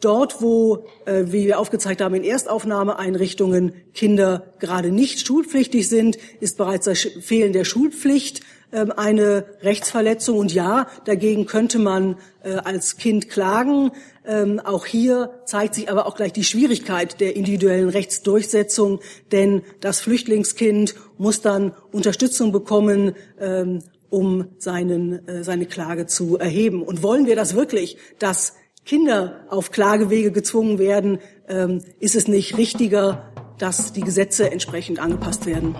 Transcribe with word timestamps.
dort, 0.00 0.40
wo, 0.40 0.84
äh, 1.04 1.24
wie 1.26 1.46
wir 1.46 1.58
aufgezeigt 1.58 2.00
haben, 2.00 2.14
in 2.14 2.24
Erstaufnahmeeinrichtungen 2.24 3.72
Kinder 3.94 4.44
gerade 4.58 4.90
nicht 4.90 5.26
schulpflichtig 5.26 5.88
sind, 5.88 6.18
ist 6.40 6.56
bereits 6.56 6.86
das 6.86 7.00
Fehlen 7.20 7.52
der 7.52 7.64
Schulpflicht 7.64 8.42
ähm, 8.72 8.92
eine 8.94 9.46
Rechtsverletzung. 9.62 10.38
Und 10.38 10.52
ja, 10.52 10.88
dagegen 11.04 11.46
könnte 11.46 11.78
man 11.78 12.16
äh, 12.42 12.52
als 12.52 12.96
Kind 12.96 13.30
klagen. 13.30 13.92
Ähm, 14.26 14.60
auch 14.60 14.84
hier 14.84 15.40
zeigt 15.46 15.74
sich 15.74 15.90
aber 15.90 16.06
auch 16.06 16.16
gleich 16.16 16.32
die 16.32 16.44
Schwierigkeit 16.44 17.18
der 17.20 17.34
individuellen 17.34 17.88
Rechtsdurchsetzung, 17.88 19.00
denn 19.32 19.62
das 19.80 20.00
Flüchtlingskind 20.00 20.94
muss 21.16 21.40
dann 21.40 21.72
Unterstützung 21.92 22.52
bekommen, 22.52 23.14
ähm, 23.40 23.82
um 24.10 24.48
seinen, 24.58 25.26
äh, 25.26 25.44
seine 25.44 25.66
Klage 25.66 26.06
zu 26.06 26.38
erheben. 26.38 26.82
Und 26.82 27.02
wollen 27.02 27.26
wir 27.26 27.36
das 27.36 27.54
wirklich, 27.54 27.96
dass 28.18 28.54
Kinder 28.88 29.44
auf 29.50 29.70
Klagewege 29.70 30.32
gezwungen 30.32 30.78
werden, 30.78 31.18
ähm, 31.46 31.82
ist 32.00 32.16
es 32.16 32.26
nicht 32.26 32.56
richtiger, 32.56 33.30
dass 33.58 33.92
die 33.92 34.00
Gesetze 34.00 34.50
entsprechend 34.50 34.98
angepasst 34.98 35.44
werden. 35.44 35.76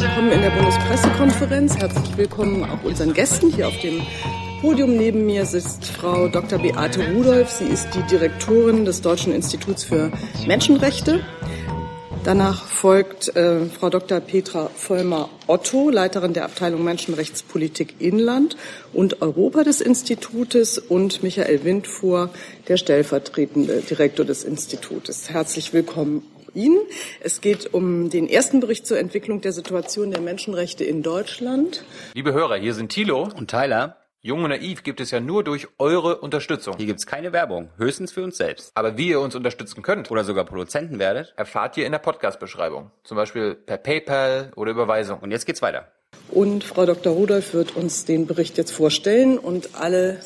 Willkommen 0.00 0.32
in 0.32 0.40
der 0.40 0.50
Bundespressekonferenz. 0.50 1.76
Herzlich 1.76 2.16
willkommen 2.16 2.64
auch 2.64 2.82
unseren 2.82 3.14
Gästen. 3.14 3.52
Hier 3.52 3.68
auf 3.68 3.78
dem 3.78 4.02
Podium 4.62 4.96
neben 4.96 5.26
mir 5.26 5.46
sitzt 5.46 5.84
Frau 5.84 6.26
Dr. 6.26 6.58
Beate 6.58 7.12
Rudolph. 7.12 7.50
Sie 7.50 7.66
ist 7.66 7.86
die 7.94 8.02
Direktorin 8.10 8.84
des 8.84 9.00
Deutschen 9.00 9.32
Instituts 9.32 9.84
für 9.84 10.10
Menschenrechte. 10.44 11.20
Danach 12.28 12.66
folgt 12.66 13.34
äh, 13.36 13.64
Frau 13.70 13.88
Dr. 13.88 14.20
Petra 14.20 14.68
Vollmer-Otto, 14.76 15.88
Leiterin 15.88 16.34
der 16.34 16.44
Abteilung 16.44 16.84
Menschenrechtspolitik 16.84 17.94
Inland 18.00 18.54
und 18.92 19.22
Europa 19.22 19.64
des 19.64 19.80
Institutes 19.80 20.76
und 20.76 21.22
Michael 21.22 21.64
Windfuhr, 21.64 22.28
der 22.68 22.76
stellvertretende 22.76 23.80
Direktor 23.80 24.26
des 24.26 24.44
Institutes. 24.44 25.30
Herzlich 25.30 25.72
willkommen 25.72 26.22
Ihnen. 26.52 26.76
Es 27.20 27.40
geht 27.40 27.72
um 27.72 28.10
den 28.10 28.28
ersten 28.28 28.60
Bericht 28.60 28.86
zur 28.86 28.98
Entwicklung 28.98 29.40
der 29.40 29.52
Situation 29.52 30.10
der 30.10 30.20
Menschenrechte 30.20 30.84
in 30.84 31.02
Deutschland. 31.02 31.82
Liebe 32.12 32.34
Hörer, 32.34 32.56
hier 32.56 32.74
sind 32.74 32.90
Thilo 32.90 33.26
und 33.38 33.48
Tyler. 33.48 33.96
Jung 34.20 34.42
und 34.42 34.50
naiv 34.50 34.82
gibt 34.82 35.00
es 35.00 35.12
ja 35.12 35.20
nur 35.20 35.44
durch 35.44 35.68
eure 35.78 36.18
Unterstützung. 36.18 36.74
Hier 36.76 36.86
gibt 36.86 36.98
es 36.98 37.06
keine 37.06 37.32
Werbung, 37.32 37.70
höchstens 37.76 38.10
für 38.10 38.24
uns 38.24 38.36
selbst. 38.36 38.72
Aber 38.74 38.98
wie 38.98 39.10
ihr 39.10 39.20
uns 39.20 39.36
unterstützen 39.36 39.80
könnt 39.82 40.10
oder 40.10 40.24
sogar 40.24 40.44
Produzenten 40.44 40.98
werdet, 40.98 41.32
erfahrt 41.36 41.76
ihr 41.76 41.86
in 41.86 41.92
der 41.92 42.00
Podcast-Beschreibung. 42.00 42.90
Zum 43.04 43.16
Beispiel 43.16 43.54
per 43.54 43.76
PayPal 43.76 44.50
oder 44.56 44.72
Überweisung. 44.72 45.20
Und 45.20 45.30
jetzt 45.30 45.46
geht's 45.46 45.62
weiter. 45.62 45.92
Und 46.30 46.64
Frau 46.64 46.84
Dr. 46.84 47.12
Rudolph 47.12 47.54
wird 47.54 47.76
uns 47.76 48.06
den 48.06 48.26
Bericht 48.26 48.58
jetzt 48.58 48.72
vorstellen 48.72 49.38
und 49.38 49.76
alle, 49.76 50.18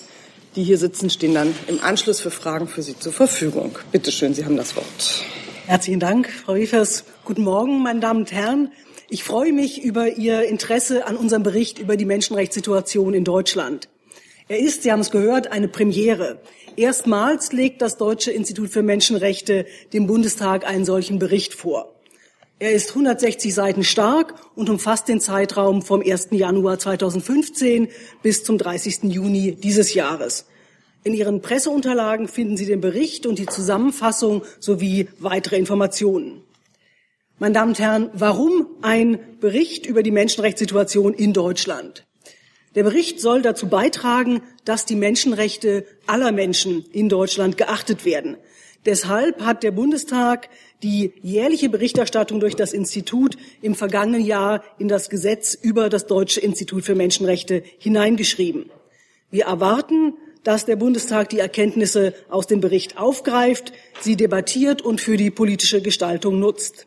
die 0.57 0.65
hier 0.65 0.79
sitzen, 0.79 1.11
stehen 1.11 1.35
dann 1.35 1.55
im 1.67 1.79
Anschluss 1.85 2.19
für 2.19 2.31
Fragen 2.31 2.69
für 2.69 2.81
Sie 2.81 2.99
zur 2.99 3.13
Verfügung. 3.13 3.79
Bitte 3.91 4.11
schön, 4.11 4.33
Sie 4.33 4.47
haben 4.47 4.57
das 4.57 4.75
Wort. 4.75 5.23
Herzlichen 5.67 6.01
Dank, 6.01 6.31
Frau 6.31 6.55
Wiefers. 6.55 7.05
Guten 7.27 7.43
Morgen, 7.43 7.83
meine 7.83 8.01
Damen 8.01 8.21
und 8.21 8.33
Herren. 8.33 8.73
Ich 9.13 9.25
freue 9.25 9.53
mich 9.53 9.85
über 9.85 10.17
Ihr 10.17 10.45
Interesse 10.45 11.07
an 11.07 11.19
unserem 11.19 11.43
Bericht 11.43 11.79
über 11.79 11.99
die 11.99 12.07
Menschenrechtssituation 12.07 13.13
in 13.13 13.25
Deutschland. 13.25 13.91
Er 14.49 14.59
ist, 14.59 14.85
Sie 14.85 14.91
haben 14.91 15.01
es 15.01 15.11
gehört, 15.11 15.53
eine 15.53 15.69
Premiere. 15.69 16.41
Erstmals 16.77 17.53
legt 17.53 17.83
das 17.83 17.99
Deutsche 17.99 18.31
Institut 18.31 18.71
für 18.71 18.83
Menschenrechte 18.83 19.67
dem 19.93 20.07
Bundestag 20.07 20.67
einen 20.67 20.87
solchen 20.87 21.19
Bericht 21.19 21.53
vor. 21.53 21.95
Er 22.59 22.73
ist 22.73 22.89
160 22.89 23.53
Seiten 23.53 23.85
stark 23.85 24.35
und 24.55 24.71
umfasst 24.71 25.09
den 25.09 25.21
Zeitraum 25.21 25.83
vom 25.83 26.01
1. 26.01 26.29
Januar 26.31 26.79
2015 26.79 27.89
bis 28.23 28.45
zum 28.45 28.57
30. 28.57 29.13
Juni 29.13 29.57
dieses 29.57 29.93
Jahres. 29.93 30.47
In 31.05 31.13
Ihren 31.13 31.43
Presseunterlagen 31.43 32.29
finden 32.29 32.57
Sie 32.57 32.65
den 32.65 32.81
Bericht 32.81 33.27
und 33.27 33.39
die 33.39 33.45
Zusammenfassung 33.45 34.41
sowie 34.59 35.09
weitere 35.19 35.59
Informationen. 35.59 36.45
Meine 37.43 37.55
Damen 37.55 37.71
und 37.71 37.81
Herren, 37.81 38.09
warum 38.13 38.69
ein 38.83 39.19
Bericht 39.41 39.85
über 39.85 40.05
die 40.05 40.13
Menschenrechtssituation 40.13 41.13
in 41.13 41.33
Deutschland? 41.33 42.07
Der 42.77 42.85
Bericht 42.85 43.21
soll 43.21 43.43
dazu 43.43 43.67
beitragen, 43.67 44.43
dass 44.65 44.87
die 44.87 44.95
Menschenrechte 44.95 45.85
aller 46.07 46.31
Menschen 46.31 46.85
in 46.93 47.09
Deutschland 47.09 47.59
geachtet 47.59 48.05
werden. 48.05 48.37
Deshalb 48.87 49.41
hat 49.45 49.65
der 49.65 49.73
Bundestag 49.73 50.51
die 50.85 51.15
jährliche 51.21 51.69
Berichterstattung 51.69 52.39
durch 52.39 52.55
das 52.55 52.73
Institut 52.73 53.37
im 53.61 53.75
vergangenen 53.75 54.25
Jahr 54.25 54.63
in 54.79 54.87
das 54.87 55.11
Gesetz 55.11 55.55
über 55.61 55.89
das 55.89 56.07
Deutsche 56.07 56.39
Institut 56.39 56.85
für 56.85 56.95
Menschenrechte 56.95 57.65
hineingeschrieben. 57.79 58.71
Wir 59.33 59.47
erwarten, 59.47 60.15
dass 60.45 60.65
der 60.65 60.77
Bundestag 60.77 61.31
die 61.31 61.41
Erkenntnisse 61.41 62.15
aus 62.29 62.47
dem 62.47 62.61
Bericht 62.61 62.99
aufgreift, 62.99 63.73
sie 64.01 64.15
debattiert 64.15 64.81
und 64.81 65.01
für 65.01 65.17
die 65.17 65.33
politische 65.33 65.83
Gestaltung 65.83 66.39
nutzt. 66.39 66.87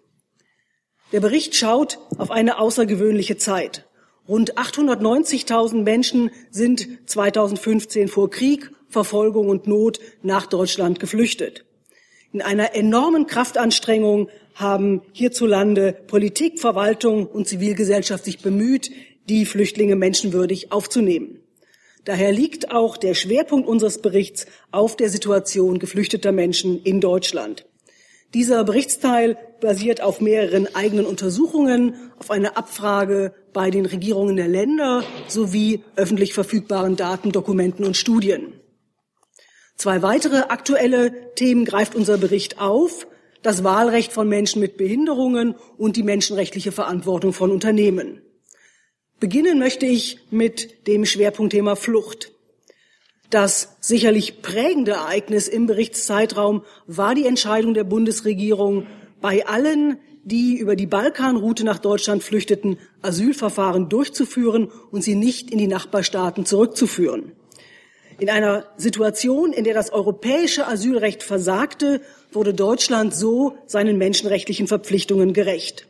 Der 1.11 1.19
Bericht 1.19 1.55
schaut 1.55 1.99
auf 2.17 2.31
eine 2.31 2.59
außergewöhnliche 2.59 3.37
Zeit. 3.37 3.85
Rund 4.27 4.57
890.000 4.57 5.83
Menschen 5.83 6.31
sind 6.49 6.87
2015 7.05 8.07
vor 8.07 8.31
Krieg, 8.31 8.71
Verfolgung 8.89 9.49
und 9.49 9.67
Not 9.67 9.99
nach 10.23 10.47
Deutschland 10.47 10.99
geflüchtet. 10.99 11.63
In 12.33 12.41
einer 12.41 12.75
enormen 12.75 13.27
Kraftanstrengung 13.27 14.29
haben 14.55 15.03
hierzulande 15.13 15.93
Politik, 16.07 16.59
Verwaltung 16.59 17.27
und 17.27 17.47
Zivilgesellschaft 17.47 18.25
sich 18.25 18.39
bemüht, 18.39 18.89
die 19.29 19.45
Flüchtlinge 19.45 19.95
menschenwürdig 19.95 20.71
aufzunehmen. 20.71 21.39
Daher 22.03 22.31
liegt 22.31 22.71
auch 22.71 22.97
der 22.97 23.13
Schwerpunkt 23.13 23.67
unseres 23.67 24.01
Berichts 24.01 24.47
auf 24.71 24.95
der 24.95 25.09
Situation 25.09 25.77
geflüchteter 25.77 26.31
Menschen 26.31 26.81
in 26.83 26.99
Deutschland. 26.99 27.65
Dieser 28.33 28.63
Berichtsteil 28.63 29.37
basiert 29.61 30.01
auf 30.01 30.19
mehreren 30.19 30.73
eigenen 30.75 31.05
Untersuchungen, 31.05 32.11
auf 32.19 32.31
einer 32.31 32.57
Abfrage 32.57 33.33
bei 33.53 33.71
den 33.71 33.85
Regierungen 33.85 34.35
der 34.35 34.47
Länder 34.47 35.03
sowie 35.27 35.83
öffentlich 35.95 36.33
verfügbaren 36.33 36.95
Daten, 36.95 37.31
Dokumenten 37.31 37.85
und 37.85 37.95
Studien. 37.95 38.53
Zwei 39.77 40.01
weitere 40.01 40.41
aktuelle 40.49 41.33
Themen 41.35 41.65
greift 41.65 41.95
unser 41.95 42.17
Bericht 42.17 42.59
auf. 42.59 43.07
Das 43.41 43.63
Wahlrecht 43.63 44.11
von 44.11 44.27
Menschen 44.27 44.59
mit 44.59 44.75
Behinderungen 44.77 45.55
und 45.77 45.97
die 45.97 46.03
menschenrechtliche 46.03 46.71
Verantwortung 46.71 47.31
von 47.31 47.51
Unternehmen. 47.51 48.21
Beginnen 49.19 49.59
möchte 49.59 49.85
ich 49.85 50.19
mit 50.31 50.87
dem 50.87 51.05
Schwerpunktthema 51.05 51.75
Flucht. 51.75 52.34
Das 53.29 53.77
sicherlich 53.79 54.41
prägende 54.41 54.91
Ereignis 54.91 55.47
im 55.47 55.65
Berichtszeitraum 55.65 56.63
war 56.87 57.15
die 57.15 57.25
Entscheidung 57.25 57.73
der 57.73 57.83
Bundesregierung, 57.83 58.85
bei 59.21 59.45
allen, 59.47 59.97
die 60.23 60.57
über 60.57 60.75
die 60.75 60.85
Balkanroute 60.85 61.63
nach 61.63 61.79
Deutschland 61.79 62.23
flüchteten, 62.23 62.77
Asylverfahren 63.01 63.89
durchzuführen 63.89 64.71
und 64.91 65.03
sie 65.03 65.15
nicht 65.15 65.51
in 65.51 65.57
die 65.57 65.67
Nachbarstaaten 65.67 66.45
zurückzuführen. 66.45 67.31
In 68.17 68.29
einer 68.29 68.65
Situation, 68.77 69.51
in 69.51 69.63
der 69.65 69.73
das 69.73 69.91
europäische 69.91 70.67
Asylrecht 70.67 71.21
versagte, 71.21 72.01
wurde 72.31 72.53
Deutschland 72.53 73.13
so 73.13 73.57
seinen 73.65 73.97
menschenrechtlichen 73.97 74.67
Verpflichtungen 74.67 75.33
gerecht. 75.33 75.87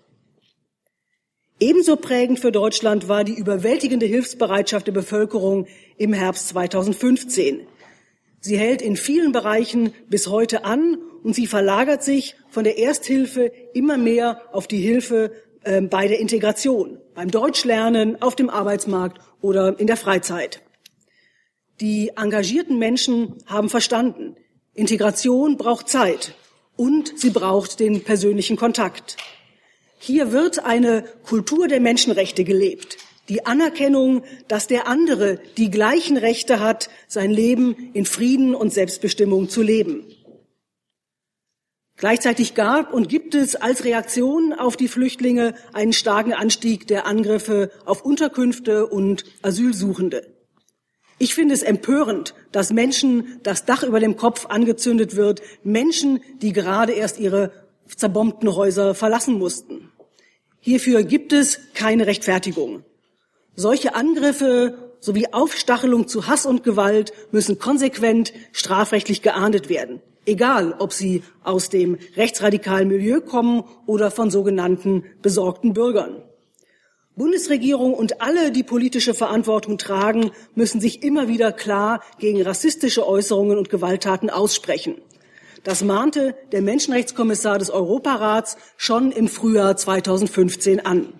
Ebenso 1.59 1.95
prägend 1.95 2.39
für 2.39 2.51
Deutschland 2.51 3.07
war 3.07 3.23
die 3.23 3.33
überwältigende 3.33 4.05
Hilfsbereitschaft 4.05 4.87
der 4.87 4.91
Bevölkerung 4.91 5.67
im 5.97 6.11
Herbst 6.11 6.49
2015. 6.49 7.61
Sie 8.41 8.57
hält 8.57 8.81
in 8.81 8.97
vielen 8.97 9.31
Bereichen 9.31 9.93
bis 10.09 10.27
heute 10.27 10.65
an 10.65 10.97
und 11.23 11.33
sie 11.33 11.47
verlagert 11.47 12.03
sich 12.03 12.35
von 12.49 12.65
der 12.65 12.77
Ersthilfe 12.77 13.51
immer 13.73 13.97
mehr 13.97 14.41
auf 14.51 14.67
die 14.67 14.81
Hilfe 14.81 15.31
äh, 15.63 15.81
bei 15.81 16.07
der 16.07 16.19
Integration, 16.19 16.99
beim 17.13 17.31
Deutschlernen, 17.31 18.21
auf 18.21 18.35
dem 18.35 18.49
Arbeitsmarkt 18.49 19.21
oder 19.41 19.79
in 19.79 19.87
der 19.87 19.97
Freizeit. 19.97 20.61
Die 21.79 22.11
engagierten 22.17 22.77
Menschen 22.77 23.37
haben 23.45 23.69
verstanden, 23.69 24.35
Integration 24.73 25.55
braucht 25.55 25.87
Zeit 25.87 26.35
und 26.75 27.17
sie 27.17 27.29
braucht 27.29 27.79
den 27.79 28.03
persönlichen 28.03 28.57
Kontakt. 28.57 29.15
Hier 29.97 30.31
wird 30.31 30.65
eine 30.65 31.03
Kultur 31.23 31.67
der 31.67 31.79
Menschenrechte 31.79 32.43
gelebt. 32.43 32.97
Die 33.29 33.45
Anerkennung, 33.45 34.23
dass 34.47 34.67
der 34.67 34.87
andere 34.87 35.39
die 35.57 35.71
gleichen 35.71 36.17
Rechte 36.17 36.59
hat, 36.59 36.89
sein 37.07 37.31
Leben 37.31 37.91
in 37.93 38.05
Frieden 38.05 38.53
und 38.53 38.71
Selbstbestimmung 38.71 39.49
zu 39.49 39.63
leben. 39.63 40.05
Gleichzeitig 41.97 42.55
gab 42.55 42.93
und 42.93 43.07
gibt 43.07 43.35
es 43.35 43.55
als 43.55 43.85
Reaktion 43.85 44.53
auf 44.53 44.75
die 44.75 44.89
Flüchtlinge 44.89 45.55
einen 45.71 45.93
starken 45.93 46.33
Anstieg 46.33 46.87
der 46.87 47.07
Angriffe 47.07 47.71
auf 47.85 48.03
Unterkünfte 48.03 48.85
und 48.85 49.23
Asylsuchende. 49.41 50.27
Ich 51.17 51.33
finde 51.33 51.53
es 51.53 51.63
empörend, 51.63 52.35
dass 52.51 52.73
Menschen 52.73 53.39
das 53.43 53.63
Dach 53.63 53.83
über 53.83 54.01
dem 54.01 54.17
Kopf 54.17 54.47
angezündet 54.47 55.15
wird, 55.15 55.41
Menschen, 55.63 56.21
die 56.41 56.51
gerade 56.51 56.91
erst 56.91 57.17
ihre 57.17 57.64
zerbombten 57.87 58.55
Häuser 58.55 58.95
verlassen 58.95 59.37
mussten. 59.37 59.91
Hierfür 60.59 61.03
gibt 61.03 61.33
es 61.33 61.59
keine 61.73 62.07
Rechtfertigung. 62.07 62.83
Solche 63.55 63.95
Angriffe 63.95 64.95
sowie 64.99 65.27
Aufstachelung 65.31 66.07
zu 66.07 66.27
Hass 66.27 66.45
und 66.45 66.63
Gewalt 66.63 67.13
müssen 67.31 67.59
konsequent 67.59 68.33
strafrechtlich 68.51 69.21
geahndet 69.21 69.69
werden, 69.69 70.01
egal 70.25 70.75
ob 70.79 70.91
sie 70.91 71.23
aus 71.43 71.69
dem 71.69 71.97
rechtsradikalen 72.15 72.87
Milieu 72.87 73.21
kommen 73.21 73.63
oder 73.85 74.09
von 74.11 74.31
sogenannten 74.31 75.03
besorgten 75.21 75.73
Bürgern. 75.73 76.23
Bundesregierung 77.15 77.93
und 77.93 78.21
alle, 78.21 78.51
die 78.51 78.63
politische 78.63 79.13
Verantwortung 79.13 79.77
tragen, 79.77 80.31
müssen 80.53 80.81
sich 80.81 81.01
immer 81.01 81.29
wieder 81.29 81.53
klar 81.53 82.01
gegen 82.19 82.41
rassistische 82.41 83.07
Äußerungen 83.07 83.57
und 83.57 83.69
Gewalttaten 83.69 84.29
aussprechen. 84.29 84.95
Das 85.65 85.83
mahnte 85.83 86.35
der 86.51 86.61
Menschenrechtskommissar 86.61 87.57
des 87.57 87.71
Europarats 87.71 88.55
schon 88.77 89.11
im 89.11 89.27
Frühjahr 89.27 89.75
2015 89.75 90.85
an. 90.85 91.11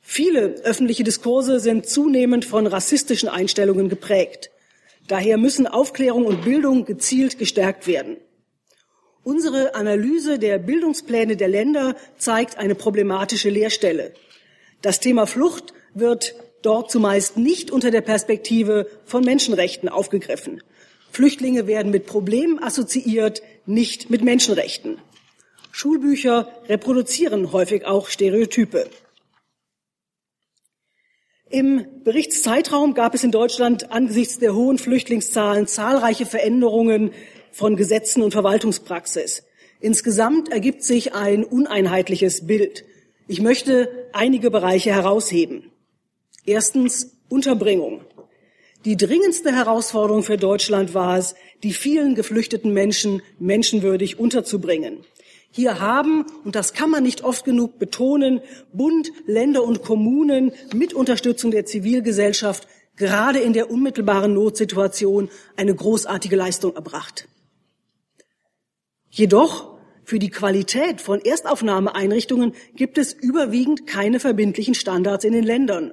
Viele 0.00 0.56
öffentliche 0.64 1.04
Diskurse 1.04 1.60
sind 1.60 1.88
zunehmend 1.88 2.44
von 2.44 2.66
rassistischen 2.66 3.28
Einstellungen 3.28 3.88
geprägt. 3.88 4.50
Daher 5.06 5.38
müssen 5.38 5.68
Aufklärung 5.68 6.26
und 6.26 6.42
Bildung 6.42 6.86
gezielt 6.86 7.38
gestärkt 7.38 7.86
werden. 7.86 8.16
Unsere 9.22 9.76
Analyse 9.76 10.40
der 10.40 10.58
Bildungspläne 10.58 11.36
der 11.36 11.48
Länder 11.48 11.94
zeigt 12.16 12.58
eine 12.58 12.74
problematische 12.74 13.48
Leerstelle. 13.48 14.12
Das 14.82 14.98
Thema 14.98 15.26
Flucht 15.28 15.72
wird 15.94 16.34
dort 16.62 16.90
zumeist 16.90 17.36
nicht 17.36 17.70
unter 17.70 17.92
der 17.92 18.00
Perspektive 18.00 18.88
von 19.04 19.22
Menschenrechten 19.22 19.88
aufgegriffen. 19.88 20.62
Flüchtlinge 21.10 21.66
werden 21.66 21.90
mit 21.90 22.06
Problemen 22.06 22.62
assoziiert, 22.62 23.42
nicht 23.66 24.10
mit 24.10 24.22
Menschenrechten. 24.22 24.98
Schulbücher 25.72 26.48
reproduzieren 26.68 27.52
häufig 27.52 27.86
auch 27.86 28.08
Stereotype. 28.08 28.88
Im 31.50 31.86
Berichtszeitraum 32.04 32.94
gab 32.94 33.14
es 33.14 33.24
in 33.24 33.30
Deutschland 33.30 33.90
angesichts 33.90 34.38
der 34.38 34.54
hohen 34.54 34.76
Flüchtlingszahlen 34.76 35.66
zahlreiche 35.66 36.26
Veränderungen 36.26 37.12
von 37.52 37.76
Gesetzen 37.76 38.22
und 38.22 38.32
Verwaltungspraxis. 38.32 39.44
Insgesamt 39.80 40.50
ergibt 40.50 40.82
sich 40.82 41.14
ein 41.14 41.44
uneinheitliches 41.44 42.46
Bild. 42.46 42.84
Ich 43.28 43.40
möchte 43.40 44.08
einige 44.12 44.50
Bereiche 44.50 44.92
herausheben. 44.92 45.70
Erstens 46.44 47.16
Unterbringung. 47.28 48.00
Die 48.88 48.96
dringendste 48.96 49.54
Herausforderung 49.54 50.22
für 50.22 50.38
Deutschland 50.38 50.94
war 50.94 51.18
es, 51.18 51.34
die 51.62 51.74
vielen 51.74 52.14
geflüchteten 52.14 52.72
Menschen 52.72 53.20
menschenwürdig 53.38 54.18
unterzubringen. 54.18 55.04
Hier 55.50 55.78
haben, 55.78 56.24
und 56.42 56.56
das 56.56 56.72
kann 56.72 56.88
man 56.88 57.02
nicht 57.02 57.22
oft 57.22 57.44
genug 57.44 57.78
betonen, 57.78 58.40
Bund, 58.72 59.12
Länder 59.26 59.62
und 59.62 59.82
Kommunen 59.82 60.52
mit 60.72 60.94
Unterstützung 60.94 61.50
der 61.50 61.66
Zivilgesellschaft 61.66 62.66
gerade 62.96 63.40
in 63.40 63.52
der 63.52 63.70
unmittelbaren 63.70 64.32
Notsituation 64.32 65.28
eine 65.54 65.74
großartige 65.74 66.36
Leistung 66.36 66.74
erbracht. 66.74 67.28
Jedoch 69.10 69.76
für 70.02 70.18
die 70.18 70.30
Qualität 70.30 71.02
von 71.02 71.20
Erstaufnahmeeinrichtungen 71.20 72.54
gibt 72.74 72.96
es 72.96 73.12
überwiegend 73.12 73.86
keine 73.86 74.18
verbindlichen 74.18 74.74
Standards 74.74 75.26
in 75.26 75.34
den 75.34 75.44
Ländern. 75.44 75.92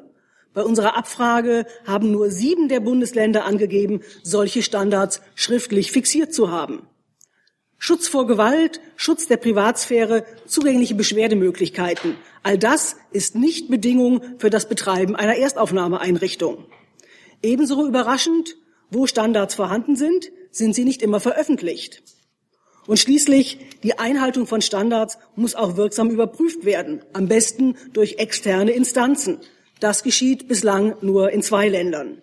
Bei 0.55 0.63
unserer 0.63 0.97
Abfrage 0.97 1.67
haben 1.85 2.11
nur 2.11 2.31
sieben 2.31 2.69
der 2.69 2.79
Bundesländer 2.79 3.45
angegeben, 3.45 4.01
solche 4.23 4.63
Standards 4.63 5.21
schriftlich 5.35 5.91
fixiert 5.91 6.33
zu 6.33 6.49
haben. 6.49 6.87
Schutz 7.77 8.07
vor 8.07 8.25
Gewalt, 8.25 8.79
Schutz 8.95 9.27
der 9.27 9.35
Privatsphäre, 9.35 10.25
zugängliche 10.47 10.95
Beschwerdemöglichkeiten. 10.95 12.15
All 12.41 12.57
das 12.57 12.95
ist 13.11 13.35
nicht 13.35 13.69
Bedingung 13.69 14.21
für 14.39 14.49
das 14.49 14.69
Betreiben 14.69 15.15
einer 15.15 15.35
Erstaufnahmeeinrichtung. 15.35 16.65
Ebenso 17.43 17.85
überraschend, 17.85 18.55
wo 18.89 19.07
Standards 19.07 19.55
vorhanden 19.55 19.97
sind, 19.97 20.31
sind 20.51 20.73
sie 20.73 20.85
nicht 20.85 21.01
immer 21.01 21.19
veröffentlicht. 21.19 22.01
Und 22.87 22.97
schließlich, 22.97 23.59
die 23.83 23.99
Einhaltung 23.99 24.47
von 24.47 24.61
Standards 24.61 25.17
muss 25.35 25.53
auch 25.53 25.75
wirksam 25.75 26.09
überprüft 26.11 26.63
werden, 26.63 27.03
am 27.11 27.27
besten 27.27 27.75
durch 27.91 28.19
externe 28.19 28.71
Instanzen. 28.71 29.39
Das 29.79 30.03
geschieht 30.03 30.47
bislang 30.47 30.95
nur 31.01 31.31
in 31.31 31.41
zwei 31.41 31.67
Ländern. 31.67 32.21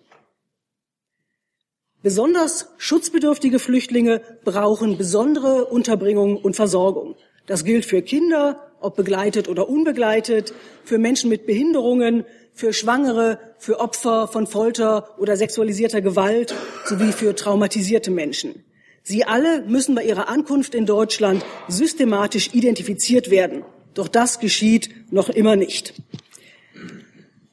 Besonders 2.01 2.67
schutzbedürftige 2.77 3.59
Flüchtlinge 3.59 4.21
brauchen 4.43 4.97
besondere 4.97 5.65
Unterbringung 5.65 6.37
und 6.37 6.55
Versorgung. 6.55 7.15
Das 7.45 7.63
gilt 7.63 7.85
für 7.85 8.01
Kinder, 8.01 8.71
ob 8.81 8.95
begleitet 8.95 9.47
oder 9.47 9.69
unbegleitet, 9.69 10.53
für 10.83 10.97
Menschen 10.97 11.29
mit 11.29 11.45
Behinderungen, 11.45 12.25
für 12.53 12.73
Schwangere, 12.73 13.39
für 13.57 13.79
Opfer 13.79 14.27
von 14.27 14.47
Folter 14.47 15.17
oder 15.17 15.37
sexualisierter 15.37 16.01
Gewalt 16.01 16.53
sowie 16.85 17.13
für 17.13 17.35
traumatisierte 17.35 18.11
Menschen. 18.11 18.65
Sie 19.03 19.25
alle 19.25 19.63
müssen 19.63 19.95
bei 19.95 20.03
ihrer 20.03 20.29
Ankunft 20.29 20.75
in 20.75 20.85
Deutschland 20.85 21.43
systematisch 21.67 22.49
identifiziert 22.53 23.29
werden. 23.29 23.63
Doch 23.93 24.07
das 24.07 24.39
geschieht 24.39 24.89
noch 25.11 25.29
immer 25.29 25.55
nicht. 25.55 25.93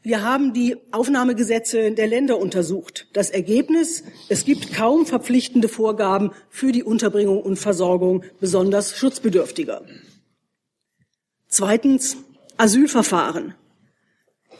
Wir 0.02 0.23
haben 0.23 0.55
die 0.55 0.76
Aufnahmegesetze 0.93 1.93
der 1.93 2.06
Länder 2.06 2.38
untersucht. 2.38 3.08
Das 3.12 3.29
Ergebnis, 3.29 4.02
es 4.31 4.47
gibt 4.47 4.73
kaum 4.73 5.05
verpflichtende 5.05 5.69
Vorgaben 5.69 6.31
für 6.49 6.73
die 6.73 6.82
Unterbringung 6.82 7.43
und 7.43 7.58
Versorgung 7.58 8.25
besonders 8.41 8.97
Schutzbedürftiger. 8.97 9.82
Zweitens, 11.49 12.17
Asylverfahren. 12.56 13.55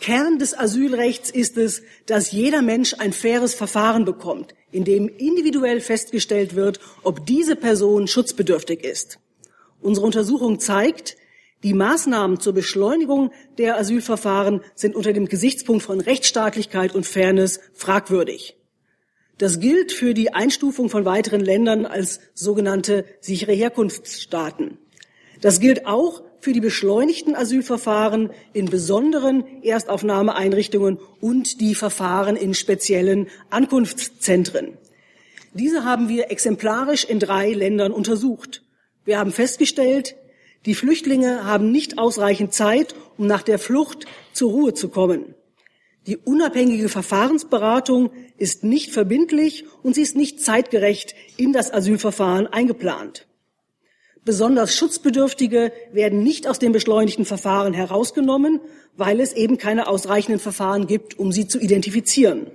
Kern 0.01 0.39
des 0.39 0.57
Asylrechts 0.59 1.31
ist 1.31 1.57
es, 1.57 1.83
dass 2.05 2.33
jeder 2.33 2.61
Mensch 2.61 2.95
ein 2.99 3.13
faires 3.13 3.55
Verfahren 3.55 4.05
bekommt, 4.05 4.55
in 4.73 4.85
dem 4.85 5.09
individuell 5.09 5.81
festgestellt 5.81 6.55
wird, 6.55 6.81
ob 7.03 7.25
diese 7.25 7.57
Person 7.57 8.09
schutzbedürftig 8.09 8.85
ist. 8.85 9.19
Unsere 9.81 10.05
Untersuchung 10.05 10.61
zeigt, 10.61 11.17
die 11.63 11.75
Maßnahmen 11.75 12.41
zur 12.41 12.55
Beschleunigung 12.55 13.33
der 13.59 13.77
Asylverfahren 13.77 14.63
sind 14.75 14.95
unter 14.95 15.13
dem 15.13 15.27
Gesichtspunkt 15.27 15.83
von 15.83 16.01
Rechtsstaatlichkeit 16.01 16.95
und 16.95 17.05
Fairness 17.05 17.61
fragwürdig. 17.75 18.57
Das 19.37 19.61
gilt 19.61 19.93
für 19.93 20.15
die 20.15 20.33
Einstufung 20.33 20.89
von 20.89 21.05
weiteren 21.05 21.41
Ländern 21.41 21.87
als 21.87 22.21
sogenannte 22.35 23.05
sichere 23.21 23.53
Herkunftsstaaten. 23.53 24.79
Das 25.41 25.61
gilt 25.61 25.87
auch 25.87 26.23
für 26.41 26.53
die 26.53 26.61
beschleunigten 26.61 27.35
Asylverfahren 27.35 28.31
in 28.53 28.67
besonderen 28.67 29.63
Erstaufnahmeeinrichtungen 29.63 30.99
und 31.21 31.61
die 31.61 31.75
Verfahren 31.75 32.37
in 32.37 32.55
speziellen 32.55 33.29
Ankunftszentren. 33.51 34.79
Diese 35.53 35.85
haben 35.85 36.09
wir 36.09 36.31
exemplarisch 36.31 37.05
in 37.05 37.19
drei 37.19 37.53
Ländern 37.53 37.93
untersucht. 37.93 38.63
Wir 39.05 39.19
haben 39.19 39.33
festgestellt, 39.33 40.17
die 40.67 40.75
Flüchtlinge 40.75 41.45
haben 41.45 41.71
nicht 41.71 41.99
ausreichend 41.99 42.53
Zeit, 42.53 42.95
um 43.17 43.27
nach 43.27 43.43
der 43.43 43.59
Flucht 43.59 44.05
zur 44.33 44.51
Ruhe 44.51 44.75
zu 44.75 44.89
kommen. 44.89 45.35
Die 46.07 46.17
unabhängige 46.17 46.89
Verfahrensberatung 46.89 48.11
ist 48.37 48.65
nicht 48.65 48.91
verbindlich 48.91 49.65
und 49.83 49.95
sie 49.95 50.03
ist 50.03 50.17
nicht 50.17 50.41
zeitgerecht 50.41 51.15
in 51.37 51.53
das 51.53 51.73
Asylverfahren 51.73 52.47
eingeplant. 52.47 53.27
Besonders 54.25 54.75
Schutzbedürftige 54.75 55.73
werden 55.93 56.23
nicht 56.23 56.47
aus 56.47 56.59
dem 56.59 56.73
beschleunigten 56.73 57.25
Verfahren 57.25 57.73
herausgenommen, 57.73 58.61
weil 58.97 59.19
es 59.21 59.33
eben 59.33 59.57
keine 59.57 59.89
ausreichenden 59.89 60.41
Verfahren 60.41 60.87
gibt, 60.87 61.19
um 61.19 61.33
sie 61.33 61.49
zu 61.49 61.59
identifizieren. 61.59 62.49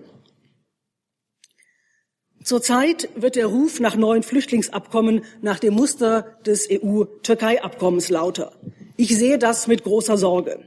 Zurzeit 2.45 3.09
wird 3.15 3.37
der 3.37 3.47
Ruf 3.47 3.79
nach 3.79 3.95
neuen 3.95 4.21
Flüchtlingsabkommen 4.21 5.23
nach 5.41 5.57
dem 5.57 5.73
Muster 5.73 6.37
des 6.45 6.67
EU-Türkei-Abkommens 6.71 8.09
lauter. 8.09 8.51
Ich 8.97 9.17
sehe 9.17 9.39
das 9.39 9.65
mit 9.65 9.83
großer 9.83 10.15
Sorge. 10.15 10.59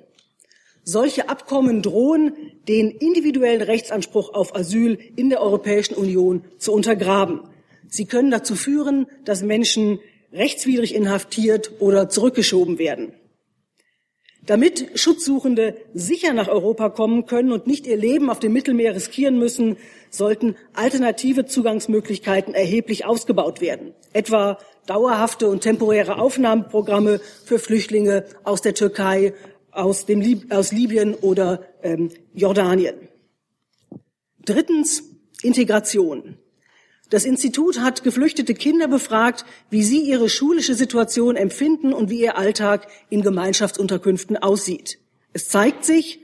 Solche 0.83 1.29
Abkommen 1.29 1.81
drohen, 1.81 2.33
den 2.67 2.91
individuellen 2.91 3.63
Rechtsanspruch 3.63 4.35
auf 4.35 4.57
Asyl 4.57 4.99
in 5.15 5.31
der 5.31 5.41
Europäischen 5.41 5.95
Union 5.95 6.43
zu 6.59 6.73
untergraben. 6.73 7.43
Sie 7.87 8.07
können 8.07 8.33
dazu 8.33 8.57
führen, 8.57 9.07
dass 9.25 9.43
Menschen 9.43 10.01
rechtswidrig 10.33 10.97
inhaftiert 10.97 11.71
oder 11.79 12.09
zurückgeschoben 12.09 12.81
werden. 12.81 13.13
Damit 14.49 14.99
Schutzsuchende 14.99 15.77
sicher 15.93 16.33
nach 16.33 16.49
Europa 16.49 16.89
kommen 16.89 17.27
können 17.27 17.53
und 17.53 17.67
nicht 17.67 17.87
ihr 17.87 17.99
Leben 17.99 18.31
auf 18.31 18.39
dem 18.39 18.55
Mittelmeer 18.55 18.95
riskieren 18.95 19.39
müssen, 19.39 19.77
sollten 20.09 20.57
alternative 20.73 21.45
Zugangsmöglichkeiten 21.45 22.55
erheblich 22.55 23.05
ausgebaut 23.05 23.61
werden, 23.61 23.93
etwa 24.15 24.57
dauerhafte 24.87 25.51
und 25.51 25.61
temporäre 25.61 26.19
Aufnahmeprogramme 26.19 27.21
für 27.45 27.59
Flüchtlinge 27.59 28.25
aus 28.43 28.63
der 28.63 28.73
Türkei, 28.73 29.35
aus, 29.71 30.07
dem 30.07 30.23
Lib 30.23 30.51
aus 30.51 30.73
Libyen 30.73 31.15
oder 31.15 31.61
ähm, 31.83 32.11
Jordanien. 32.33 32.95
Drittens 34.47 35.03
Integration. 35.43 36.39
Das 37.11 37.25
Institut 37.25 37.81
hat 37.81 38.05
geflüchtete 38.05 38.55
Kinder 38.55 38.87
befragt, 38.87 39.47
wie 39.71 39.83
sie 39.83 40.01
ihre 40.01 40.29
schulische 40.29 40.75
Situation 40.75 41.37
empfinden 41.37 41.93
und 41.93 42.11
wie 42.11 42.21
ihr 42.21 42.37
Alltag 42.37 42.89
in 43.09 43.23
Gemeinschaftsunterkünften 43.23 44.37
aussieht. 44.37 44.99
Es 45.33 45.49
zeigt 45.49 45.85
sich, 45.85 46.21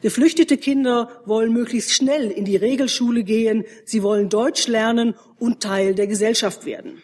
Geflüchtete 0.00 0.58
Kinder 0.58 1.10
wollen 1.24 1.52
möglichst 1.52 1.92
schnell 1.92 2.30
in 2.30 2.44
die 2.44 2.54
Regelschule 2.54 3.24
gehen, 3.24 3.64
sie 3.84 4.04
wollen 4.04 4.28
Deutsch 4.28 4.68
lernen 4.68 5.14
und 5.40 5.60
Teil 5.60 5.96
der 5.96 6.06
Gesellschaft 6.06 6.64
werden. 6.66 7.02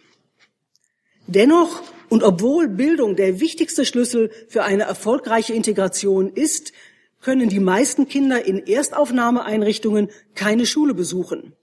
Dennoch 1.27 1.83
und 2.09 2.23
obwohl 2.23 2.69
Bildung 2.69 3.17
der 3.17 3.41
wichtigste 3.41 3.85
Schlüssel 3.85 4.31
für 4.49 4.63
eine 4.63 4.85
erfolgreiche 4.85 5.55
Integration 5.55 6.31
ist, 6.33 6.73
können 7.21 7.49
die 7.49 7.59
meisten 7.59 8.07
Kinder 8.07 8.45
in 8.45 8.65
Erstaufnahmeeinrichtungen 8.65 10.11
keine 10.37 10.65
Schule 10.65 10.95
besuchen. 10.95 11.55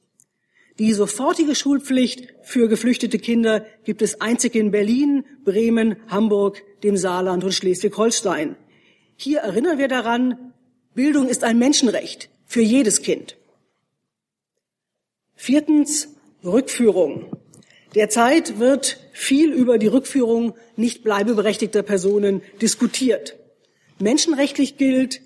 Die 0.81 0.93
sofortige 0.93 1.53
Schulpflicht 1.53 2.33
für 2.41 2.67
geflüchtete 2.67 3.19
Kinder 3.19 3.63
gibt 3.83 4.01
es 4.01 4.19
einzig 4.19 4.55
in 4.55 4.71
Berlin, 4.71 5.23
Bremen, 5.45 5.97
Hamburg, 6.07 6.63
dem 6.81 6.97
Saarland 6.97 7.43
und 7.43 7.51
Schleswig-Holstein. 7.51 8.55
Hier 9.15 9.41
erinnern 9.41 9.77
wir 9.77 9.87
daran, 9.87 10.53
Bildung 10.95 11.29
ist 11.29 11.43
ein 11.43 11.59
Menschenrecht 11.59 12.31
für 12.47 12.63
jedes 12.63 13.03
Kind. 13.03 13.37
Viertens, 15.35 16.15
Rückführung. 16.43 17.37
Derzeit 17.93 18.57
wird 18.57 19.01
viel 19.13 19.53
über 19.53 19.77
die 19.77 19.85
Rückführung 19.85 20.55
nicht 20.77 21.03
bleibeberechtigter 21.03 21.83
Personen 21.83 22.41
diskutiert. 22.59 23.35
Menschenrechtlich 23.99 24.77
gilt, 24.77 25.21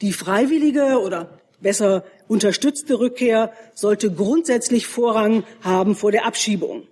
die 0.00 0.14
freiwillige 0.14 0.98
oder 0.98 1.42
besser 1.60 2.04
unterstützte 2.34 2.98
Rückkehr 2.98 3.52
sollte 3.74 4.12
grundsätzlich 4.12 4.88
Vorrang 4.88 5.44
haben 5.62 5.94
vor 5.94 6.10
der 6.10 6.26
Abschiebung. 6.26 6.82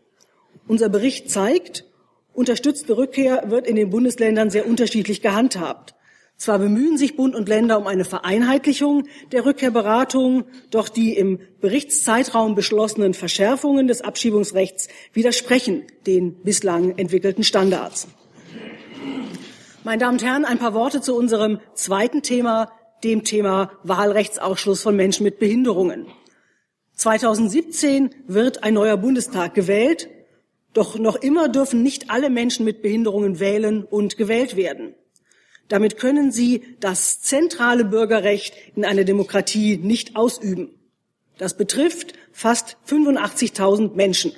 Unser 0.68 0.88
Bericht 0.88 1.32
zeigt, 1.32 1.84
unterstützte 2.32 2.96
Rückkehr 2.96 3.50
wird 3.50 3.66
in 3.66 3.75
den 3.75 3.90
Bundesländern 3.90 4.50
sehr 4.50 4.68
unterschiedlich 4.68 5.20
gehandhabt. 5.20 5.96
Zwar 6.37 6.61
bemühen 6.61 6.96
sich 6.96 7.16
Bund 7.16 7.34
und 7.34 7.49
Länder 7.49 7.76
um 7.76 7.88
eine 7.88 8.04
Vereinheitlichung 8.04 9.08
der 9.32 9.44
Rückkehrberatung, 9.44 10.44
doch 10.70 10.88
die 10.88 11.16
im 11.16 11.40
Berichtszeitraum 11.61 12.54
beschlossenen 12.54 13.12
Verschärfungen 13.12 13.88
des 13.88 14.00
Abschiebungsrechts 14.00 14.87
widersprechen 15.12 15.82
den 16.06 16.40
bislang 16.44 16.96
entwickelten 16.99 17.42
Standards. 17.42 18.06
Meine 19.82 19.99
Damen 19.99 20.18
und 20.18 20.25
Herren, 20.25 20.44
ein 20.44 20.61
paar 20.61 20.75
Worte 20.75 21.00
zu 21.00 21.16
unserem 21.16 21.58
zweiten 21.75 22.22
Thema, 22.22 22.70
dem 23.04 23.25
Thema 23.25 23.73
Wahlrechtsausschluss 23.82 24.82
von 24.82 24.97
Menschen 24.97 25.25
mit 25.25 25.38
Behinderungen. 25.38 26.06
2017 26.94 28.11
wird 28.26 28.62
ein 28.62 28.75
neuer 28.75 28.97
Bundestag 28.97 29.54
gewählt, 29.54 30.09
doch 30.73 30.99
noch 30.99 31.16
immer 31.16 31.49
dürfen 31.49 31.82
nicht 31.82 32.11
alle 32.11 32.30
Menschen 32.30 32.64
mit 32.64 32.82
Behinderungen 32.82 33.40
wählen 33.40 33.85
und 33.85 34.16
gewählt 34.16 34.56
werden. 34.56 34.94
Damit 35.68 35.97
können 35.99 36.32
sie 36.32 36.62
das 36.80 37.21
zentrale 37.21 37.85
Bürgerrecht 37.85 38.54
in 38.76 38.85
einer 38.85 39.04
Demokratie 39.04 39.76
nicht 39.76 40.16
ausüben. 40.16 40.71
Das 41.38 41.56
betrifft 41.56 42.14
fast 42.30 42.76
85.000 42.88 43.94
Menschen. 43.94 44.32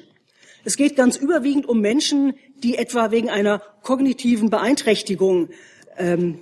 Es 0.65 0.77
geht 0.77 0.97
ganz 0.97 1.17
überwiegend 1.17 1.69
um 1.69 1.81
Menschen, 1.81 2.35
die 2.63 2.79
etwa 2.79 3.11
wegen 3.11 3.29
einer 3.31 3.61
kognitiven 3.83 4.49
Beeinträchtigung 4.49 5.51
ähm, 5.99 6.41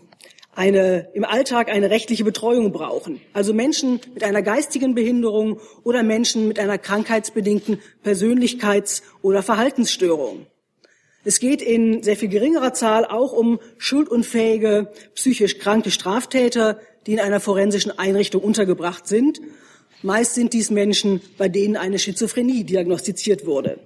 eine, 0.55 1.09
im 1.15 1.25
Alltag 1.25 1.71
eine 1.71 1.91
rechtliche 1.91 2.25
Betreuung 2.25 2.73
brauchen. 2.73 3.21
Also 3.33 3.55
Menschen 3.55 4.01
mit 4.13 4.23
einer 4.23 4.43
geistigen 4.43 4.95
Behinderung 4.95 5.61
oder 5.83 6.03
Menschen 6.03 6.47
mit 6.47 6.59
einer 6.59 6.79
krankheitsbedingten 6.79 7.81
Persönlichkeits- 8.05 9.03
oder 9.23 9.43
Verhaltensstörung. 9.43 10.47
Es 11.25 11.39
geht 11.39 11.63
in 11.63 12.03
sehr 12.03 12.17
viel 12.17 12.29
geringerer 12.29 12.75
Zahl 12.75 13.05
auch 13.07 13.33
um 13.33 13.61
schuldunfähige, 13.79 14.93
psychisch 15.15 15.59
kranke 15.59 15.91
Straftäter, 15.91 16.81
die 17.07 17.13
in 17.15 17.21
einer 17.21 17.41
forensischen 17.41 17.97
Einrichtung 17.99 18.43
untergebracht 18.43 19.07
sind. 19.07 19.41
Meist 20.03 20.35
sind 20.35 20.53
dies 20.53 20.71
Menschen, 20.71 21.21
bei 21.39 21.49
denen 21.49 21.77
eine 21.77 21.99
Schizophrenie 21.99 22.65
diagnostiziert 22.65 23.47
wurde. 23.47 23.79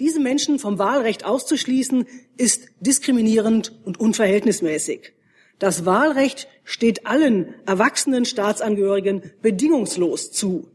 Diese 0.00 0.18
Menschen 0.18 0.58
vom 0.58 0.78
Wahlrecht 0.78 1.24
auszuschließen, 1.24 2.06
ist 2.36 2.68
diskriminierend 2.80 3.72
und 3.84 4.00
unverhältnismäßig. 4.00 5.12
Das 5.60 5.84
Wahlrecht 5.84 6.48
steht 6.64 7.06
allen 7.06 7.54
erwachsenen 7.66 8.24
Staatsangehörigen 8.24 9.22
bedingungslos 9.42 10.32
zu. 10.32 10.70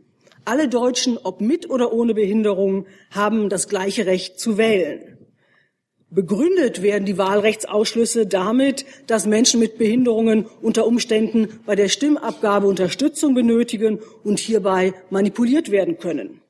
Alle 0.46 0.70
Deutschen, 0.70 1.18
ob 1.18 1.42
mit 1.42 1.72
oder 1.72 1.92
ohne 1.92 2.14
Behinderung, 2.14 2.86
haben 3.10 3.50
das 3.50 3.68
gleiche 3.68 4.06
Recht 4.06 4.40
zu 4.40 4.60
wählen. 4.60 5.18
Begründet 6.12 6.84
werden 6.84 7.06
die 7.06 7.18
Wahlrechtsausschlüsse 7.18 8.28
damit, 8.28 8.86
dass 9.08 9.26
Menschen 9.26 9.60
mit 9.60 9.80
Behinderungen 9.80 10.46
unter 10.62 10.86
Umständen 10.86 11.60
bei 11.66 11.76
der 11.76 11.90
Stimmabgabe 11.90 12.68
Unterstützung 12.68 13.34
benötigen 13.34 14.00
und 14.24 14.38
hierbei 14.38 14.94
manipuliert 15.10 15.72
werden 15.72 15.98
können. 15.98 16.42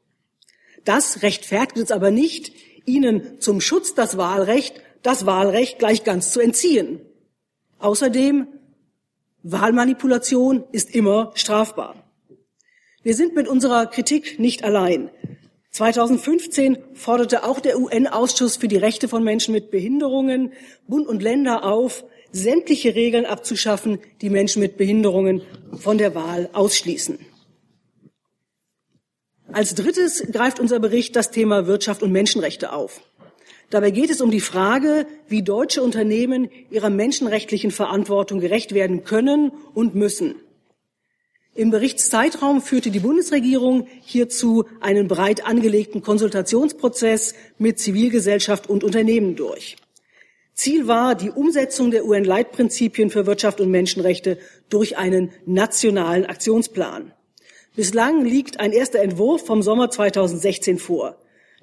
Das 0.84 1.24
rechtfertigt 1.24 1.86
es 1.86 1.92
aber 1.92 2.12
nicht, 2.12 2.52
ihnen 2.86 3.40
zum 3.40 3.62
Schutz 3.62 3.96
das 3.96 4.18
Wahlrecht, 4.18 4.82
das 5.04 5.26
Wahlrecht 5.26 5.80
gleich 5.80 6.04
ganz 6.04 6.34
zu 6.34 6.42
entziehen. 6.42 7.00
Außerdem, 7.86 8.48
Wahlmanipulation 9.44 10.64
ist 10.72 10.96
immer 10.96 11.32
strafbar. 11.36 11.94
Wir 13.04 13.14
sind 13.14 13.36
mit 13.36 13.48
unserer 13.48 13.86
Kritik 13.86 14.40
nicht 14.40 14.64
allein. 14.64 15.12
2015 15.70 16.80
forderte 16.96 17.44
auch 17.44 17.60
der 17.60 17.80
UN-Ausschuss 17.80 18.58
für 18.58 18.68
die 18.68 18.78
Rechte 18.78 19.08
von 19.08 19.24
Menschen 19.24 19.52
mit 19.52 19.70
Behinderungen 19.70 20.54
Bund 20.88 21.06
und 21.06 21.22
Länder 21.22 21.64
auf, 21.64 22.06
sämtliche 22.32 22.96
Regeln 22.96 23.28
abzuschaffen, 23.28 24.00
die 24.20 24.32
Menschen 24.32 24.64
mit 24.64 24.78
Behinderungen 24.78 25.44
von 25.78 26.00
der 26.00 26.16
Wahl 26.16 26.50
ausschließen. 26.54 27.20
Als 29.54 29.76
drittes 29.76 30.24
greift 30.32 30.60
unser 30.60 30.80
Bericht 30.80 31.16
das 31.16 31.30
Thema 31.30 31.68
Wirtschaft 31.68 32.02
und 32.02 32.12
Menschenrechte 32.12 32.74
auf. 32.74 33.02
Dabei 33.70 33.92
geht 33.92 34.10
es 34.10 34.22
um 34.22 34.32
die 34.32 34.42
Frage, 34.42 35.08
wie 35.28 35.42
deutsche 35.42 35.82
Unternehmen 35.82 36.50
ihrer 36.70 36.90
menschenrechtlichen 36.90 37.72
Verantwortung 37.72 38.40
gerecht 38.40 38.74
werden 38.74 39.04
können 39.04 39.52
und 39.74 39.96
müssen. 39.96 40.36
Im 41.56 41.72
Berichtszeitraum 41.72 42.62
führte 42.62 42.92
die 42.92 43.00
Bundesregierung 43.00 43.88
hierzu 44.02 44.66
einen 44.82 45.08
breit 45.08 45.46
angelegten 45.46 46.02
Konsultationsprozess 46.02 47.34
mit 47.58 47.80
Zivilgesellschaft 47.80 48.70
und 48.70 48.84
Unternehmen 48.84 49.38
durch. 49.38 49.78
Ziel 50.54 50.88
war 50.88 51.16
die 51.16 51.32
Umsetzung 51.32 51.92
der 51.92 52.06
UN-Leitprinzipien 52.06 53.10
für 53.10 53.26
Wirtschaft 53.26 53.62
und 53.62 53.72
Menschenrechte 53.72 54.38
durch 54.70 54.98
einen 54.98 55.32
nationalen 55.46 56.26
Aktionsplan. 56.26 57.14
Bislang 57.76 58.24
liegt 58.24 58.60
ein 58.60 58.72
erster 58.72 59.00
Entwurf 59.00 59.46
vom 59.46 59.62
Sommer 59.62 59.90
2016 59.90 60.78
vor. 60.78 61.18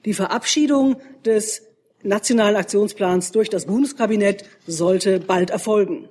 Die 0.05 0.15
Verabschiedung 0.15 0.97
des 1.25 1.63
nationalen 2.03 2.57
Aktionsplans 2.57 3.33
durch 3.33 3.51
das 3.51 3.67
Bundeskabinett 3.67 4.45
sollte 4.67 5.21
bald 5.21 5.51
erfolgen. 5.51 6.09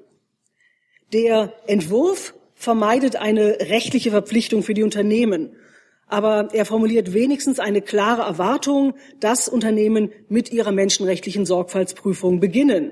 Der 1.14 1.54
Entwurf 1.68 2.34
vermeidet 2.56 3.16
eine 3.16 3.58
rechtliche 3.60 4.12
Verpflichtung 4.12 4.64
für 4.64 4.74
die 4.74 4.84
Unternehmen, 4.84 5.52
aber 6.08 6.50
er 6.54 6.66
formuliert 6.66 7.14
wenigstens 7.14 7.60
eine 7.60 7.82
klare 7.82 8.22
Erwartung, 8.22 8.94
dass 9.20 9.48
Unternehmen 9.48 10.12
mit 10.30 10.52
ihrer 10.52 10.72
menschenrechtlichen 10.72 11.46
Sorgfaltsprüfung 11.46 12.40
beginnen. 12.40 12.92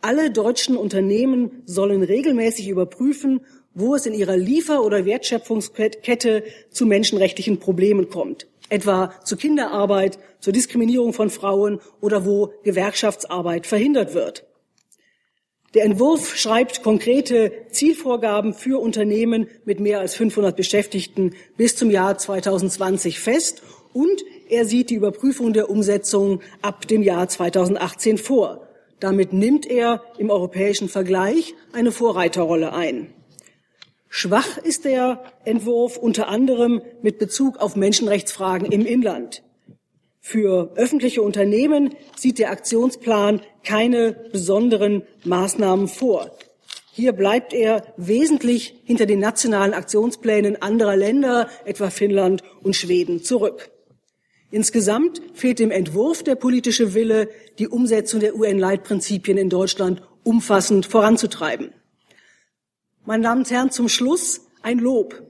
Alle 0.00 0.30
deutschen 0.30 0.76
Unternehmen 0.76 1.62
sollen 1.64 2.02
regelmäßig 2.02 2.68
überprüfen, 2.68 3.40
wo 3.74 3.94
es 3.94 4.06
in 4.06 4.14
ihrer 4.14 4.36
Liefer- 4.36 4.82
oder 4.82 5.04
Wertschöpfungskette 5.04 6.44
zu 6.70 6.86
menschenrechtlichen 6.86 7.58
Problemen 7.58 8.08
kommt 8.08 8.46
etwa 8.68 9.12
zu 9.24 9.36
Kinderarbeit, 9.36 10.18
zur 10.40 10.52
Diskriminierung 10.52 11.12
von 11.12 11.30
Frauen 11.30 11.80
oder 12.00 12.24
wo 12.24 12.52
Gewerkschaftsarbeit 12.64 13.66
verhindert 13.66 14.14
wird. 14.14 14.44
Der 15.74 15.84
Entwurf 15.84 16.36
schreibt 16.36 16.82
konkrete 16.82 17.52
Zielvorgaben 17.70 18.54
für 18.54 18.80
Unternehmen 18.80 19.48
mit 19.64 19.78
mehr 19.78 20.00
als 20.00 20.14
500 20.14 20.56
Beschäftigten 20.56 21.34
bis 21.56 21.76
zum 21.76 21.90
Jahr 21.90 22.16
2020 22.16 23.20
fest 23.20 23.62
und 23.92 24.24
er 24.48 24.64
sieht 24.64 24.90
die 24.90 24.94
Überprüfung 24.94 25.52
der 25.52 25.68
Umsetzung 25.68 26.40
ab 26.62 26.86
dem 26.86 27.02
Jahr 27.02 27.28
2018 27.28 28.16
vor. 28.16 28.68
Damit 29.00 29.32
nimmt 29.32 29.66
er 29.66 30.02
im 30.18 30.30
europäischen 30.30 30.88
Vergleich 30.88 31.54
eine 31.72 31.92
Vorreiterrolle 31.92 32.72
ein. 32.72 33.12
Schwach 34.08 34.58
ist 34.58 34.84
der 34.84 35.22
Entwurf 35.44 35.96
unter 35.96 36.28
anderem 36.28 36.82
mit 37.02 37.18
Bezug 37.18 37.58
auf 37.58 37.76
Menschenrechtsfragen 37.76 38.70
im 38.70 38.86
Inland. 38.86 39.42
Für 40.20 40.72
öffentliche 40.74 41.22
Unternehmen 41.22 41.94
sieht 42.16 42.38
der 42.38 42.50
Aktionsplan 42.50 43.42
keine 43.62 44.12
besonderen 44.32 45.02
Maßnahmen 45.24 45.86
vor. 45.86 46.30
Hier 46.90 47.12
bleibt 47.12 47.52
er 47.52 47.94
wesentlich 47.96 48.74
hinter 48.84 49.06
den 49.06 49.20
nationalen 49.20 49.74
Aktionsplänen 49.74 50.60
anderer 50.62 50.96
Länder, 50.96 51.48
etwa 51.64 51.90
Finnland 51.90 52.42
und 52.62 52.74
Schweden, 52.74 53.22
zurück. 53.22 53.70
Insgesamt 54.50 55.20
fehlt 55.34 55.58
dem 55.58 55.70
Entwurf 55.70 56.22
der 56.22 56.36
politische 56.36 56.94
Wille, 56.94 57.28
die 57.58 57.68
Umsetzung 57.68 58.20
der 58.20 58.34
UN-Leitprinzipien 58.34 59.36
in 59.36 59.50
Deutschland 59.50 60.00
umfassend 60.22 60.86
voranzutreiben. 60.86 61.70
Meine 63.06 63.22
Damen 63.22 63.42
und 63.42 63.50
Herren, 63.52 63.70
zum 63.70 63.88
Schluss 63.88 64.40
ein 64.62 64.80
Lob. 64.80 65.22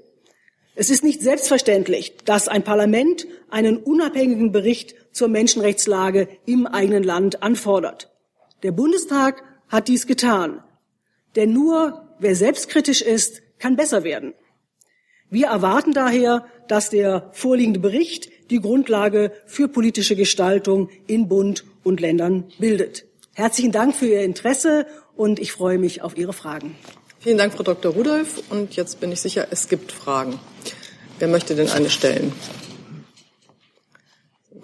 Es 0.75 0.89
ist 0.89 1.05
nicht 1.05 1.21
selbstverständlich, 1.21 2.17
dass 2.25 2.49
ein 2.49 2.65
Parlament 2.65 3.27
einen 3.51 3.77
unabhängigen 3.77 4.51
Bericht 4.51 4.95
zur 5.13 5.29
Menschenrechtslage 5.29 6.27
im 6.47 6.67
eigenen 6.67 7.03
Land 7.03 7.43
anfordert. 7.43 8.11
Der 8.63 8.73
Bundestag 8.73 9.43
hat 9.69 9.89
dies 9.89 10.07
getan. 10.07 10.63
Denn 11.35 11.53
nur 11.53 12.09
wer 12.19 12.35
selbstkritisch 12.35 13.03
ist, 13.03 13.43
kann 13.59 13.77
besser 13.77 14.05
werden. 14.05 14.33
Wir 15.29 15.49
erwarten 15.49 15.93
daher, 15.93 16.47
dass 16.69 16.89
der 16.89 17.29
vorliegende 17.33 17.81
Bericht 17.81 18.51
die 18.51 18.61
Grundlage 18.61 19.33
für 19.45 19.69
politische 19.69 20.17
Gestaltung 20.17 20.89
in 21.07 21.29
Bund 21.29 21.65
und 21.85 22.01
Ländern 22.01 22.45
bildet. 22.59 23.05
Herzlichen 23.35 23.73
Dank 23.73 23.95
für 23.95 24.07
Ihr 24.07 24.23
Interesse 24.23 24.87
und 25.15 25.39
ich 25.41 25.53
freue 25.53 25.79
mich 25.79 26.01
auf 26.01 26.17
Ihre 26.17 26.33
Fragen. 26.33 26.75
Vielen 27.27 27.39
Dank, 27.39 27.55
Frau 27.55 27.65
Dr. 27.65 27.93
Rudolph. 27.93 28.41
Und 28.51 28.77
jetzt 28.77 29.01
bin 29.01 29.11
ich 29.11 29.21
sicher, 29.21 29.49
es 29.51 29.69
gibt 29.69 29.91
Fragen. 29.91 30.39
Wer 31.19 31.27
möchte 31.27 31.57
denn 31.57 31.69
eine 31.69 31.91
stellen? 31.91 32.33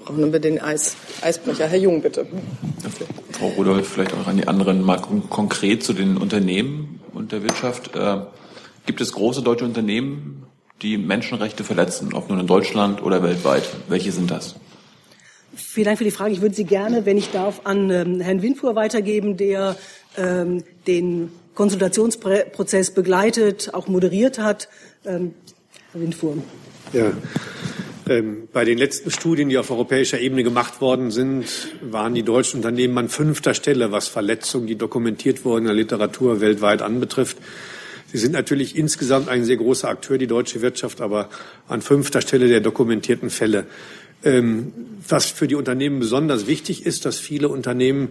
Brauchen 0.04 0.33
wir 0.33 0.38
den 0.38 0.61
Eis, 0.61 0.95
Eisbrecher. 1.23 1.66
Herr 1.66 1.81
Jung, 1.81 2.02
bitte. 2.02 2.25
Frau 3.33 3.49
Rudolph, 3.49 3.88
vielleicht 3.88 4.14
auch 4.14 4.28
an 4.28 4.37
die 4.37 4.47
anderen 4.47 4.81
mal 4.81 5.00
konkret 5.28 5.83
zu 5.83 5.92
den 5.92 6.16
Unternehmen 6.16 7.00
und 7.12 7.33
der 7.33 7.42
Wirtschaft. 7.42 7.97
Äh, 7.97 8.21
gibt 8.87 9.00
es 9.00 9.12
große 9.12 9.42
deutsche 9.42 9.64
Unternehmen, 9.64 10.47
die 10.83 10.99
Menschenrechte 10.99 11.64
verletzen, 11.64 12.14
ob 12.14 12.31
nun 12.31 12.38
in 12.38 12.47
Deutschland 12.47 13.02
oder 13.02 13.25
weltweit? 13.25 13.64
Welche 13.88 14.12
sind 14.12 14.31
das? 14.31 14.54
Vielen 15.57 15.87
Dank 15.87 15.99
für 15.99 16.04
die 16.04 16.12
Frage. 16.12 16.33
Ich 16.33 16.40
würde 16.40 16.54
sie 16.54 16.62
gerne, 16.62 17.07
wenn 17.07 17.19
ich 17.19 17.33
darf, 17.33 17.62
an 17.64 17.90
ähm, 17.90 18.21
Herrn 18.21 18.40
Winfuhr 18.40 18.76
weitergeben, 18.76 19.37
der 19.37 19.75
ähm, 20.16 20.62
den 20.87 21.33
Konsultationsprozess 21.54 22.92
begleitet, 22.92 23.75
auch 23.75 23.88
moderiert 23.88 24.38
hat. 24.38 24.68
Ähm, 25.04 25.35
Herr 25.92 26.00
Winfuhr. 26.00 26.38
Ja. 26.92 27.12
Ähm, 28.09 28.49
bei 28.52 28.64
den 28.64 28.78
letzten 28.78 29.11
Studien, 29.11 29.49
die 29.49 29.59
auf 29.59 29.71
europäischer 29.71 30.18
Ebene 30.18 30.42
gemacht 30.42 30.80
worden 30.80 31.11
sind, 31.11 31.47
waren 31.82 32.14
die 32.14 32.25
deutschen 32.25 32.56
Unternehmen 32.56 32.99
an 32.99 33.09
fünfter 33.09 33.54
Stelle, 33.54 33.92
was 33.92 34.09
Verletzungen, 34.09 34.66
die 34.66 34.76
dokumentiert 34.76 35.44
wurden 35.44 35.62
in 35.62 35.66
der 35.66 35.75
Literatur 35.75 36.40
weltweit 36.40 36.82
anbetrifft. 36.82 37.37
Sie 38.12 38.18
sind 38.18 38.32
natürlich 38.32 38.76
insgesamt 38.76 39.28
ein 39.28 39.44
sehr 39.44 39.56
großer 39.56 39.88
Akteur, 39.88 40.18
die 40.18 40.26
deutsche 40.26 40.61
Wirtschaft, 40.61 41.00
aber 41.00 41.30
an 41.68 41.80
fünfter 41.80 42.21
Stelle 42.21 42.49
der 42.49 42.61
dokumentierten 42.61 43.30
Fälle. 43.30 43.66
Ähm, 44.25 44.73
was 45.09 45.26
für 45.26 45.49
die 45.49 45.54
Unternehmen 45.54 45.99
besonders 45.99 46.47
wichtig 46.47 46.87
ist, 46.87 47.04
dass 47.06 47.18
viele 47.18 47.49
Unternehmen 47.49 48.11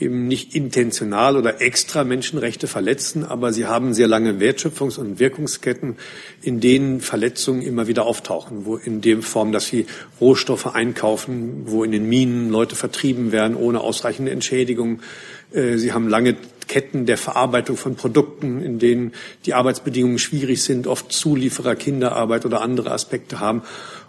eben 0.00 0.28
nicht 0.28 0.54
intentional 0.54 1.36
oder 1.36 1.60
extra 1.60 2.04
Menschenrechte 2.04 2.66
verletzen, 2.66 3.24
aber 3.24 3.52
sie 3.52 3.66
haben 3.66 3.94
sehr 3.94 4.08
lange 4.08 4.34
Wertschöpfungs- 4.34 4.98
und 4.98 5.18
Wirkungsketten, 5.18 5.96
in 6.42 6.60
denen 6.60 7.00
Verletzungen 7.00 7.62
immer 7.62 7.86
wieder 7.86 8.06
auftauchen, 8.06 8.64
wo 8.64 8.76
in 8.76 9.00
dem 9.00 9.22
Form, 9.22 9.52
dass 9.52 9.66
sie 9.66 9.86
Rohstoffe 10.20 10.74
einkaufen, 10.74 11.62
wo 11.66 11.84
in 11.84 11.92
den 11.92 12.08
Minen 12.08 12.50
Leute 12.50 12.76
vertrieben 12.76 13.32
werden 13.32 13.56
ohne 13.56 13.80
ausreichende 13.80 14.30
Entschädigung. 14.30 15.00
Äh, 15.52 15.76
sie 15.76 15.92
haben 15.92 16.08
lange 16.08 16.36
Ketten 16.68 17.06
der 17.06 17.16
Verarbeitung 17.16 17.76
von 17.76 17.96
Produkten, 17.96 18.62
in 18.62 18.78
denen 18.78 19.12
die 19.46 19.54
Arbeitsbedingungen 19.54 20.18
schwierig 20.18 20.62
sind, 20.62 20.86
oft 20.86 21.10
Zulieferer, 21.10 21.74
Kinderarbeit 21.74 22.46
oder 22.46 22.60
andere 22.60 22.92
Aspekte 22.92 23.40
haben. 23.40 23.62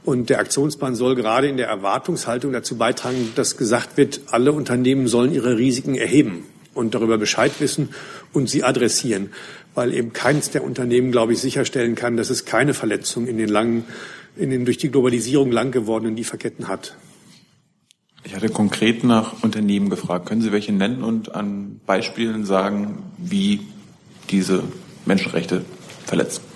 Und 0.10 0.32
der 0.32 0.40
Aktionsplan 0.40 0.96
soll 0.96 1.14
gerade 1.14 1.48
in 1.48 1.58
der 1.58 1.68
Erwartungshaltung 1.68 2.52
dazu 2.52 2.80
beitragen, 2.80 3.32
dass 3.36 3.58
gesagt 3.58 3.96
wird, 3.96 4.22
alle 4.32 4.54
Unternehmen 4.54 5.08
sollen 5.08 5.32
ihre 5.32 5.60
Risiken 5.60 5.94
erheben 5.94 6.46
und 6.74 6.96
darüber 6.96 7.20
Bescheid 7.20 7.52
wissen 7.60 7.90
und 8.34 8.50
sie 8.50 8.64
adressieren, 8.64 9.30
weil 9.76 9.94
eben 9.94 10.12
keines 10.12 10.50
der 10.50 10.64
Unternehmen, 10.64 11.12
glaube 11.12 11.34
ich, 11.34 11.40
sicherstellen 11.40 11.94
kann, 11.94 12.18
dass 12.18 12.32
es 12.32 12.46
keine 12.46 12.74
Verletzung 12.74 13.28
in 13.28 13.38
den 13.38 13.50
langen, 13.50 13.86
in 14.36 14.50
den 14.50 14.66
durch 14.66 14.80
die 14.80 14.90
Globalisierung 14.90 15.52
lang 15.52 15.70
gewordenen 15.70 16.18
Lieferketten 16.18 16.68
hat. 16.68 16.98
Ich 18.24 18.34
hatte 18.34 18.50
konkret 18.50 19.04
nach 19.04 19.44
Unternehmen 19.44 19.92
gefragt. 19.92 20.26
Können 20.26 20.42
Sie 20.42 20.52
welche 20.52 20.74
nennen 20.74 21.04
und 21.04 21.36
an 21.36 21.82
Beispielen 21.86 22.46
sagen, 22.46 23.04
wie 23.20 23.60
diese 24.32 24.64
Menschenrechte 25.06 25.66
verletzen? 26.08 26.49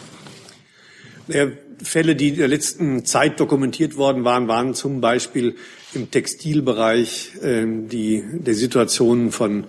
Fälle, 1.81 2.15
die 2.15 2.29
in 2.29 2.37
der 2.37 2.47
letzten 2.47 3.05
Zeit 3.05 3.39
dokumentiert 3.39 3.97
worden 3.97 4.23
waren, 4.23 4.47
waren 4.47 4.73
zum 4.73 5.01
Beispiel 5.01 5.55
im 5.93 6.11
Textilbereich 6.11 7.31
äh, 7.41 7.65
die 7.65 8.23
der 8.31 8.55
Situation 8.55 9.31
von 9.31 9.65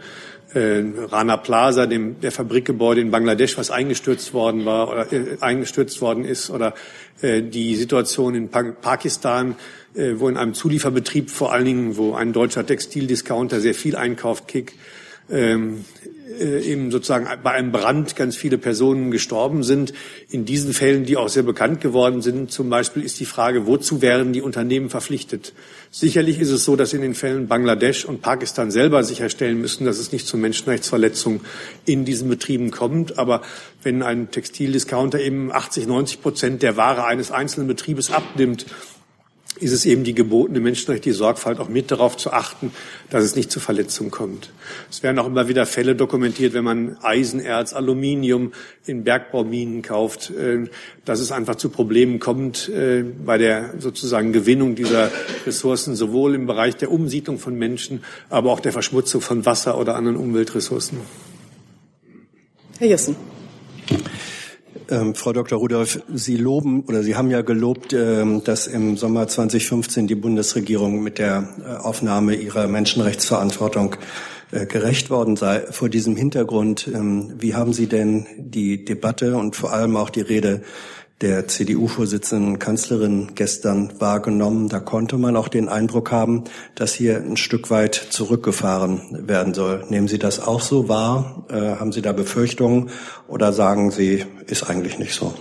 äh, 0.55 0.83
Rana 0.97 1.37
Plaza, 1.37 1.87
dem 1.87 2.21
der 2.21 2.33
Fabrikgebäude 2.33 3.01
in 3.01 3.11
Bangladesch, 3.11 3.59
was 3.59 3.71
eingestürzt 3.71 4.33
worden 4.33 4.65
war 4.65 4.89
oder 4.89 5.13
äh, 5.13 5.37
eingestürzt 5.41 6.01
worden 6.01 6.25
ist, 6.25 6.51
oder 6.51 6.75
äh, 7.21 7.43
die 7.43 7.77
Situation 7.77 8.35
in 8.35 8.49
pa 8.49 8.63
Pakistan, 8.63 9.57
äh, 9.95 10.15
wo 10.17 10.29
in 10.29 10.37
einem 10.37 10.55
Zulieferbetrieb 10.55 11.31
vor 11.31 11.53
allen 11.53 11.65
Dingen, 11.65 11.97
wo 11.97 12.15
ein 12.15 12.33
deutscher 12.33 12.65
Textildiscounter 12.65 13.61
sehr 13.61 13.75
viel 13.75 13.97
einkauft, 13.97 14.49
Kick, 14.49 14.75
ähm, 15.31 15.85
äh, 16.05 16.09
eben 16.41 16.91
sozusagen 16.91 17.27
bei 17.43 17.51
einem 17.51 17.71
Brand 17.71 18.17
ganz 18.17 18.37
viele 18.37 18.57
Personen 18.57 19.11
gestorben 19.11 19.63
sind. 19.63 19.93
In 20.31 20.45
diesen 20.45 20.73
Fällen, 20.73 21.05
die 21.05 21.17
auch 21.17 21.29
sehr 21.29 21.43
bekannt 21.43 21.81
geworden 21.81 22.23
sind, 22.23 22.51
zum 22.51 22.71
Beispiel 22.71 23.03
ist 23.03 23.21
die 23.21 23.27
Frage, 23.27 23.67
wozu 23.67 24.01
werden 24.01 24.33
die 24.33 24.41
Unternehmen 24.41 24.89
verpflichtet? 24.89 25.53
Sicherlich 25.91 26.41
ist 26.41 26.51
es 26.51 26.65
so, 26.65 26.77
dass 26.77 26.93
in 26.95 27.03
den 27.03 27.15
Fällen 27.15 27.47
Bangladesch 27.47 28.05
und 28.05 28.23
Pakistan 28.23 28.71
selber 28.71 29.05
sicherstellen 29.05 29.61
müssen, 29.61 29.85
dass 29.85 29.99
es 29.99 30.13
nicht 30.13 30.27
zu 30.27 30.39
Menschenrechtsverletzungen 30.39 31.41
in 31.85 32.05
diesen 32.05 32.29
Betrieben 32.29 32.71
kommt. 32.71 33.19
Aber 33.19 33.43
wenn 33.83 34.03
ein 34.03 34.31
Textildiscounter 34.31 35.21
eben 35.21 35.53
80, 35.53 35.87
90 35.87 36.23
Prozent 36.23 36.63
der 36.63 36.77
Ware 36.77 37.05
eines 37.05 37.31
einzelnen 37.31 37.69
Betriebes 37.69 38.11
abnimmt, 38.11 38.67
ist 39.61 39.73
es 39.73 39.87
eben 39.87 40.03
die 40.05 40.15
gebotene 40.15 40.61
menschenrechtliche 40.61 41.17
Sorgfalt, 41.17 41.61
auch 41.61 41.69
mit 41.69 41.91
darauf 41.91 42.17
zu 42.17 42.33
achten, 42.33 42.73
dass 43.11 43.23
es 43.25 43.37
nicht 43.37 43.51
zu 43.51 43.61
Verletzungen 43.61 44.11
kommt. 44.11 44.51
Es 44.91 45.03
werden 45.03 45.19
auch 45.19 45.27
immer 45.27 45.49
wieder 45.49 45.65
Fälle 45.65 45.95
dokumentiert, 45.95 46.55
wenn 46.55 46.65
man 46.65 46.97
Eisenerz, 47.03 47.73
Aluminium 47.73 48.53
in 48.87 49.05
Bergbauminen 49.05 49.83
kauft, 49.83 50.31
äh, 50.31 50.69
dass 51.05 51.21
es 51.21 51.31
einfach 51.31 51.55
zu 51.55 51.69
Problemen 51.69 52.19
kommt 52.19 52.69
äh, 52.69 53.05
bei 53.25 53.39
der 53.39 53.75
sozusagen 53.79 54.33
Gewinnung 54.33 54.75
dieser 54.75 55.11
Ressourcen, 55.47 55.95
sowohl 55.95 56.35
im 56.35 56.47
Bereich 56.47 56.77
der 56.77 56.91
Umsiedlung 56.91 57.39
von 57.39 57.57
Menschen, 57.57 58.03
aber 58.31 58.51
auch 58.51 58.61
der 58.61 58.73
Verschmutzung 58.73 59.21
von 59.21 59.47
Wasser 59.47 59.79
oder 59.79 59.95
anderen 59.95 60.17
Umweltressourcen. 60.17 60.99
Herr 62.79 62.89
Jessen. 62.89 63.15
Ähm, 64.91 65.15
Frau 65.15 65.33
Dr. 65.33 65.59
Rudolph, 65.59 66.01
Sie 66.13 66.37
loben 66.37 66.83
oder 66.83 67.03
Sie 67.03 67.17
haben 67.17 67.31
ja 67.31 67.41
gelobt, 67.41 67.93
ähm, 67.93 68.45
dass 68.45 68.67
im 68.67 68.97
Sommer 68.97 69.27
2015 69.29 70.07
die 70.07 70.15
Bundesregierung 70.15 71.03
mit 71.03 71.19
der 71.19 71.49
äh, 71.65 71.77
Aufnahme 71.77 72.35
ihrer 72.35 72.67
Menschenrechtsverantwortung 72.67 73.97
äh, 74.51 74.67
gerecht 74.67 75.09
worden 75.09 75.37
sei. 75.37 75.61
Vor 75.71 75.89
diesem 75.89 76.17
Hintergrund, 76.17 76.89
ähm, 76.93 77.33
wie 77.39 77.55
haben 77.55 77.73
Sie 77.73 77.87
denn 77.87 78.27
die 78.37 78.85
Debatte 78.85 79.37
und 79.37 79.57
vor 79.57 79.73
allem 79.73 79.97
auch 79.97 80.11
die 80.11 80.21
Rede 80.21 80.63
der 81.21 81.47
CDU-Vorsitzenden 81.49 82.59
Kanzlerin 82.59 83.33
gestern 83.35 84.01
wahrgenommen. 84.01 84.69
Da 84.69 84.81
konnte 84.81 85.17
man 85.17 85.37
auch 85.37 85.49
den 85.49 85.69
Eindruck 85.69 86.11
haben, 86.11 86.45
dass 86.75 86.93
hier 86.93 87.17
ein 87.17 87.37
Stück 87.37 87.71
weit 87.71 87.95
zurückgefahren 87.95 89.27
werden 89.29 89.55
soll. 89.55 89.85
Nehmen 89.89 90.09
Sie 90.09 90.19
das 90.19 90.41
auch 90.41 90.61
so 90.61 90.89
wahr? 90.89 91.47
Äh, 91.49 91.77
haben 91.77 91.93
Sie 91.93 92.03
da 92.03 92.13
Befürchtungen 92.13 92.91
oder 93.29 93.53
sagen 93.53 93.91
Sie, 93.91 94.25
ist 94.47 94.69
eigentlich 94.69 94.99
nicht 94.99 95.15
so? 95.15 95.33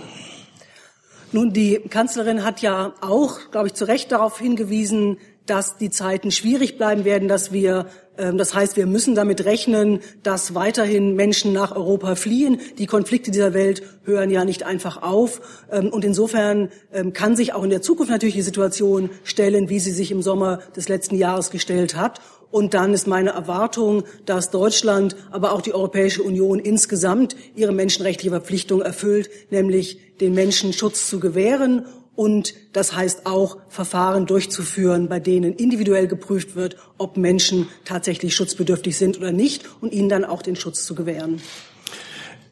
Nun, 1.32 1.52
die 1.52 1.80
Kanzlerin 1.90 2.44
hat 2.44 2.62
ja 2.62 2.94
auch, 3.00 3.50
glaube 3.50 3.66
ich, 3.66 3.74
zu 3.74 3.86
Recht 3.88 4.12
darauf 4.12 4.38
hingewiesen, 4.38 5.18
dass 5.46 5.76
die 5.76 5.90
Zeiten 5.90 6.30
schwierig 6.30 6.78
bleiben 6.78 7.04
werden, 7.04 7.28
dass 7.28 7.52
wir 7.52 7.86
ähm, 8.16 8.38
das 8.38 8.54
heißt, 8.54 8.76
wir 8.76 8.86
müssen 8.86 9.14
damit 9.14 9.44
rechnen, 9.44 10.00
dass 10.22 10.54
weiterhin 10.54 11.14
Menschen 11.14 11.52
nach 11.52 11.74
Europa 11.74 12.14
fliehen. 12.14 12.60
Die 12.78 12.86
Konflikte 12.86 13.30
dieser 13.30 13.54
Welt 13.54 13.82
hören 14.04 14.30
ja 14.30 14.44
nicht 14.44 14.62
einfach 14.62 15.02
auf. 15.02 15.40
Ähm, 15.70 15.88
und 15.88 16.04
insofern 16.04 16.70
ähm, 16.92 17.12
kann 17.12 17.36
sich 17.36 17.52
auch 17.52 17.64
in 17.64 17.70
der 17.70 17.82
Zukunft 17.82 18.10
natürlich 18.10 18.34
die 18.34 18.42
Situation 18.42 19.10
stellen, 19.24 19.68
wie 19.68 19.80
sie 19.80 19.92
sich 19.92 20.10
im 20.10 20.22
Sommer 20.22 20.60
des 20.76 20.88
letzten 20.88 21.16
Jahres 21.16 21.50
gestellt 21.50 21.96
hat. 21.96 22.20
Und 22.50 22.72
dann 22.74 22.94
ist 22.94 23.08
meine 23.08 23.30
Erwartung, 23.30 24.04
dass 24.26 24.50
Deutschland, 24.50 25.16
aber 25.32 25.52
auch 25.52 25.60
die 25.60 25.74
Europäische 25.74 26.22
Union 26.22 26.60
insgesamt 26.60 27.34
ihre 27.56 27.72
menschenrechtliche 27.72 28.30
Verpflichtung 28.30 28.80
erfüllt, 28.80 29.28
nämlich 29.50 29.98
den 30.20 30.34
Menschen 30.34 30.72
Schutz 30.72 31.08
zu 31.08 31.18
gewähren 31.18 31.84
und 32.16 32.54
das 32.72 32.94
heißt 32.94 33.26
auch, 33.26 33.58
Verfahren 33.68 34.26
durchzuführen, 34.26 35.08
bei 35.08 35.20
denen 35.20 35.54
individuell 35.54 36.06
geprüft 36.06 36.56
wird, 36.56 36.76
ob 36.98 37.16
Menschen 37.16 37.68
tatsächlich 37.84 38.34
schutzbedürftig 38.34 38.96
sind 38.96 39.18
oder 39.18 39.32
nicht 39.32 39.64
und 39.80 39.92
ihnen 39.92 40.08
dann 40.08 40.24
auch 40.24 40.42
den 40.42 40.56
Schutz 40.56 40.84
zu 40.84 40.94
gewähren. 40.94 41.40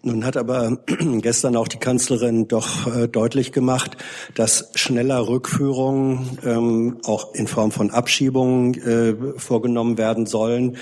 Nun 0.04 0.24
hat 0.24 0.36
aber 0.36 0.78
gestern 1.20 1.56
auch 1.56 1.68
die 1.68 1.78
Kanzlerin 1.78 2.48
doch 2.48 2.92
äh, 2.92 3.06
deutlich 3.06 3.52
gemacht, 3.52 3.96
dass 4.34 4.70
schneller 4.74 5.28
Rückführungen 5.28 6.38
ähm, 6.44 6.98
auch 7.04 7.34
in 7.34 7.46
Form 7.46 7.70
von 7.70 7.90
Abschiebungen 7.92 8.74
äh, 8.74 9.38
vorgenommen 9.38 9.98
werden 9.98 10.26
sollen. 10.26 10.76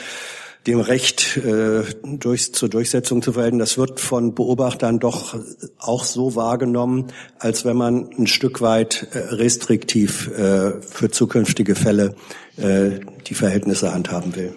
Dem 0.67 0.81
Recht 0.81 1.39
äh, 1.39 1.85
durch, 2.05 2.53
zur 2.53 2.69
Durchsetzung 2.69 3.23
zu 3.23 3.33
verhelfen. 3.33 3.59
Das 3.59 3.79
wird 3.79 3.99
von 3.99 4.35
Beobachtern 4.35 4.99
doch 4.99 5.35
auch 5.79 6.05
so 6.05 6.35
wahrgenommen, 6.35 7.07
als 7.39 7.65
wenn 7.65 7.77
man 7.77 8.11
ein 8.19 8.27
Stück 8.27 8.61
weit 8.61 9.09
äh, 9.13 9.19
restriktiv 9.35 10.29
äh, 10.29 10.81
für 10.83 11.11
zukünftige 11.11 11.75
Fälle 11.75 12.15
äh, 12.57 13.01
die 13.27 13.35
Verhältnisse 13.35 13.93
handhaben 13.93 14.37
will. 14.37 14.55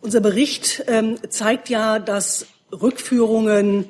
Unser 0.00 0.20
Bericht 0.20 0.84
ähm, 0.88 1.16
zeigt 1.28 1.68
ja, 1.68 1.98
dass 1.98 2.46
Rückführungen 2.72 3.86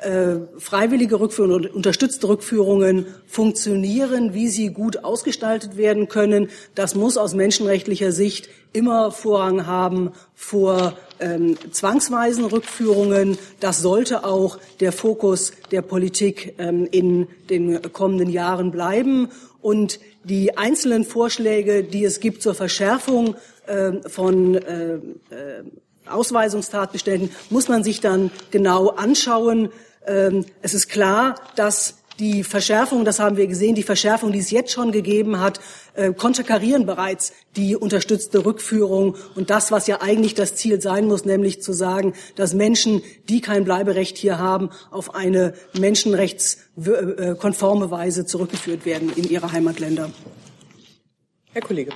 äh, 0.00 0.36
freiwillige 0.58 1.20
Rückführungen 1.20 1.66
und 1.66 1.74
unterstützte 1.74 2.28
Rückführungen 2.28 3.06
funktionieren, 3.26 4.34
wie 4.34 4.48
sie 4.48 4.68
gut 4.68 5.04
ausgestaltet 5.04 5.76
werden 5.76 6.08
können. 6.08 6.48
Das 6.74 6.94
muss 6.94 7.16
aus 7.16 7.34
menschenrechtlicher 7.34 8.12
Sicht 8.12 8.48
immer 8.72 9.12
Vorrang 9.12 9.66
haben 9.66 10.12
vor 10.34 10.98
ähm, 11.20 11.56
zwangsweisen 11.70 12.44
Rückführungen. 12.44 13.38
Das 13.60 13.80
sollte 13.82 14.24
auch 14.24 14.58
der 14.80 14.92
Fokus 14.92 15.52
der 15.70 15.82
Politik 15.82 16.54
ähm, 16.58 16.88
in 16.90 17.28
den 17.48 17.80
kommenden 17.92 18.30
Jahren 18.30 18.72
bleiben. 18.72 19.28
Und 19.62 20.00
die 20.24 20.58
einzelnen 20.58 21.04
Vorschläge, 21.04 21.84
die 21.84 22.04
es 22.04 22.20
gibt 22.20 22.42
zur 22.42 22.54
Verschärfung 22.54 23.36
äh, 23.66 23.92
von 24.08 24.56
äh, 24.56 24.94
äh 24.94 25.00
Ausweisungstatbeständen, 26.08 27.30
muss 27.50 27.68
man 27.68 27.84
sich 27.84 28.00
dann 28.00 28.30
genau 28.50 28.88
anschauen. 28.88 29.70
Ähm, 30.06 30.46
es 30.62 30.74
ist 30.74 30.88
klar, 30.88 31.36
dass 31.56 31.94
die 32.18 32.44
Verschärfung, 32.44 33.04
das 33.04 33.18
haben 33.18 33.36
wir 33.36 33.46
gesehen, 33.46 33.74
die 33.74 33.82
Verschärfung, 33.82 34.32
die 34.32 34.38
es 34.38 34.50
jetzt 34.50 34.72
schon 34.72 34.92
gegeben 34.92 35.40
hat, 35.40 35.60
äh, 35.94 36.12
konterkarieren 36.12 36.86
bereits 36.86 37.32
die 37.56 37.76
unterstützte 37.76 38.44
Rückführung 38.44 39.16
und 39.34 39.50
das, 39.50 39.72
was 39.72 39.86
ja 39.86 40.00
eigentlich 40.00 40.34
das 40.34 40.54
Ziel 40.54 40.80
sein 40.80 41.06
muss, 41.06 41.24
nämlich 41.24 41.62
zu 41.62 41.72
sagen, 41.72 42.14
dass 42.36 42.54
Menschen, 42.54 43.02
die 43.28 43.40
kein 43.40 43.64
Bleiberecht 43.64 44.16
hier 44.16 44.38
haben, 44.38 44.70
auf 44.90 45.14
eine 45.14 45.54
menschenrechtskonforme 45.78 47.90
Weise 47.90 48.26
zurückgeführt 48.26 48.86
werden 48.86 49.12
in 49.14 49.28
ihre 49.28 49.52
Heimatländer. 49.52 50.10
Herr 51.52 51.62
Kollege. 51.62 51.92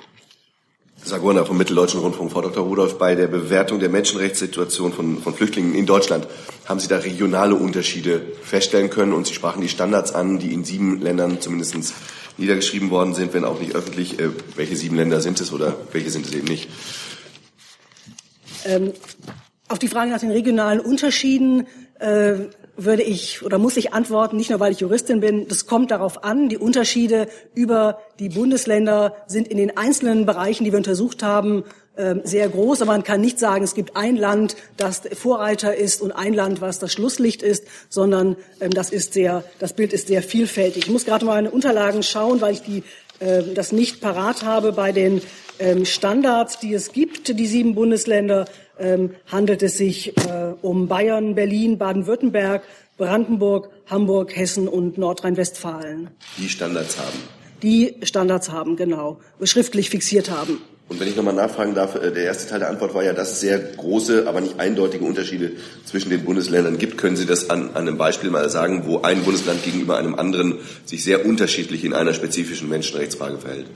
Sagurna 1.09 1.47
vom 1.47 1.57
Mitteldeutschen 1.57 2.01
Rundfunk. 2.01 2.31
Frau 2.31 2.43
Dr. 2.43 2.63
Rudolph, 2.63 2.99
bei 2.99 3.15
der 3.15 3.29
Bewertung 3.29 3.81
der 3.81 3.89
Menschenrechtssituation 3.89 4.93
von, 4.93 5.23
von 5.23 5.35
Flüchtlingen 5.35 5.75
in 5.75 5.87
Deutschland 5.87 6.29
haben 6.67 6.81
Sie 6.81 6.87
da 6.87 6.99
regionale 6.99 7.55
Unterschiede 7.55 8.21
feststellen 8.43 8.91
können 8.91 9.15
und 9.15 9.27
Sie 9.27 9.33
sprachen 9.33 9.63
die 9.63 9.71
Standards 9.71 10.15
an, 10.15 10.39
die 10.39 10.53
in 10.53 10.65
sieben 10.65 11.01
Ländern 11.01 11.41
zumindest 11.41 11.95
niedergeschrieben 12.37 12.91
worden 12.91 13.15
sind, 13.15 13.33
wenn 13.33 13.47
auch 13.47 13.59
nicht 13.59 13.75
öffentlich. 13.75 14.21
Äh, 14.21 14.29
welche 14.55 14.77
sieben 14.77 14.97
Länder 14.97 15.23
sind 15.23 15.41
es 15.41 15.51
oder 15.51 15.77
welche 15.93 16.11
sind 16.11 16.27
es 16.27 16.35
eben 16.35 16.47
nicht? 16.47 16.69
Ähm, 18.67 18.93
auf 19.69 19.79
die 19.79 19.89
Frage 19.89 20.11
nach 20.11 20.21
den 20.21 20.31
regionalen 20.31 20.81
Unterschieden 20.81 21.67
äh, 22.01 22.35
würde 22.79 23.03
ich 23.03 23.43
oder 23.43 23.59
muss 23.59 23.77
ich 23.77 23.93
antworten, 23.93 24.37
nicht 24.37 24.51
nur 24.51 24.61
weil 24.61 24.73
ich 24.73 24.81
Juristin 24.81 25.21
bin, 25.21 25.49
das 25.49 25.67
kommt 25.67 25.91
darauf 25.91 26.25
an. 26.25 26.49
Die 26.49 26.57
Unterschiede 26.57 27.29
über 27.55 27.99
die 28.19 28.29
Bundesländer 28.29 29.17
sind 29.27 29.49
in 29.49 29.59
den 29.59 29.77
einzelnen 29.77 30.25
Bereichen, 30.25 30.65
die 30.65 30.73
wir 30.73 30.79
untersucht 30.79 31.23
haben, 31.23 31.65
ähm, 31.99 32.21
sehr 32.23 32.49
groß. 32.49 32.81
Aber 32.83 32.93
man 32.93 33.03
kann 33.03 33.21
nicht 33.21 33.41
sagen, 33.41 33.65
es 33.65 33.75
gibt 33.75 33.97
ein 33.97 34.17
Land, 34.17 34.57
das 34.77 35.03
Vorreiter 35.15 35.75
ist 35.75 36.01
und 36.01 36.13
ein 36.13 36.33
Land, 36.33 36.61
was 36.61 36.79
das 36.79 36.93
Schlusslicht 36.93 37.43
ist, 37.43 37.65
sondern 37.89 38.37
ähm, 38.61 38.71
das 38.71 38.91
ist 38.91 39.13
sehr, 39.13 39.43
das 39.59 39.73
Bild 39.73 39.93
ist 39.93 40.07
sehr 40.07 40.23
vielfältig. 40.23 40.85
Ich 40.85 40.93
muss 40.93 41.05
gerade 41.05 41.25
mal 41.25 41.35
meine 41.35 41.51
Unterlagen 41.51 42.05
schauen, 42.05 42.41
weil 42.41 42.55
ich 42.55 42.63
die, 42.63 42.85
das 43.21 43.73
nicht 43.73 44.01
parat 44.01 44.45
habe 44.45 44.73
bei 44.73 44.93
den 44.93 45.21
Standards, 45.83 46.61
die 46.61 46.73
es 46.73 46.93
gibt, 46.93 47.37
die 47.37 47.47
sieben 47.47 47.75
Bundesländer 47.75 48.47
ähm, 48.79 49.15
handelt 49.27 49.63
es 49.63 49.77
sich 49.77 50.17
äh, 50.17 50.55
um 50.63 50.89
Bayern, 50.89 51.35
Berlin, 51.35 51.79
Baden-Württemberg, 51.79 52.63
Brandenburg, 52.97 53.71
Hamburg, 53.87 54.37
Hessen 54.37 54.69
und 54.69 54.99
Nordrhein-Westfalen. 54.99 56.11
Die 56.37 56.49
Standards 56.49 56.99
haben. 56.99 57.19
Die 57.63 57.97
Standards 58.03 58.51
haben, 58.51 58.77
genau, 58.77 59.19
schriftlich 59.43 59.91
fixiert 59.91 60.31
haben. 60.31 60.61
Und 60.89 60.99
wenn 61.01 61.09
ich 61.09 61.17
nochmal 61.17 61.35
nachfragen 61.35 61.75
darf, 61.75 61.97
äh, 61.97 62.11
der 62.11 62.25
erste 62.25 62.49
Teil 62.49 62.61
der 62.61 62.71
Antwort 62.71 62.95
war 62.95 63.05
ja, 63.05 63.13
dass 63.13 63.33
es 63.33 63.41
sehr 63.41 63.59
große, 63.59 64.27
aber 64.27 64.41
nicht 64.41 64.59
eindeutige 64.59 65.05
Unterschiede 65.05 65.53
zwischen 65.85 66.09
den 66.11 66.25
Bundesländern 66.25 66.79
gibt. 66.79 66.97
Können 66.97 67.17
Sie 67.17 67.27
das 67.27 67.51
an, 67.51 67.71
an 67.75 67.89
einem 67.89 67.99
Beispiel 67.99 68.31
mal 68.31 68.49
sagen, 68.49 68.85
wo 68.87 69.03
ein 69.03 69.23
Bundesland 69.23 69.63
gegenüber 69.63 69.99
einem 69.99 70.15
anderen 70.15 70.59
sich 70.87 71.05
sehr 71.05 71.27
unterschiedlich 71.27 71.85
in 71.85 71.93
einer 71.93 72.15
spezifischen 72.15 72.71
Menschenrechtsfrage 72.71 73.39
verhält? 73.39 73.67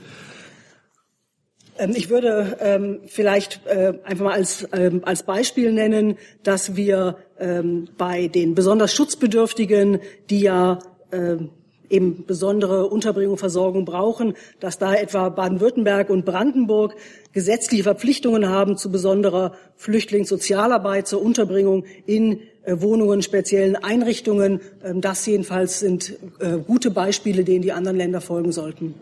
Ähm, 1.77 1.93
ich 1.95 2.09
würde 2.09 2.57
ähm, 2.59 3.01
vielleicht 3.05 3.61
äh, 3.67 3.93
einfach 4.03 4.25
mal 4.25 4.33
als, 4.33 4.67
ähm, 4.73 5.01
als 5.05 5.23
Beispiel 5.23 5.71
nennen, 5.71 6.17
dass 6.41 6.75
wir 6.75 7.17
ähm, 7.39 7.89
bei 7.95 8.27
den 8.27 8.55
besonders 8.55 8.91
Schutzbedürftigen, 8.93 9.99
die 10.31 10.41
ja 10.41 10.79
ähm, 11.11 11.51
eben 11.89 12.25
besondere 12.25 12.87
Unterbringung, 12.87 13.37
Versorgung 13.37 13.85
brauchen, 13.85 14.33
dass 14.59 14.77
da 14.77 14.93
etwa 14.93 15.29
Baden-Württemberg 15.29 16.09
und 16.09 16.25
Brandenburg 16.25 16.95
gesetzliche 17.33 17.83
Verpflichtungen 17.83 18.49
haben 18.49 18.77
zu 18.77 18.91
besonderer 18.91 19.53
Flüchtlingssozialarbeit, 19.75 21.07
zur 21.07 21.21
Unterbringung 21.21 21.85
in 22.05 22.39
äh, 22.63 22.79
Wohnungen, 22.81 23.21
speziellen 23.21 23.75
Einrichtungen. 23.75 24.61
Ähm, 24.83 25.01
das 25.01 25.25
jedenfalls 25.25 25.79
sind 25.79 26.17
äh, 26.39 26.57
gute 26.57 26.91
Beispiele, 26.91 27.43
denen 27.43 27.61
die 27.61 27.71
anderen 27.71 27.97
Länder 27.97 28.21
folgen 28.21 28.51
sollten. 28.51 28.93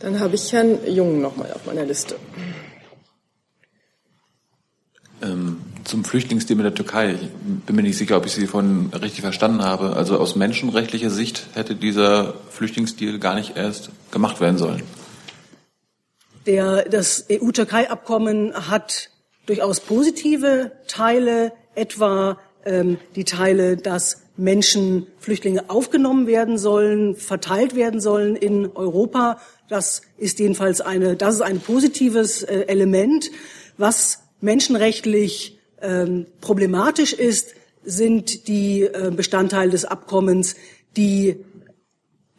Dann 0.00 0.20
habe 0.20 0.36
ich 0.36 0.52
Herrn 0.52 0.78
Jung 0.86 1.20
noch 1.20 1.36
mal 1.36 1.52
auf 1.52 1.66
meiner 1.66 1.84
Liste. 1.84 2.16
Ähm, 5.20 5.60
zum 5.88 6.04
Flüchtlingsthema 6.04 6.62
der 6.62 6.74
Türkei. 6.74 7.14
Ich 7.14 7.64
bin 7.66 7.76
mir 7.76 7.82
nicht 7.82 7.96
sicher, 7.96 8.18
ob 8.18 8.26
ich 8.26 8.32
Sie 8.32 8.46
vorhin 8.46 8.90
richtig 8.92 9.22
verstanden 9.22 9.64
habe. 9.64 9.96
Also 9.96 10.18
aus 10.18 10.36
menschenrechtlicher 10.36 11.10
Sicht 11.10 11.46
hätte 11.54 11.74
dieser 11.74 12.34
Flüchtlingsdeal 12.50 13.18
gar 13.18 13.34
nicht 13.34 13.56
erst 13.56 13.90
gemacht 14.10 14.40
werden 14.40 14.58
sollen. 14.58 14.82
Der, 16.46 16.84
das 16.84 17.26
EU-Türkei-Abkommen 17.30 18.54
hat 18.68 19.10
durchaus 19.46 19.80
positive 19.80 20.72
Teile, 20.86 21.52
etwa 21.74 22.38
ähm, 22.64 22.98
die 23.16 23.24
Teile, 23.24 23.76
dass 23.76 24.22
Menschen, 24.36 25.06
Flüchtlinge 25.18 25.68
aufgenommen 25.68 26.26
werden 26.26 26.58
sollen, 26.58 27.16
verteilt 27.16 27.74
werden 27.74 28.00
sollen 28.00 28.36
in 28.36 28.70
Europa. 28.74 29.40
Das 29.68 30.02
ist 30.16 30.38
jedenfalls 30.38 30.80
eine, 30.80 31.16
das 31.16 31.36
ist 31.36 31.40
ein 31.40 31.60
positives 31.60 32.42
äh, 32.42 32.66
Element. 32.68 33.30
Was 33.78 34.20
menschenrechtlich 34.40 35.57
ähm, 35.82 36.26
problematisch 36.40 37.12
ist, 37.12 37.54
sind 37.84 38.48
die 38.48 38.82
äh, 38.82 39.10
Bestandteile 39.14 39.70
des 39.70 39.84
Abkommens, 39.84 40.56
die 40.96 41.44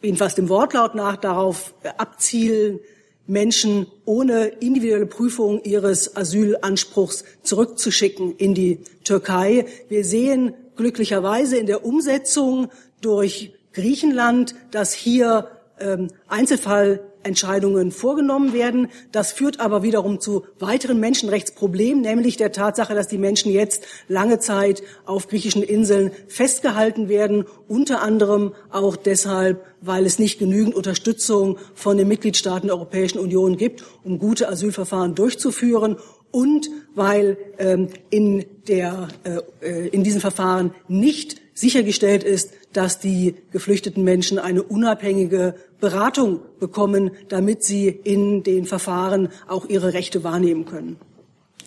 jedenfalls 0.02 0.34
dem 0.34 0.48
Wortlaut 0.48 0.94
nach 0.94 1.16
darauf 1.16 1.74
abzielen, 1.98 2.80
Menschen 3.26 3.86
ohne 4.04 4.46
individuelle 4.46 5.06
Prüfung 5.06 5.62
ihres 5.62 6.16
Asylanspruchs 6.16 7.24
zurückzuschicken 7.42 8.34
in 8.36 8.54
die 8.54 8.80
Türkei. 9.04 9.66
Wir 9.88 10.04
sehen 10.04 10.54
glücklicherweise 10.74 11.56
in 11.56 11.66
der 11.66 11.84
Umsetzung 11.84 12.70
durch 13.00 13.52
Griechenland, 13.72 14.56
dass 14.72 14.92
hier 14.92 15.48
ähm, 15.78 16.08
Einzelfall 16.26 17.00
Entscheidungen 17.22 17.92
vorgenommen 17.92 18.52
werden. 18.52 18.88
Das 19.12 19.32
führt 19.32 19.60
aber 19.60 19.82
wiederum 19.82 20.20
zu 20.20 20.44
weiteren 20.58 21.00
Menschenrechtsproblemen, 21.00 22.02
nämlich 22.02 22.36
der 22.36 22.52
Tatsache, 22.52 22.94
dass 22.94 23.08
die 23.08 23.18
Menschen 23.18 23.52
jetzt 23.52 23.84
lange 24.08 24.38
Zeit 24.38 24.82
auf 25.04 25.28
griechischen 25.28 25.62
Inseln 25.62 26.12
festgehalten 26.28 27.08
werden, 27.08 27.44
unter 27.68 28.02
anderem 28.02 28.52
auch 28.70 28.96
deshalb, 28.96 29.64
weil 29.80 30.06
es 30.06 30.18
nicht 30.18 30.38
genügend 30.38 30.74
Unterstützung 30.74 31.58
von 31.74 31.96
den 31.96 32.08
Mitgliedstaaten 32.08 32.68
der 32.68 32.76
Europäischen 32.76 33.18
Union 33.18 33.56
gibt, 33.56 33.84
um 34.04 34.18
gute 34.18 34.48
Asylverfahren 34.48 35.14
durchzuführen 35.14 35.96
und 36.30 36.70
weil 36.94 37.36
ähm, 37.58 37.88
in, 38.10 38.44
der, 38.68 39.08
äh, 39.24 39.66
äh 39.66 39.88
in 39.88 40.04
diesen 40.04 40.20
Verfahren 40.20 40.74
nicht 40.88 41.40
sichergestellt 41.60 42.24
ist, 42.24 42.52
dass 42.72 42.98
die 42.98 43.34
geflüchteten 43.52 44.02
Menschen 44.04 44.38
eine 44.38 44.62
unabhängige 44.62 45.54
Beratung 45.80 46.40
bekommen, 46.58 47.10
damit 47.28 47.64
sie 47.64 47.88
in 47.88 48.42
den 48.42 48.66
Verfahren 48.66 49.28
auch 49.48 49.66
ihre 49.68 49.92
Rechte 49.92 50.24
wahrnehmen 50.24 50.64
können. 50.64 50.96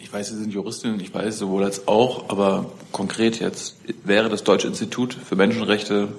Ich 0.01 0.12
weiß, 0.12 0.29
Sie 0.29 0.38
sind 0.38 0.53
Juristin, 0.53 0.99
ich 0.99 1.13
weiß 1.13 1.39
sowohl 1.39 1.63
als 1.63 1.88
auch, 1.88 2.29
aber 2.29 2.71
konkret 2.91 3.39
jetzt, 3.39 3.77
wäre 4.03 4.27
das 4.29 4.43
Deutsche 4.43 4.67
Institut 4.67 5.13
für 5.13 5.36
Menschenrechte 5.36 6.10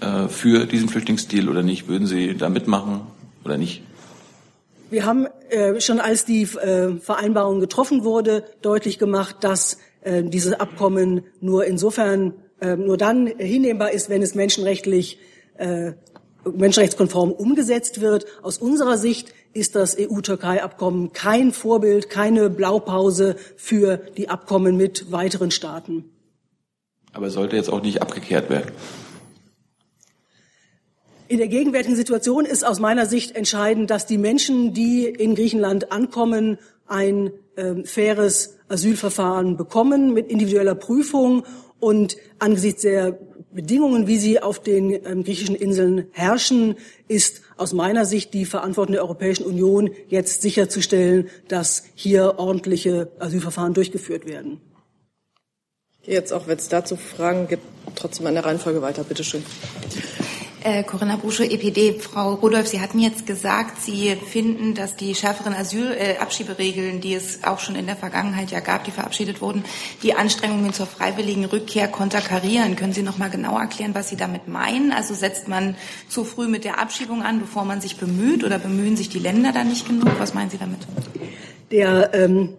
äh, 0.00 0.28
für 0.28 0.66
diesen 0.66 0.88
Flüchtlingsdeal 0.88 1.48
oder 1.48 1.62
nicht? 1.62 1.88
Würden 1.88 2.06
Sie 2.06 2.36
da 2.36 2.48
mitmachen 2.48 3.00
oder 3.44 3.58
nicht? 3.58 3.82
Wir 4.90 5.04
haben 5.04 5.26
äh, 5.50 5.80
schon 5.80 6.00
als 6.00 6.24
die 6.24 6.42
äh, 6.42 6.96
Vereinbarung 6.98 7.60
getroffen 7.60 8.04
wurde, 8.04 8.44
deutlich 8.62 8.98
gemacht, 8.98 9.36
dass 9.40 9.78
äh, 10.02 10.22
dieses 10.22 10.54
Abkommen 10.54 11.22
nur 11.40 11.66
insofern 11.66 12.34
nur 12.60 12.96
dann 12.96 13.26
hinnehmbar 13.26 13.92
ist, 13.92 14.08
wenn 14.08 14.22
es 14.22 14.34
menschenrechtlich 14.34 15.18
äh, 15.56 15.92
menschenrechtskonform 16.44 17.32
umgesetzt 17.32 18.00
wird. 18.00 18.26
Aus 18.42 18.58
unserer 18.58 18.96
Sicht 18.96 19.32
ist 19.52 19.74
das 19.74 19.96
EU-Türkei-Abkommen 19.98 21.12
kein 21.12 21.52
Vorbild, 21.52 22.10
keine 22.10 22.50
Blaupause 22.50 23.36
für 23.56 23.98
die 24.16 24.28
Abkommen 24.28 24.76
mit 24.76 25.10
weiteren 25.10 25.50
Staaten. 25.50 26.04
Aber 27.12 27.30
sollte 27.30 27.56
jetzt 27.56 27.70
auch 27.70 27.82
nicht 27.82 28.02
abgekehrt 28.02 28.50
werden. 28.50 28.70
In 31.26 31.38
der 31.38 31.48
gegenwärtigen 31.48 31.96
Situation 31.96 32.46
ist 32.46 32.64
aus 32.64 32.80
meiner 32.80 33.04
Sicht 33.04 33.36
entscheidend, 33.36 33.90
dass 33.90 34.06
die 34.06 34.16
Menschen, 34.16 34.72
die 34.72 35.04
in 35.04 35.34
Griechenland 35.34 35.92
ankommen, 35.92 36.58
ein 36.86 37.32
äh, 37.56 37.84
faires 37.84 38.56
Asylverfahren 38.68 39.58
bekommen 39.58 40.14
mit 40.14 40.30
individueller 40.30 40.74
Prüfung 40.74 41.44
und 41.80 42.16
angesichts 42.38 42.82
der 42.82 43.18
Bedingungen, 43.52 44.06
wie 44.06 44.18
sie 44.18 44.40
auf 44.40 44.60
den 44.60 44.90
ähm, 44.90 45.24
griechischen 45.24 45.54
Inseln 45.54 46.06
herrschen, 46.12 46.76
ist 47.08 47.42
aus 47.56 47.72
meiner 47.72 48.04
Sicht 48.04 48.34
die 48.34 48.44
Verantwortung 48.44 48.92
der 48.92 49.02
Europäischen 49.02 49.44
Union 49.46 49.90
jetzt 50.08 50.42
sicherzustellen, 50.42 51.28
dass 51.48 51.84
hier 51.94 52.38
ordentliche 52.38 53.10
Asylverfahren 53.18 53.74
durchgeführt 53.74 54.26
werden. 54.26 54.60
Jetzt, 56.02 56.32
auch 56.32 56.46
wenn 56.46 56.58
es 56.58 56.68
dazu 56.68 56.96
Fragen 56.96 57.48
gibt, 57.48 57.62
trotzdem 57.94 58.26
an 58.26 58.34
der 58.34 58.44
Reihenfolge 58.44 58.80
weiter. 58.80 59.04
Bitte 59.04 59.24
schön. 59.24 59.44
Äh, 60.64 60.82
Corinna 60.82 61.16
Busche, 61.16 61.44
EPD. 61.44 62.00
Frau 62.00 62.34
Rudolph, 62.34 62.66
Sie 62.66 62.80
hatten 62.80 62.98
jetzt 62.98 63.26
gesagt, 63.26 63.80
Sie 63.80 64.16
finden, 64.16 64.74
dass 64.74 64.96
die 64.96 65.14
schärferen 65.14 65.54
Asylabschieberegeln, 65.54 66.96
äh, 66.96 67.00
die 67.00 67.14
es 67.14 67.44
auch 67.44 67.60
schon 67.60 67.76
in 67.76 67.86
der 67.86 67.94
Vergangenheit 67.94 68.50
ja 68.50 68.58
gab, 68.58 68.82
die 68.82 68.90
verabschiedet 68.90 69.40
wurden, 69.40 69.64
die 70.02 70.14
Anstrengungen 70.14 70.72
zur 70.72 70.86
freiwilligen 70.86 71.44
Rückkehr 71.44 71.86
konterkarieren. 71.86 72.74
Können 72.74 72.92
Sie 72.92 73.02
noch 73.02 73.18
mal 73.18 73.30
genau 73.30 73.56
erklären, 73.56 73.94
was 73.94 74.08
Sie 74.08 74.16
damit 74.16 74.48
meinen? 74.48 74.90
Also 74.90 75.14
setzt 75.14 75.46
man 75.46 75.76
zu 76.08 76.24
früh 76.24 76.48
mit 76.48 76.64
der 76.64 76.80
Abschiebung 76.80 77.22
an, 77.22 77.38
bevor 77.38 77.64
man 77.64 77.80
sich 77.80 77.96
bemüht, 77.96 78.42
oder 78.42 78.58
bemühen 78.58 78.96
sich 78.96 79.08
die 79.08 79.20
Länder 79.20 79.52
da 79.52 79.62
nicht 79.62 79.86
genug? 79.86 80.10
Was 80.18 80.34
meinen 80.34 80.50
Sie 80.50 80.58
damit? 80.58 80.80
Der, 81.70 82.12
ähm, 82.14 82.54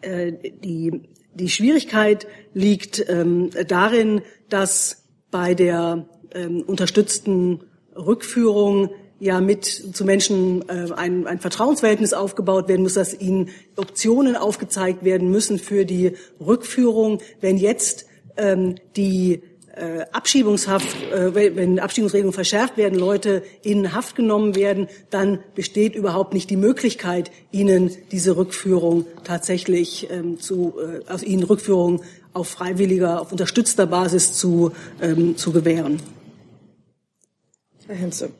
äh, 0.00 0.32
die, 0.64 1.02
die 1.34 1.50
Schwierigkeit 1.50 2.26
liegt 2.54 3.04
ähm, 3.10 3.50
darin, 3.68 4.22
dass 4.48 5.04
bei 5.30 5.54
der 5.54 6.06
ähm, 6.34 6.62
unterstützten 6.62 7.60
Rückführung 7.96 8.90
ja 9.18 9.40
mit 9.40 9.64
zu 9.66 10.04
Menschen 10.04 10.66
äh, 10.68 10.92
ein, 10.96 11.26
ein 11.26 11.38
Vertrauensverhältnis 11.40 12.14
aufgebaut 12.14 12.68
werden 12.68 12.82
muss, 12.82 12.94
dass 12.94 13.18
ihnen 13.18 13.50
Optionen 13.76 14.34
aufgezeigt 14.34 15.04
werden 15.04 15.30
müssen 15.30 15.58
für 15.58 15.84
die 15.84 16.12
Rückführung. 16.40 17.20
Wenn 17.40 17.58
jetzt 17.58 18.06
ähm, 18.36 18.76
die 18.96 19.42
äh, 19.76 20.04
Abschiebungshaft, 20.12 20.88
äh, 21.12 21.34
wenn 21.34 21.78
Abschiebungsregelungen 21.78 22.34
verschärft 22.34 22.76
werden, 22.76 22.98
Leute 22.98 23.42
in 23.62 23.92
Haft 23.94 24.16
genommen 24.16 24.56
werden, 24.56 24.88
dann 25.10 25.38
besteht 25.54 25.94
überhaupt 25.94 26.34
nicht 26.34 26.50
die 26.50 26.56
Möglichkeit, 26.56 27.30
ihnen 27.52 27.90
diese 28.10 28.36
Rückführung 28.36 29.06
tatsächlich 29.24 30.08
ähm, 30.10 30.40
zu, 30.40 30.74
äh, 30.80 31.10
aus 31.12 31.22
ihnen 31.22 31.42
Rückführung 31.42 32.02
auf 32.32 32.48
freiwilliger, 32.48 33.20
auf 33.20 33.32
unterstützter 33.32 33.86
Basis 33.86 34.32
zu, 34.32 34.72
ähm, 35.00 35.36
zu 35.36 35.52
gewähren. 35.52 36.00
Herr 37.90 37.96
Henze. 37.96 38.30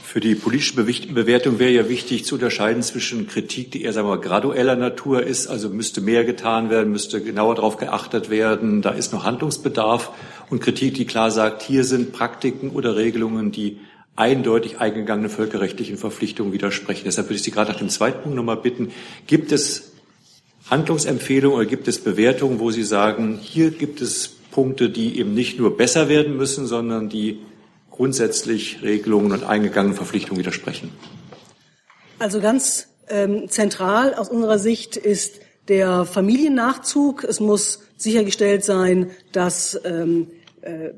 Für 0.00 0.20
die 0.20 0.36
politische 0.36 0.76
Bewertung 0.76 1.58
wäre 1.58 1.72
ja 1.72 1.88
wichtig 1.88 2.24
zu 2.24 2.36
unterscheiden 2.36 2.84
zwischen 2.84 3.26
Kritik, 3.26 3.72
die 3.72 3.82
eher 3.82 3.92
sagen 3.92 4.06
wir, 4.06 4.18
gradueller 4.18 4.76
Natur 4.76 5.24
ist, 5.24 5.48
also 5.48 5.68
müsste 5.70 6.00
mehr 6.00 6.24
getan 6.24 6.70
werden, 6.70 6.92
müsste 6.92 7.20
genauer 7.20 7.56
darauf 7.56 7.78
geachtet 7.78 8.30
werden, 8.30 8.80
da 8.80 8.90
ist 8.90 9.12
noch 9.12 9.24
Handlungsbedarf, 9.24 10.12
und 10.50 10.60
Kritik, 10.60 10.94
die 10.94 11.04
klar 11.04 11.32
sagt, 11.32 11.62
hier 11.62 11.82
sind 11.82 12.12
Praktiken 12.12 12.70
oder 12.70 12.94
Regelungen, 12.94 13.50
die 13.50 13.80
eindeutig 14.14 14.78
eingegangenen 14.78 15.28
völkerrechtlichen 15.28 15.98
Verpflichtungen 15.98 16.52
widersprechen. 16.52 17.02
Deshalb 17.06 17.26
würde 17.26 17.36
ich 17.36 17.42
Sie 17.42 17.50
gerade 17.50 17.72
nach 17.72 17.78
dem 17.78 17.88
zweiten 17.88 18.22
Punkt 18.22 18.36
nochmal 18.36 18.58
bitten, 18.58 18.92
gibt 19.26 19.50
es 19.50 19.94
Handlungsempfehlungen 20.70 21.58
oder 21.58 21.66
gibt 21.66 21.88
es 21.88 21.98
Bewertungen, 21.98 22.60
wo 22.60 22.70
Sie 22.70 22.84
sagen, 22.84 23.40
hier 23.42 23.72
gibt 23.72 24.00
es 24.00 24.28
Punkte, 24.52 24.90
die 24.90 25.18
eben 25.18 25.34
nicht 25.34 25.58
nur 25.58 25.76
besser 25.76 26.08
werden 26.08 26.36
müssen, 26.36 26.68
sondern 26.68 27.08
die 27.08 27.40
grundsätzlich 27.96 28.82
Regelungen 28.82 29.32
und 29.32 29.44
eingegangenen 29.44 29.96
Verpflichtungen 29.96 30.38
widersprechen? 30.38 30.90
Also 32.18 32.40
ganz 32.40 32.88
ähm, 33.08 33.48
zentral 33.48 34.14
aus 34.14 34.28
unserer 34.28 34.58
Sicht 34.58 34.96
ist 34.96 35.40
der 35.68 36.04
Familiennachzug. 36.04 37.24
Es 37.24 37.40
muss 37.40 37.82
sichergestellt 37.96 38.64
sein, 38.64 39.10
dass 39.32 39.78
ähm, 39.84 40.28
äh, 40.62 40.90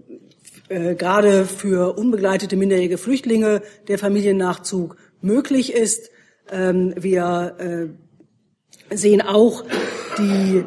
äh, 0.69 0.95
gerade 0.95 1.47
für 1.47 1.97
unbegleitete 1.97 2.57
minderjährige 2.57 2.99
Flüchtlinge 2.99 3.63
der 3.89 3.99
Familiennachzug 3.99 4.97
möglich 5.21 5.73
ist. 5.73 6.11
Ähm, 6.51 6.95
wir 6.97 7.57
äh, 8.91 8.97
sehen 8.97 9.23
auch 9.23 9.65
die, 10.19 10.65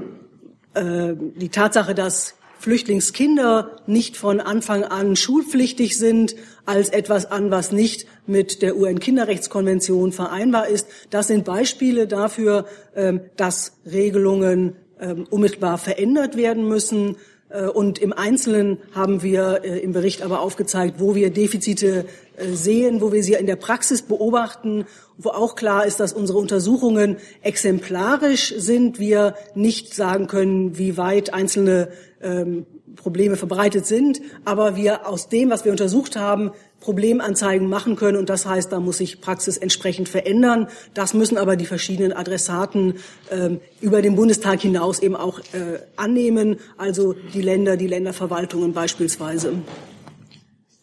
äh, 0.73 1.13
die 1.15 1.49
Tatsache, 1.49 1.93
dass 1.93 2.35
Flüchtlingskinder 2.61 3.71
nicht 3.87 4.17
von 4.17 4.39
Anfang 4.39 4.83
an 4.83 5.15
schulpflichtig 5.15 5.97
sind, 5.97 6.35
als 6.63 6.89
etwas 6.89 7.25
an, 7.25 7.49
was 7.49 7.71
nicht 7.71 8.05
mit 8.27 8.61
der 8.61 8.77
UN-Kinderrechtskonvention 8.77 10.11
vereinbar 10.11 10.67
ist. 10.67 10.87
Das 11.09 11.27
sind 11.27 11.43
Beispiele 11.43 12.05
dafür, 12.05 12.65
ähm, 12.95 13.21
dass 13.35 13.79
Regelungen 13.91 14.75
ähm, 14.99 15.25
unmittelbar 15.31 15.79
verändert 15.79 16.37
werden 16.37 16.67
müssen. 16.67 17.15
Äh, 17.49 17.65
und 17.65 17.97
im 17.97 18.13
Einzelnen 18.13 18.77
haben 18.93 19.23
wir 19.23 19.61
äh, 19.63 19.79
im 19.79 19.93
Bericht 19.93 20.21
aber 20.21 20.41
aufgezeigt, 20.41 20.99
wo 20.99 21.15
wir 21.15 21.31
Defizite 21.31 22.05
äh, 22.37 22.47
sehen, 22.53 23.01
wo 23.01 23.11
wir 23.11 23.23
sie 23.23 23.33
in 23.33 23.47
der 23.47 23.55
Praxis 23.55 24.03
beobachten, 24.03 24.85
wo 25.17 25.29
auch 25.29 25.55
klar 25.55 25.87
ist, 25.87 25.99
dass 25.99 26.13
unsere 26.13 26.37
Untersuchungen 26.37 27.17
exemplarisch 27.41 28.53
sind, 28.55 28.99
wir 28.99 29.33
nicht 29.55 29.95
sagen 29.95 30.27
können, 30.27 30.77
wie 30.77 30.95
weit 30.95 31.33
einzelne 31.33 31.89
ähm, 32.23 32.65
Probleme 32.95 33.35
verbreitet 33.35 33.85
sind, 33.85 34.21
aber 34.45 34.75
wir 34.75 35.07
aus 35.07 35.29
dem, 35.29 35.49
was 35.49 35.65
wir 35.65 35.71
untersucht 35.71 36.15
haben, 36.15 36.51
Problemanzeigen 36.79 37.69
machen 37.69 37.95
können. 37.95 38.17
Und 38.17 38.29
das 38.29 38.45
heißt, 38.45 38.71
da 38.71 38.79
muss 38.79 38.97
sich 38.97 39.21
Praxis 39.21 39.57
entsprechend 39.57 40.09
verändern. 40.09 40.67
Das 40.93 41.13
müssen 41.13 41.37
aber 41.37 41.55
die 41.55 41.65
verschiedenen 41.65 42.11
Adressaten 42.11 42.95
ähm, 43.31 43.61
über 43.79 44.01
den 44.01 44.15
Bundestag 44.15 44.61
hinaus 44.61 44.99
eben 44.99 45.15
auch 45.15 45.39
äh, 45.39 45.79
annehmen, 45.95 46.57
also 46.77 47.13
die 47.13 47.41
Länder, 47.41 47.77
die 47.77 47.87
Länderverwaltungen 47.87 48.73
beispielsweise. 48.73 49.53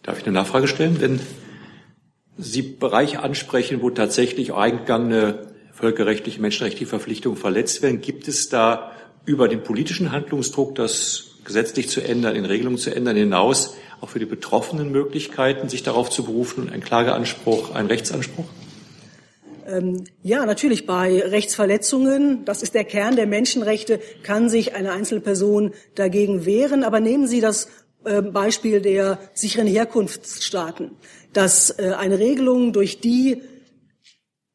Darf 0.02 0.18
ich 0.18 0.26
eine 0.26 0.34
Nachfrage 0.34 0.68
stellen? 0.68 1.00
Wenn 1.00 1.20
Sie 2.38 2.62
Bereiche 2.62 3.20
ansprechen, 3.20 3.82
wo 3.82 3.90
tatsächlich 3.90 4.54
eingegangene 4.54 5.48
völkerrechtliche, 5.72 6.40
menschenrechtliche 6.40 6.86
Verpflichtungen 6.86 7.36
verletzt 7.36 7.82
werden, 7.82 8.00
gibt 8.00 8.28
es 8.28 8.48
da 8.48 8.92
über 9.24 9.48
den 9.48 9.62
politischen 9.62 10.12
Handlungsdruck, 10.12 10.74
das 10.76 11.27
gesetzlich 11.48 11.88
zu 11.88 12.00
ändern, 12.00 12.36
in 12.36 12.44
Regelungen 12.44 12.78
zu 12.78 12.94
ändern, 12.94 13.16
hinaus 13.16 13.74
auch 14.00 14.10
für 14.10 14.20
die 14.20 14.26
Betroffenen 14.26 14.92
Möglichkeiten, 14.92 15.68
sich 15.68 15.82
darauf 15.82 16.10
zu 16.10 16.22
berufen 16.22 16.70
ein 16.70 16.80
Klageanspruch, 16.80 17.74
ein 17.74 17.86
Rechtsanspruch? 17.86 18.44
Ähm, 19.66 20.04
ja, 20.22 20.46
natürlich 20.46 20.86
bei 20.86 21.20
Rechtsverletzungen, 21.20 22.44
das 22.44 22.62
ist 22.62 22.74
der 22.74 22.84
Kern 22.84 23.16
der 23.16 23.26
Menschenrechte, 23.26 23.98
kann 24.22 24.48
sich 24.48 24.74
eine 24.74 24.92
einzelne 24.92 25.20
Person 25.20 25.72
dagegen 25.96 26.46
wehren. 26.46 26.84
Aber 26.84 27.00
nehmen 27.00 27.26
Sie 27.26 27.40
das 27.40 27.68
äh, 28.04 28.22
Beispiel 28.22 28.80
der 28.80 29.18
sicheren 29.34 29.66
Herkunftsstaaten, 29.66 30.92
dass 31.32 31.70
äh, 31.70 31.94
eine 31.98 32.18
Regelung, 32.18 32.72
durch 32.72 33.00
die 33.00 33.42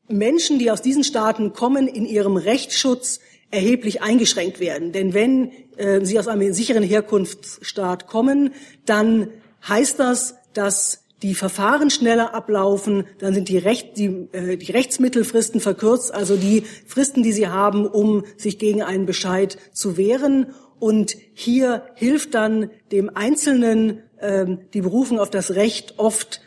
Menschen, 0.07 0.59
die 0.59 0.71
aus 0.71 0.81
diesen 0.81 1.03
Staaten 1.03 1.53
kommen, 1.53 1.87
in 1.87 2.05
ihrem 2.05 2.37
Rechtsschutz 2.37 3.19
erheblich 3.53 4.01
eingeschränkt 4.01 4.59
werden. 4.59 4.91
Denn 4.91 5.13
wenn 5.13 5.51
äh, 5.77 6.03
sie 6.03 6.17
aus 6.19 6.27
einem 6.27 6.53
sicheren 6.53 6.83
Herkunftsstaat 6.83 8.07
kommen, 8.07 8.53
dann 8.85 9.29
heißt 9.67 9.99
das, 9.99 10.35
dass 10.53 11.03
die 11.21 11.35
Verfahren 11.35 11.89
schneller 11.89 12.33
ablaufen, 12.33 13.05
dann 13.19 13.33
sind 13.33 13.47
die, 13.47 13.57
Recht, 13.57 13.97
die, 13.97 14.27
äh, 14.33 14.57
die 14.57 14.71
Rechtsmittelfristen 14.71 15.61
verkürzt, 15.61 16.13
also 16.13 16.35
die 16.35 16.63
Fristen, 16.85 17.23
die 17.23 17.31
sie 17.31 17.47
haben, 17.47 17.85
um 17.85 18.25
sich 18.35 18.59
gegen 18.59 18.81
einen 18.81 19.05
Bescheid 19.05 19.57
zu 19.71 19.95
wehren. 19.95 20.47
Und 20.79 21.15
hier 21.33 21.83
hilft 21.93 22.33
dann 22.33 22.71
dem 22.91 23.15
Einzelnen 23.15 24.01
äh, 24.17 24.45
die 24.73 24.81
Berufung 24.81 25.19
auf 25.19 25.29
das 25.29 25.51
Recht 25.51 25.93
oft 25.97 26.41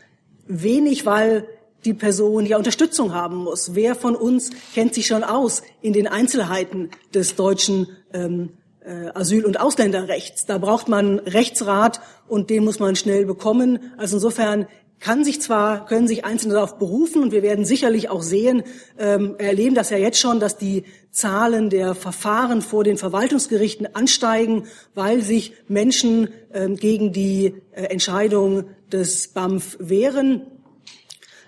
wenig, 0.46 1.06
weil 1.06 1.46
die 1.84 1.94
Person 1.94 2.46
ja 2.46 2.56
Unterstützung 2.56 3.14
haben 3.14 3.36
muss. 3.36 3.74
Wer 3.74 3.94
von 3.94 4.16
uns 4.16 4.50
kennt 4.74 4.94
sich 4.94 5.06
schon 5.06 5.24
aus 5.24 5.62
in 5.82 5.92
den 5.92 6.08
Einzelheiten 6.08 6.90
des 7.14 7.36
deutschen 7.36 7.88
ähm, 8.12 8.50
äh, 8.80 9.10
Asyl- 9.14 9.44
und 9.44 9.60
Ausländerrechts? 9.60 10.46
Da 10.46 10.58
braucht 10.58 10.88
man 10.88 11.18
Rechtsrat 11.20 12.00
und 12.28 12.50
den 12.50 12.64
muss 12.64 12.80
man 12.80 12.96
schnell 12.96 13.26
bekommen. 13.26 13.92
Also 13.96 14.16
insofern 14.16 14.66
kann 14.98 15.24
sich 15.24 15.40
zwar, 15.40 15.86
können 15.86 16.08
sich 16.08 16.24
Einzelne 16.24 16.54
darauf 16.54 16.78
berufen 16.78 17.22
und 17.22 17.32
wir 17.32 17.42
werden 17.42 17.64
sicherlich 17.64 18.08
auch 18.08 18.22
sehen, 18.22 18.62
ähm, 18.98 19.36
erleben 19.38 19.74
das 19.74 19.90
ja 19.90 19.98
jetzt 19.98 20.18
schon, 20.18 20.40
dass 20.40 20.56
die 20.56 20.84
Zahlen 21.10 21.70
der 21.70 21.94
Verfahren 21.94 22.62
vor 22.62 22.82
den 22.82 22.96
Verwaltungsgerichten 22.96 23.94
ansteigen, 23.94 24.64
weil 24.94 25.20
sich 25.22 25.52
Menschen 25.68 26.28
ähm, 26.52 26.76
gegen 26.76 27.12
die 27.12 27.54
äh, 27.72 27.84
Entscheidung 27.84 28.64
des 28.90 29.28
BAMF 29.28 29.76
wehren. 29.80 30.42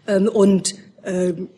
Ähm, 0.09 0.27
und 0.27 0.75
ähm, 1.05 1.49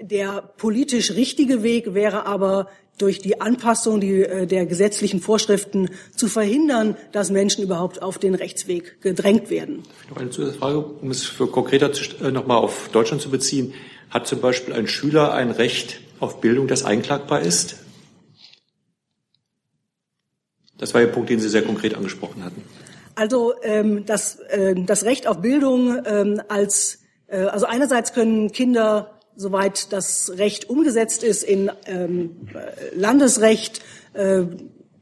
der 0.00 0.42
politisch 0.56 1.10
richtige 1.10 1.62
Weg 1.62 1.92
wäre 1.92 2.24
aber 2.24 2.68
durch 2.98 3.18
die 3.18 3.40
Anpassung 3.40 4.00
äh, 4.02 4.46
der 4.46 4.66
gesetzlichen 4.66 5.20
Vorschriften 5.20 5.90
zu 6.14 6.28
verhindern, 6.28 6.96
dass 7.12 7.30
Menschen 7.30 7.64
überhaupt 7.64 8.00
auf 8.02 8.18
den 8.18 8.34
Rechtsweg 8.34 9.00
gedrängt 9.02 9.50
werden. 9.50 9.82
Noch 10.08 10.16
eine 10.18 10.30
Zusatzfrage, 10.30 10.78
um 10.78 11.10
es 11.10 11.24
für 11.24 11.48
konkreter 11.48 11.90
äh, 12.22 12.30
nochmal 12.30 12.58
auf 12.58 12.88
Deutschland 12.92 13.20
zu 13.20 13.30
beziehen. 13.30 13.74
Hat 14.10 14.26
zum 14.28 14.40
Beispiel 14.40 14.74
ein 14.74 14.86
Schüler 14.86 15.34
ein 15.34 15.50
Recht 15.50 16.00
auf 16.20 16.40
Bildung, 16.40 16.68
das 16.68 16.84
einklagbar 16.84 17.40
ist? 17.40 17.76
Das 20.78 20.94
war 20.94 21.00
der 21.00 21.08
Punkt, 21.08 21.30
den 21.30 21.40
Sie 21.40 21.48
sehr 21.48 21.62
konkret 21.62 21.94
angesprochen 21.94 22.44
hatten. 22.44 22.62
Also 23.16 23.54
ähm, 23.62 24.04
das, 24.06 24.36
äh, 24.50 24.74
das 24.74 25.04
Recht 25.04 25.26
auf 25.26 25.40
Bildung 25.40 26.00
ähm, 26.04 26.42
als 26.48 27.03
also 27.28 27.66
einerseits 27.66 28.12
können 28.12 28.52
Kinder 28.52 29.10
soweit 29.36 29.92
das 29.92 30.32
Recht 30.36 30.68
umgesetzt 30.70 31.24
ist 31.24 31.42
in 31.42 31.70
ähm, 31.86 32.48
Landesrecht, 32.94 33.82
äh, 34.12 34.44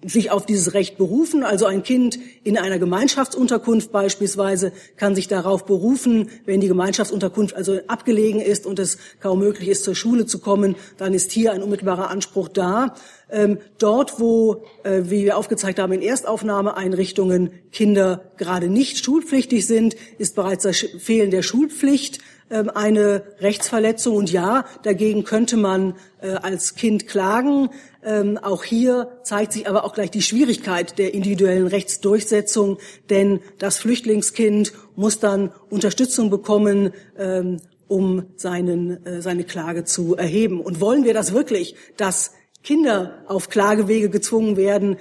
sich 0.05 0.31
auf 0.31 0.47
dieses 0.47 0.75
Recht 0.75 0.99
berufen. 0.99 1.45
Also 1.45 1.67
ein 1.67 1.83
Kind 1.83 2.19
in 2.45 2.59
einer 2.59 2.79
Gemeinschaftsunterkunft 2.79 3.93
beispielsweise 3.93 4.73
kann 4.97 5.15
sich 5.15 5.29
darauf 5.29 5.65
berufen, 5.65 6.31
wenn 6.45 6.61
die 6.61 6.69
Gemeinschaftsunterkunft 6.69 7.55
also 7.55 7.81
abgelegen 7.87 8.41
ist 8.41 8.67
und 8.67 8.79
es 8.79 8.99
kaum 9.21 9.39
möglich 9.39 9.69
ist, 9.69 9.85
zur 9.85 9.95
Schule 9.95 10.27
zu 10.27 10.39
kommen, 10.39 10.77
dann 10.99 11.15
ist 11.15 11.33
hier 11.33 11.53
ein 11.53 11.63
unmittelbarer 11.63 12.11
Anspruch 12.11 12.49
da. 12.49 12.95
Ähm, 13.31 13.59
dort, 13.79 14.21
wo, 14.21 14.65
äh, 14.83 15.03
wie 15.05 15.25
wir 15.25 15.39
aufgezeigt 15.39 15.79
haben, 15.79 15.93
in 15.93 16.03
Erstaufnahmeeinrichtungen 16.03 17.51
Kinder 17.71 18.33
gerade 18.37 18.69
nicht 18.69 19.03
schulpflichtig 19.03 19.67
sind, 19.67 19.97
ist 20.19 20.35
bereits 20.35 20.65
das 20.65 20.85
Fehlen 20.99 21.31
der 21.31 21.43
Schulpflicht 21.43 22.19
ähm, 22.51 22.69
eine 22.69 23.23
Rechtsverletzung. 23.41 24.17
Und 24.17 24.31
ja, 24.31 24.67
dagegen 24.83 25.25
könnte 25.25 25.57
man 25.57 25.95
äh, 26.21 26.33
als 26.33 26.75
Kind 26.75 27.09
klagen. 27.09 27.71
Ähm, 28.05 28.39
auch 28.39 28.65
hier 28.65 29.21
zeigt 29.23 29.53
sich 29.53 29.69
aber 29.69 29.85
auch 29.85 29.95
gleich 29.95 30.11
die 30.11 30.23
Schwierigkeit 30.23 30.99
der 30.99 31.15
individuellen 31.15 31.67
Rechtsdurchsetzung, 31.67 32.79
denn 33.11 33.41
das 33.59 33.79
Flüchtlingskind 33.79 34.73
muss 34.97 35.21
dann 35.21 35.53
Unterstützung 35.71 36.31
bekommen, 36.31 36.93
ähm, 37.17 37.59
um 37.89 38.25
seinen, 38.37 39.05
äh, 39.07 39.23
seine 39.23 39.45
Klage 39.45 39.85
zu 39.85 40.17
erheben. 40.17 40.61
Und 40.61 40.81
wollen 40.81 41.05
wir 41.05 41.15
das 41.15 41.33
wirklich, 41.33 41.77
dass 41.97 42.33
Kinder 42.63 43.25
auf 43.27 43.49
Klagewege 43.49 44.09
gezwungen 44.09 44.57
werden, 44.57 44.97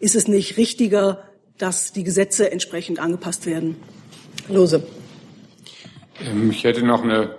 ist 0.00 0.14
es 0.14 0.28
nicht 0.28 0.58
richtiger, 0.58 1.22
dass 1.56 1.92
die 1.92 2.04
Gesetze 2.04 2.50
entsprechend 2.50 2.98
angepasst 2.98 3.46
werden. 3.46 3.76
Lose. 4.48 4.82
Ähm, 6.20 6.50
ich 6.50 6.64
hätte 6.64 6.84
noch 6.84 7.02
eine 7.02 7.36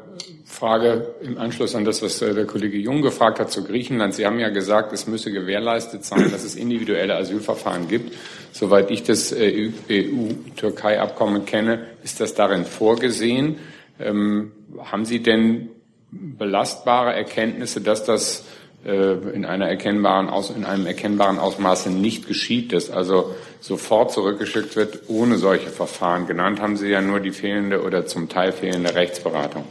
Frage 0.55 1.13
im 1.21 1.37
Anschluss 1.37 1.75
an 1.75 1.83
das, 1.83 2.01
was 2.01 2.21
äh, 2.21 2.33
der 2.33 2.45
Kollege 2.45 2.77
Jung 2.77 3.01
gefragt 3.01 3.39
hat 3.39 3.51
zu 3.51 3.61
Griechenland. 3.63 4.13
Sie 4.13 4.25
haben 4.25 4.39
ja 4.39 4.47
gesagt, 4.49 4.93
es 4.93 5.05
müsse 5.05 5.31
gewährleistet 5.31 6.05
sein, 6.05 6.31
dass 6.31 6.45
es 6.45 6.55
individuelle 6.55 7.15
Asylverfahren 7.15 7.89
gibt. 7.89 8.15
Soweit 8.53 8.89
ich 8.89 9.03
das 9.03 9.35
EU-Türkei-Abkommen 9.37 11.45
kenne, 11.45 11.87
ist 12.03 12.21
das 12.21 12.35
darin 12.35 12.63
vorgesehen. 12.65 13.57
Ähm, 13.99 14.53
haben 14.79 15.03
Sie 15.03 15.21
denn 15.21 15.71
belastbare 16.11 17.13
Erkenntnisse, 17.13 17.81
dass 17.81 18.05
das 18.05 18.45
äh, 18.85 19.13
in, 19.33 19.45
einer 19.45 19.67
erkennbaren 19.67 20.29
Aus, 20.29 20.51
in 20.51 20.63
einem 20.63 20.85
erkennbaren 20.85 21.37
Ausmaße 21.37 21.89
nicht 21.89 22.27
geschieht, 22.27 22.71
dass 22.71 22.89
also 22.89 23.35
sofort 23.59 24.13
zurückgeschickt 24.13 24.77
wird 24.77 25.09
ohne 25.09 25.37
solche 25.37 25.69
Verfahren. 25.69 26.27
Genannt 26.27 26.61
haben 26.61 26.77
Sie 26.77 26.87
ja 26.87 27.01
nur 27.01 27.19
die 27.19 27.31
fehlende 27.31 27.83
oder 27.83 28.05
zum 28.05 28.29
Teil 28.29 28.53
fehlende 28.53 28.95
Rechtsberatung. 28.95 29.65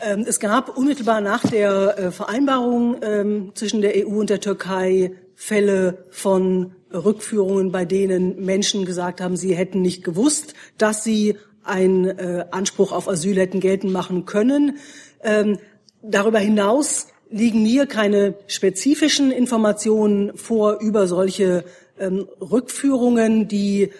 Ähm, 0.00 0.24
es 0.26 0.38
gab 0.40 0.76
unmittelbar 0.76 1.20
nach 1.20 1.42
der 1.42 1.98
äh, 1.98 2.10
Vereinbarung 2.10 2.96
ähm, 3.02 3.52
zwischen 3.54 3.80
der 3.82 3.94
EU 3.96 4.20
und 4.20 4.30
der 4.30 4.40
Türkei 4.40 5.12
Fälle 5.34 6.04
von 6.10 6.72
Rückführungen, 6.92 7.70
bei 7.70 7.84
denen 7.84 8.44
Menschen 8.44 8.84
gesagt 8.84 9.20
haben, 9.20 9.36
sie 9.36 9.54
hätten 9.54 9.82
nicht 9.82 10.04
gewusst, 10.04 10.54
dass 10.78 11.04
sie 11.04 11.36
einen 11.62 12.06
äh, 12.06 12.46
Anspruch 12.50 12.92
auf 12.92 13.08
Asyl 13.08 13.36
hätten 13.38 13.60
geltend 13.60 13.92
machen 13.92 14.24
können. 14.24 14.78
Ähm, 15.22 15.58
darüber 16.02 16.38
hinaus 16.38 17.08
liegen 17.30 17.62
mir 17.62 17.86
keine 17.86 18.34
spezifischen 18.46 19.30
Informationen 19.30 20.36
vor 20.36 20.78
über 20.80 21.06
solche 21.06 21.64
Rückführungen. 22.00 23.48
Die, 23.48 23.90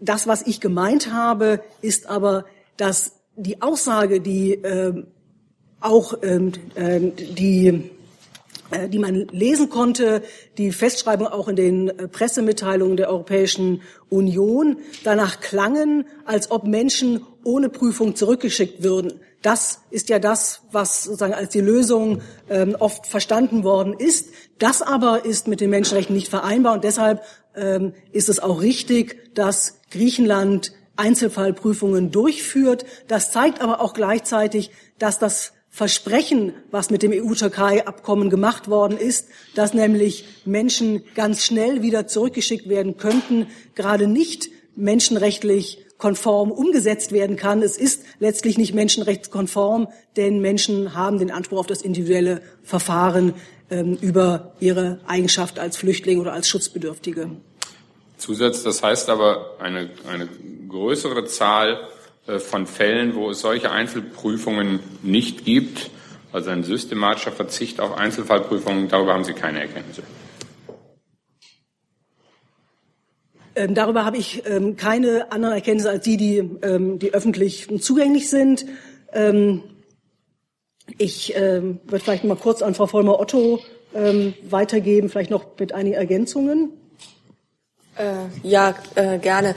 das, 0.00 0.28
was 0.28 0.46
ich 0.46 0.60
gemeint 0.60 1.10
habe, 1.10 1.60
ist 1.80 2.06
aber, 2.06 2.44
dass 2.76 3.23
die 3.36 3.62
Aussage, 3.62 4.20
die 4.20 4.54
ähm, 4.54 5.06
auch 5.80 6.14
ähm, 6.22 6.52
äh, 6.74 7.00
die 7.00 7.90
äh, 8.70 8.88
die 8.88 8.98
man 8.98 9.26
lesen 9.30 9.68
konnte, 9.68 10.22
die 10.56 10.72
Festschreibung 10.72 11.26
auch 11.26 11.48
in 11.48 11.56
den 11.56 11.88
äh, 11.88 12.08
Pressemitteilungen 12.08 12.96
der 12.96 13.10
Europäischen 13.10 13.82
Union, 14.08 14.78
danach 15.02 15.40
klangen, 15.40 16.06
als 16.24 16.50
ob 16.50 16.64
Menschen 16.64 17.24
ohne 17.44 17.68
Prüfung 17.68 18.16
zurückgeschickt 18.16 18.82
würden. 18.82 19.20
Das 19.42 19.80
ist 19.90 20.08
ja 20.08 20.18
das, 20.18 20.62
was 20.72 21.04
sozusagen 21.04 21.34
als 21.34 21.50
die 21.50 21.60
Lösung 21.60 22.22
ähm, 22.48 22.74
oft 22.78 23.06
verstanden 23.06 23.62
worden 23.62 23.94
ist. 23.98 24.30
Das 24.58 24.80
aber 24.80 25.26
ist 25.26 25.46
mit 25.48 25.60
den 25.60 25.68
Menschenrechten 25.68 26.14
nicht 26.14 26.28
vereinbar 26.28 26.74
und 26.74 26.84
deshalb 26.84 27.22
ähm, 27.54 27.92
ist 28.12 28.30
es 28.30 28.40
auch 28.40 28.62
richtig, 28.62 29.34
dass 29.34 29.80
Griechenland 29.90 30.72
Einzelfallprüfungen 30.96 32.10
durchführt. 32.10 32.84
Das 33.08 33.32
zeigt 33.32 33.60
aber 33.60 33.80
auch 33.80 33.94
gleichzeitig, 33.94 34.70
dass 34.98 35.18
das 35.18 35.52
Versprechen, 35.70 36.52
was 36.70 36.90
mit 36.90 37.02
dem 37.02 37.10
EU-Türkei-Abkommen 37.10 38.30
gemacht 38.30 38.68
worden 38.68 38.96
ist, 38.96 39.28
dass 39.56 39.74
nämlich 39.74 40.24
Menschen 40.44 41.02
ganz 41.16 41.44
schnell 41.44 41.82
wieder 41.82 42.06
zurückgeschickt 42.06 42.68
werden 42.68 42.96
könnten, 42.96 43.48
gerade 43.74 44.06
nicht 44.06 44.50
menschenrechtlich 44.76 45.84
konform 45.98 46.52
umgesetzt 46.52 47.10
werden 47.10 47.36
kann. 47.36 47.62
Es 47.62 47.76
ist 47.76 48.04
letztlich 48.18 48.58
nicht 48.58 48.74
menschenrechtskonform, 48.74 49.88
denn 50.16 50.40
Menschen 50.40 50.94
haben 50.94 51.18
den 51.18 51.30
Anspruch 51.30 51.58
auf 51.58 51.66
das 51.66 51.82
individuelle 51.82 52.42
Verfahren 52.62 53.34
ähm, 53.70 53.96
über 54.00 54.52
ihre 54.60 55.00
Eigenschaft 55.06 55.58
als 55.58 55.76
Flüchtling 55.76 56.20
oder 56.20 56.32
als 56.32 56.48
Schutzbedürftige. 56.48 57.30
Zusatz, 58.18 58.62
das 58.62 58.82
heißt 58.82 59.08
aber 59.08 59.56
eine, 59.58 59.90
eine 60.08 60.28
größere 60.74 61.24
Zahl 61.24 61.88
äh, 62.26 62.38
von 62.38 62.66
Fällen, 62.66 63.14
wo 63.14 63.30
es 63.30 63.40
solche 63.40 63.70
Einzelprüfungen 63.70 64.80
nicht 65.02 65.44
gibt, 65.44 65.90
also 66.32 66.50
ein 66.50 66.64
systematischer 66.64 67.32
Verzicht 67.32 67.80
auf 67.80 67.96
Einzelfallprüfungen, 67.96 68.88
darüber 68.88 69.14
haben 69.14 69.24
Sie 69.24 69.34
keine 69.34 69.60
Erkenntnisse. 69.60 70.02
Ähm, 73.56 73.74
darüber 73.74 74.04
habe 74.04 74.16
ich 74.16 74.42
ähm, 74.46 74.76
keine 74.76 75.30
anderen 75.30 75.54
Erkenntnisse 75.54 75.90
als 75.90 76.04
die, 76.04 76.16
die, 76.16 76.38
ähm, 76.38 76.98
die 76.98 77.14
öffentlich 77.14 77.68
zugänglich 77.80 78.28
sind. 78.28 78.66
Ähm, 79.12 79.62
ich 80.98 81.34
ähm, 81.36 81.78
würde 81.84 82.04
vielleicht 82.04 82.24
mal 82.24 82.36
kurz 82.36 82.62
an 82.62 82.74
Frau 82.74 82.88
Vollmer-Otto 82.88 83.60
ähm, 83.94 84.34
weitergeben, 84.42 85.08
vielleicht 85.08 85.30
noch 85.30 85.46
mit 85.56 85.72
einigen 85.72 85.94
Ergänzungen. 85.94 86.72
Äh, 87.96 88.26
ja, 88.42 88.74
äh, 88.96 89.18
gerne. 89.18 89.54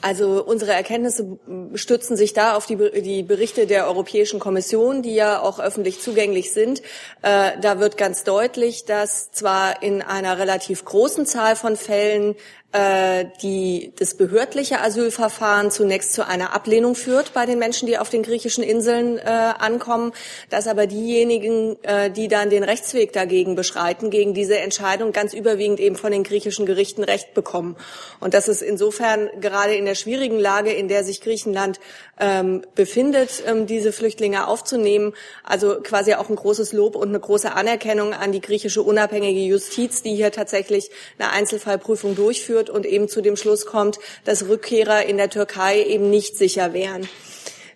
Also 0.00 0.44
unsere 0.44 0.72
Erkenntnisse 0.72 1.38
stützen 1.74 2.16
sich 2.16 2.32
da 2.32 2.54
auf 2.54 2.66
die, 2.66 2.76
die, 3.02 3.22
Berichte 3.22 3.66
der 3.66 3.86
Europäischen 3.86 4.38
Kommission, 4.38 5.02
die 5.02 5.14
ja 5.14 5.40
auch 5.40 5.58
öffentlich 5.58 6.00
zugänglich 6.00 6.52
sind. 6.52 6.82
Äh, 7.22 7.52
da 7.60 7.80
wird 7.80 7.96
ganz 7.96 8.22
deutlich, 8.22 8.84
dass 8.84 9.32
zwar 9.32 9.82
in 9.82 10.00
einer 10.02 10.38
relativ 10.38 10.84
großen 10.84 11.26
Zahl 11.26 11.56
von 11.56 11.76
Fällen 11.76 12.36
die, 12.70 13.92
das 13.96 14.14
behördliche 14.14 14.80
Asylverfahren 14.80 15.70
zunächst 15.70 16.12
zu 16.12 16.26
einer 16.26 16.54
Ablehnung 16.54 16.94
führt 16.94 17.32
bei 17.32 17.46
den 17.46 17.58
Menschen, 17.58 17.86
die 17.86 17.96
auf 17.96 18.10
den 18.10 18.22
griechischen 18.22 18.62
Inseln 18.62 19.16
äh, 19.16 19.22
ankommen, 19.22 20.12
dass 20.50 20.66
aber 20.66 20.86
diejenigen, 20.86 21.82
äh, 21.82 22.10
die 22.10 22.28
dann 22.28 22.50
den 22.50 22.62
Rechtsweg 22.62 23.14
dagegen 23.14 23.54
beschreiten, 23.54 24.10
gegen 24.10 24.34
diese 24.34 24.58
Entscheidung 24.58 25.12
ganz 25.12 25.32
überwiegend 25.32 25.80
eben 25.80 25.96
von 25.96 26.12
den 26.12 26.24
griechischen 26.24 26.66
Gerichten 26.66 27.04
Recht 27.04 27.32
bekommen. 27.32 27.74
Und 28.20 28.34
das 28.34 28.48
ist 28.48 28.60
insofern 28.60 29.30
gerade 29.40 29.74
in 29.74 29.86
der 29.86 29.94
schwierigen 29.94 30.38
Lage, 30.38 30.70
in 30.70 30.88
der 30.88 31.04
sich 31.04 31.22
Griechenland 31.22 31.80
ähm, 32.20 32.62
befindet, 32.74 33.42
ähm, 33.46 33.66
diese 33.66 33.92
Flüchtlinge 33.92 34.46
aufzunehmen, 34.46 35.14
also 35.42 35.80
quasi 35.80 36.12
auch 36.14 36.28
ein 36.28 36.36
großes 36.36 36.74
Lob 36.74 36.96
und 36.96 37.08
eine 37.08 37.20
große 37.20 37.50
Anerkennung 37.52 38.12
an 38.12 38.30
die 38.30 38.42
griechische 38.42 38.82
unabhängige 38.82 39.40
Justiz, 39.40 40.02
die 40.02 40.14
hier 40.14 40.32
tatsächlich 40.32 40.90
eine 41.18 41.30
Einzelfallprüfung 41.30 42.14
durchführt 42.14 42.57
führt 42.58 42.70
und 42.70 42.86
eben 42.86 43.08
zu 43.08 43.20
dem 43.20 43.36
Schluss 43.36 43.66
kommt, 43.66 43.98
dass 44.24 44.48
Rückkehrer 44.48 45.04
in 45.04 45.16
der 45.16 45.30
Türkei 45.30 45.82
eben 45.82 46.10
nicht 46.10 46.36
sicher 46.36 46.72
wären. 46.72 47.08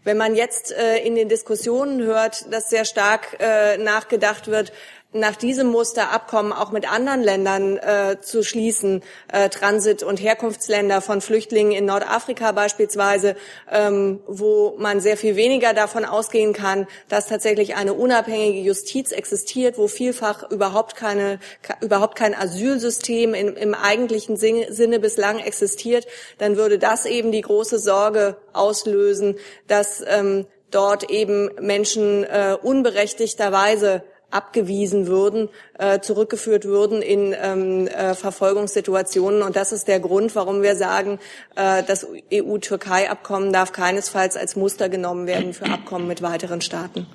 Wenn 0.05 0.17
man 0.17 0.35
jetzt 0.35 0.73
äh, 0.73 0.99
in 0.99 1.15
den 1.15 1.29
Diskussionen 1.29 2.03
hört, 2.03 2.53
dass 2.53 2.71
sehr 2.71 2.85
stark 2.85 3.37
äh, 3.39 3.79
nachgedacht 3.79 4.49
wird, 4.49 4.73
nach 5.13 5.37
diesem 5.37 5.69
Muster 5.69 6.11
Abkommen 6.11 6.53
auch 6.53 6.73
mit 6.73 6.91
anderen 6.91 7.23
Ländern 7.23 7.77
äh, 7.77 8.17
zu 8.21 8.43
schließen, 8.43 9.03
äh, 9.31 9.49
Transit- 9.49 10.03
und 10.03 10.21
Herkunftsländer 10.21 11.01
von 11.01 11.21
Flüchtlingen 11.21 11.73
in 11.73 11.85
Nordafrika 11.85 12.53
beispielsweise, 12.53 13.37
ähm, 13.71 14.21
wo 14.27 14.75
man 14.79 15.01
sehr 15.01 15.17
viel 15.17 15.37
weniger 15.37 15.75
davon 15.75 16.05
ausgehen 16.05 16.53
kann, 16.53 16.87
dass 17.09 17.27
tatsächlich 17.27 17.75
eine 17.75 17.95
unabhängige 17.95 18.61
Justiz 18.61 19.13
existiert, 19.13 19.77
wo 19.77 19.87
vielfach 19.87 20.51
überhaupt 20.51 20.97
keine 20.97 21.39
überhaupt 21.81 22.17
kein 22.17 22.35
Asylsystem 22.35 23.35
in, 23.35 23.57
im 23.57 23.75
eigentlichen 23.75 24.37
Sinne 24.37 24.99
bislang 24.99 25.39
existiert, 25.39 26.07
dann 26.39 26.57
würde 26.57 26.79
das 26.79 27.07
eben 27.07 27.33
die 27.33 27.41
große 27.41 27.79
Sorge 27.79 28.37
auslösen, 28.53 29.37
dass 29.67 30.03
ähm, 30.07 30.47
dort 30.71 31.11
eben 31.11 31.51
Menschen 31.61 32.25
äh, 32.25 32.57
unberechtigterweise 32.61 34.03
abgewiesen 34.33 35.07
würden, 35.07 35.49
äh, 35.79 36.01
zurückgeführt 36.01 36.65
würden 36.65 37.03
in 37.03 37.35
ähm, 37.41 37.87
äh, 37.87 38.15
Verfolgungssituationen. 38.15 39.43
Und 39.43 39.57
das 39.57 39.73
ist 39.73 39.89
der 39.89 40.01
Grund, 40.01 40.35
warum 40.35 40.63
wir 40.63 40.77
sagen, 40.77 41.19
äh, 41.57 41.83
das 41.83 42.07
EU-Türkei-Abkommen 42.33 43.53
darf 43.53 43.73
keinesfalls 43.73 44.37
als 44.37 44.57
Muster 44.57 44.89
genommen 44.89 45.27
werden 45.27 45.53
für 45.53 45.67
Abkommen 45.67 46.07
mit 46.07 46.23
weiteren 46.23 46.61
Staaten. 46.61 47.07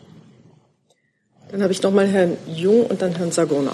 Dann 1.51 1.63
habe 1.63 1.71
ich 1.71 1.81
noch 1.81 1.91
mal 1.91 2.07
Herrn 2.07 2.37
Jung 2.47 2.85
und 2.85 3.01
dann 3.01 3.15
Herrn 3.15 3.31
Sagona. 3.31 3.71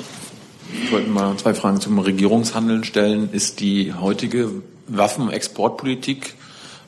Ich 0.84 0.92
wollte 0.92 1.10
mal 1.10 1.36
zwei 1.38 1.54
Fragen 1.54 1.82
zum 1.82 2.00
Regierungshandeln 2.00 2.84
stellen. 2.84 3.30
Ist 3.32 3.60
die 3.60 3.94
heutige 3.94 4.50
Waffenexportpolitik 4.88 6.36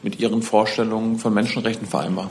mit 0.01 0.19
Ihren 0.19 0.41
Vorstellungen 0.41 1.17
von 1.17 1.33
Menschenrechten 1.33 1.87
vereinbar? 1.87 2.29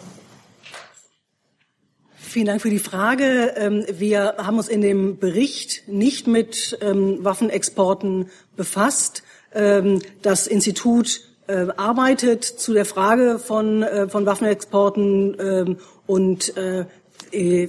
Vielen 2.35 2.47
Dank 2.47 2.63
für 2.63 2.71
die 2.71 2.81
Frage. 2.81 3.55
Ähm, 3.55 3.85
wir 3.89 4.35
haben 4.39 4.57
uns 4.57 4.67
in 4.67 4.81
dem 4.81 5.19
Bericht 5.21 5.87
nicht 5.87 6.27
mit 6.27 6.77
ähm, 6.81 7.23
Waffenexporten 7.23 8.29
befasst. 8.57 9.23
Ähm, 9.55 10.03
das 10.21 10.49
Institut 10.49 11.21
äh, 11.47 11.69
arbeitet 11.77 12.43
zu 12.43 12.73
der 12.73 12.87
Frage 12.87 13.39
von, 13.39 13.85
äh, 13.85 14.09
von 14.09 14.27
Waffenexporten 14.27 15.79
und 16.09 16.57
äh, 16.57 16.87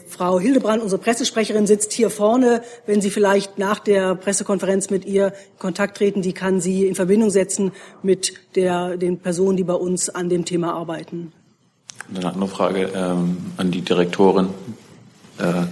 Frau 0.08 0.40
Hildebrand, 0.40 0.82
unsere 0.82 1.00
Pressesprecherin, 1.00 1.68
sitzt 1.68 1.94
hier 1.94 2.10
vorne. 2.10 2.64
Wenn 2.88 3.02
Sie 3.02 3.12
vielleicht 3.12 3.60
nach 3.60 3.78
der 3.78 4.16
Pressekonferenz 4.16 4.90
mit 4.90 5.06
ihr 5.06 5.28
in 5.28 5.60
Kontakt 5.60 5.98
treten, 5.98 6.24
die 6.24 6.34
kann 6.34 6.60
sie 6.60 6.88
in 6.88 6.96
Verbindung 6.96 7.30
setzen 7.30 7.72
mit 8.02 8.34
der, 8.56 8.98
den 8.98 9.20
Personen, 9.20 9.58
die 9.58 9.64
bei 9.64 9.76
uns 9.76 10.10
an 10.10 10.28
dem 10.28 10.44
Thema 10.44 10.74
arbeiten. 10.74 11.34
Eine 12.14 12.28
andere 12.28 12.48
Frage 12.48 12.92
ähm, 12.94 13.38
an 13.58 13.72
die 13.72 13.82
Direktorin. 13.82 14.50
Äh, 15.40 15.64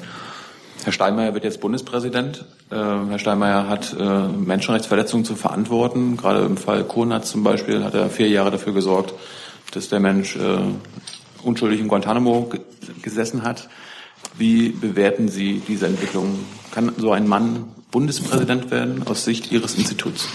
Herr 0.83 0.91
Steinmeier 0.91 1.33
wird 1.33 1.43
jetzt 1.43 1.61
Bundespräsident. 1.61 2.45
Äh, 2.69 2.75
Herr 2.75 3.19
Steinmeier 3.19 3.67
hat 3.67 3.95
äh, 3.97 4.27
Menschenrechtsverletzungen 4.27 5.25
zu 5.25 5.35
verantworten. 5.35 6.17
Gerade 6.17 6.43
im 6.45 6.57
Fall 6.57 6.83
Konrad 6.83 7.25
zum 7.25 7.43
Beispiel 7.43 7.83
hat 7.83 7.93
er 7.93 8.09
vier 8.09 8.29
Jahre 8.29 8.51
dafür 8.51 8.73
gesorgt, 8.73 9.13
dass 9.71 9.89
der 9.89 9.99
Mensch 9.99 10.35
äh, 10.35 10.57
unschuldig 11.43 11.79
in 11.79 11.87
Guantanamo 11.87 12.49
gesessen 13.01 13.43
hat. 13.43 13.69
Wie 14.37 14.69
bewerten 14.69 15.29
Sie 15.29 15.61
diese 15.67 15.85
Entwicklung? 15.85 16.39
Kann 16.71 16.93
so 16.97 17.11
ein 17.11 17.27
Mann 17.27 17.65
Bundespräsident 17.91 18.71
werden 18.71 19.03
aus 19.05 19.23
Sicht 19.23 19.51
Ihres 19.51 19.75
Instituts? 19.75 20.27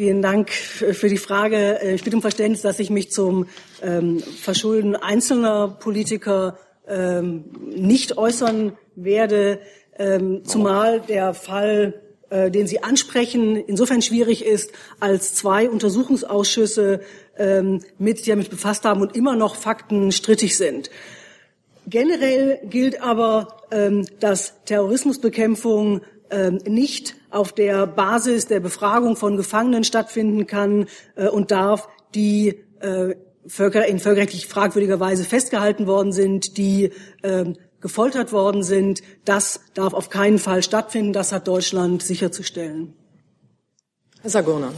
Vielen 0.00 0.22
Dank 0.22 0.50
für 0.50 1.10
die 1.10 1.18
Frage. 1.18 1.78
Ich 1.94 2.02
bitte 2.02 2.16
um 2.16 2.22
Verständnis, 2.22 2.62
dass 2.62 2.78
ich 2.78 2.88
mich 2.88 3.10
zum 3.10 3.48
ähm, 3.82 4.18
Verschulden 4.20 4.96
einzelner 4.96 5.68
Politiker 5.68 6.58
ähm, 6.88 7.44
nicht 7.68 8.16
äußern 8.16 8.78
werde, 8.96 9.60
ähm, 9.98 10.40
zumal 10.46 11.02
der 11.02 11.34
Fall, 11.34 12.00
äh, 12.30 12.50
den 12.50 12.66
Sie 12.66 12.82
ansprechen, 12.82 13.56
insofern 13.56 14.00
schwierig 14.00 14.42
ist, 14.42 14.72
als 15.00 15.34
zwei 15.34 15.68
Untersuchungsausschüsse 15.68 17.02
mit 17.98 18.26
damit 18.26 18.48
befasst 18.48 18.86
haben 18.86 19.02
und 19.02 19.14
immer 19.14 19.36
noch 19.36 19.54
Fakten 19.54 20.12
strittig 20.12 20.56
sind. 20.56 20.88
Generell 21.86 22.58
gilt 22.64 23.02
aber, 23.02 23.56
dass 24.18 24.62
Terrorismusbekämpfung 24.64 26.02
nicht 26.66 27.19
auf 27.30 27.52
der 27.52 27.86
Basis 27.86 28.46
der 28.46 28.60
Befragung 28.60 29.16
von 29.16 29.36
Gefangenen 29.36 29.84
stattfinden 29.84 30.46
kann 30.46 30.86
äh, 31.16 31.28
und 31.28 31.50
darf, 31.50 31.88
die 32.14 32.60
äh, 32.80 33.14
in 33.42 33.98
völkerrechtlich 33.98 34.46
fragwürdiger 34.46 35.00
Weise 35.00 35.24
festgehalten 35.24 35.86
worden 35.86 36.12
sind, 36.12 36.56
die 36.58 36.90
ähm, 37.22 37.56
gefoltert 37.80 38.32
worden 38.32 38.62
sind. 38.62 39.02
Das 39.24 39.60
darf 39.74 39.94
auf 39.94 40.10
keinen 40.10 40.38
Fall 40.38 40.62
stattfinden. 40.62 41.12
Das 41.12 41.32
hat 41.32 41.48
Deutschland 41.48 42.02
sicherzustellen. 42.02 42.94
Herr 44.20 44.30
Sagurna. 44.30 44.72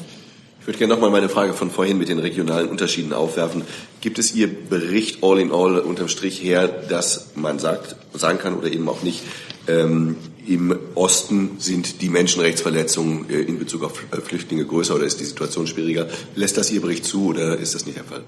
Ich 0.61 0.67
würde 0.69 0.79
gerne 0.79 0.95
nochmal 0.95 1.11
meine 1.11 1.29
Frage 1.29 1.55
von 1.55 1.73
vorhin 1.73 1.99
mit 1.99 2.09
den 2.09 2.21
regionalen 2.21 2.69
Unterschieden 2.69 3.13
aufwerfen. 3.13 3.65
Gibt 4.01 4.21
es 4.21 4.33
Ihr 4.33 4.47
Bericht 4.47 5.25
all 5.25 5.41
in 5.41 5.51
all 5.51 5.81
unterm 5.81 6.07
Strich 6.07 6.41
her, 6.41 6.69
dass 6.69 7.33
man 7.35 7.59
sagt, 7.59 7.97
sagen 8.15 8.39
kann 8.39 8.57
oder 8.57 8.71
eben 8.71 8.89
auch 8.89 9.03
nicht, 9.03 9.23
ähm, 9.69 10.17
im 10.47 10.77
Osten 10.95 11.57
sind 11.59 12.03
die 12.03 12.09
Menschenrechtsverletzungen 12.09 13.31
äh, 13.31 13.41
in 13.41 13.59
Bezug 13.59 13.85
auf 13.85 14.03
äh, 14.13 14.21
Flüchtlinge 14.21 14.65
größer 14.65 14.95
oder 14.95 15.05
ist 15.05 15.21
die 15.21 15.25
Situation 15.25 15.67
schwieriger? 15.67 16.09
Lässt 16.35 16.57
das 16.57 16.71
Ihr 16.71 16.81
Bericht 16.81 17.05
zu 17.05 17.27
oder 17.27 17.59
ist 17.59 17.75
das 17.75 17.87
nicht 17.87 17.99
der 17.99 18.05
Fall? 18.05 18.25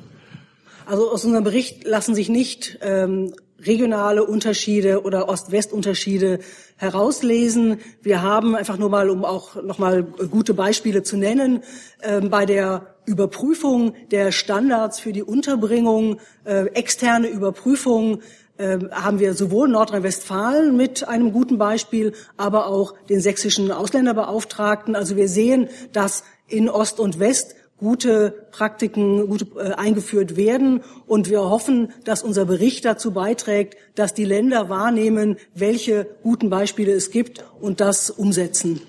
Also 0.87 1.11
aus 1.11 1.25
unserem 1.25 1.45
Bericht 1.45 1.85
lassen 1.85 2.15
sich 2.15 2.29
nicht 2.29 2.79
ähm, 2.83 3.33
regionale 3.61 4.25
Unterschiede 4.25 5.03
oder 5.03 5.29
Ost-West-Unterschiede 5.29 6.41
herauslesen. 6.77 7.79
Wir 8.03 8.23
haben 8.23 8.55
einfach 8.55 8.77
nur 8.77 8.91
mal, 8.91 9.09
um 9.09 9.25
auch 9.25 9.63
noch 9.63 9.79
mal 9.79 10.03
gute 10.03 10.55
Beispiele 10.55 11.03
zu 11.03 11.17
nennen, 11.17 11.63
ähm, 12.03 12.31
bei 12.31 12.47
der 12.47 12.95
Überprüfung 13.07 13.95
der 14.11 14.33
Standards 14.33 15.01
für 15.01 15.13
die 15.13 15.23
Unterbringung, 15.23 16.21
äh, 16.45 16.67
externe 16.75 17.29
Überprüfung, 17.29 18.21
äh, 18.21 18.23
haben 18.59 19.19
wir 19.19 19.35
sowohl 19.35 19.69
Nordrhein-Westfalen 19.69 20.77
mit 20.77 21.07
einem 21.09 21.33
guten 21.33 21.59
Beispiel, 21.59 22.13
aber 22.37 22.67
auch 22.67 22.95
den 23.09 23.21
sächsischen 23.21 23.73
Ausländerbeauftragten. 23.73 24.95
Also 24.95 25.17
wir 25.17 25.29
sehen, 25.29 25.69
dass 25.93 26.25
in 26.47 26.69
Ost 26.69 27.01
und 27.01 27.19
West 27.19 27.57
gute 27.77 28.47
Praktiken 28.53 29.27
gute, 29.29 29.47
äh, 29.59 29.73
eingeführt 29.73 30.37
werden. 30.37 30.83
Und 31.07 31.29
wir 31.29 31.41
hoffen, 31.41 31.93
dass 32.05 32.23
unser 32.23 32.45
Bericht 32.45 32.85
dazu 32.85 33.13
beiträgt, 33.13 33.77
dass 33.95 34.15
die 34.15 34.25
Länder 34.25 34.69
wahrnehmen, 34.69 35.37
welche 35.55 36.07
guten 36.23 36.51
Beispiele 36.51 36.93
es 36.93 37.11
gibt 37.11 37.45
und 37.61 37.81
das 37.81 38.11
umsetzen. 38.11 38.81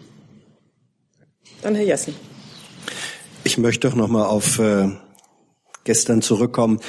Dann 1.62 1.76
Herr 1.76 1.86
Jessen. 1.86 2.16
Ich 3.44 3.58
möchte 3.58 3.88
doch 3.88 3.96
noch 3.96 4.08
mal 4.08 4.26
auf 4.26 4.60
äh, 4.60 4.90
gestern 5.84 6.22
zurückkommen 6.22 6.80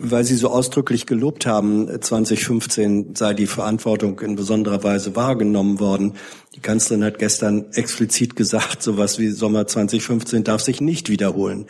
weil 0.00 0.24
Sie 0.24 0.36
so 0.36 0.48
ausdrücklich 0.48 1.06
gelobt 1.06 1.46
haben, 1.46 1.88
2015 2.00 3.14
sei 3.14 3.34
die 3.34 3.46
Verantwortung 3.46 4.18
in 4.20 4.36
besonderer 4.36 4.82
Weise 4.82 5.14
wahrgenommen 5.14 5.78
worden. 5.78 6.14
Die 6.54 6.60
Kanzlerin 6.60 7.04
hat 7.04 7.18
gestern 7.18 7.66
explizit 7.72 8.34
gesagt, 8.36 8.82
sowas 8.82 9.18
wie 9.18 9.28
Sommer 9.28 9.66
2015 9.66 10.44
darf 10.44 10.62
sich 10.62 10.80
nicht 10.80 11.08
wiederholen. 11.10 11.66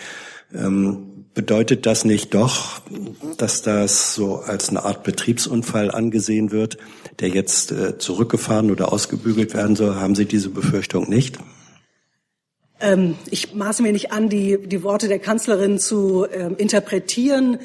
Ähm, 0.54 1.26
bedeutet 1.34 1.86
das 1.86 2.04
nicht 2.04 2.34
doch, 2.34 2.80
dass 3.36 3.62
das 3.62 4.14
so 4.14 4.36
als 4.36 4.68
eine 4.68 4.84
Art 4.84 5.02
Betriebsunfall 5.02 5.90
angesehen 5.90 6.50
wird, 6.50 6.78
der 7.20 7.28
jetzt 7.28 7.72
äh, 7.72 7.98
zurückgefahren 7.98 8.70
oder 8.70 8.92
ausgebügelt 8.92 9.54
werden 9.54 9.76
soll? 9.76 9.96
Haben 9.96 10.14
Sie 10.14 10.26
diese 10.26 10.50
Befürchtung 10.50 11.08
nicht? 11.08 11.38
Ähm, 12.80 13.16
ich 13.30 13.54
maße 13.54 13.82
mir 13.82 13.92
nicht 13.92 14.12
an, 14.12 14.28
die, 14.28 14.58
die 14.66 14.82
Worte 14.82 15.08
der 15.08 15.18
Kanzlerin 15.18 15.78
zu 15.78 16.26
ähm, 16.32 16.56
interpretieren. 16.56 17.58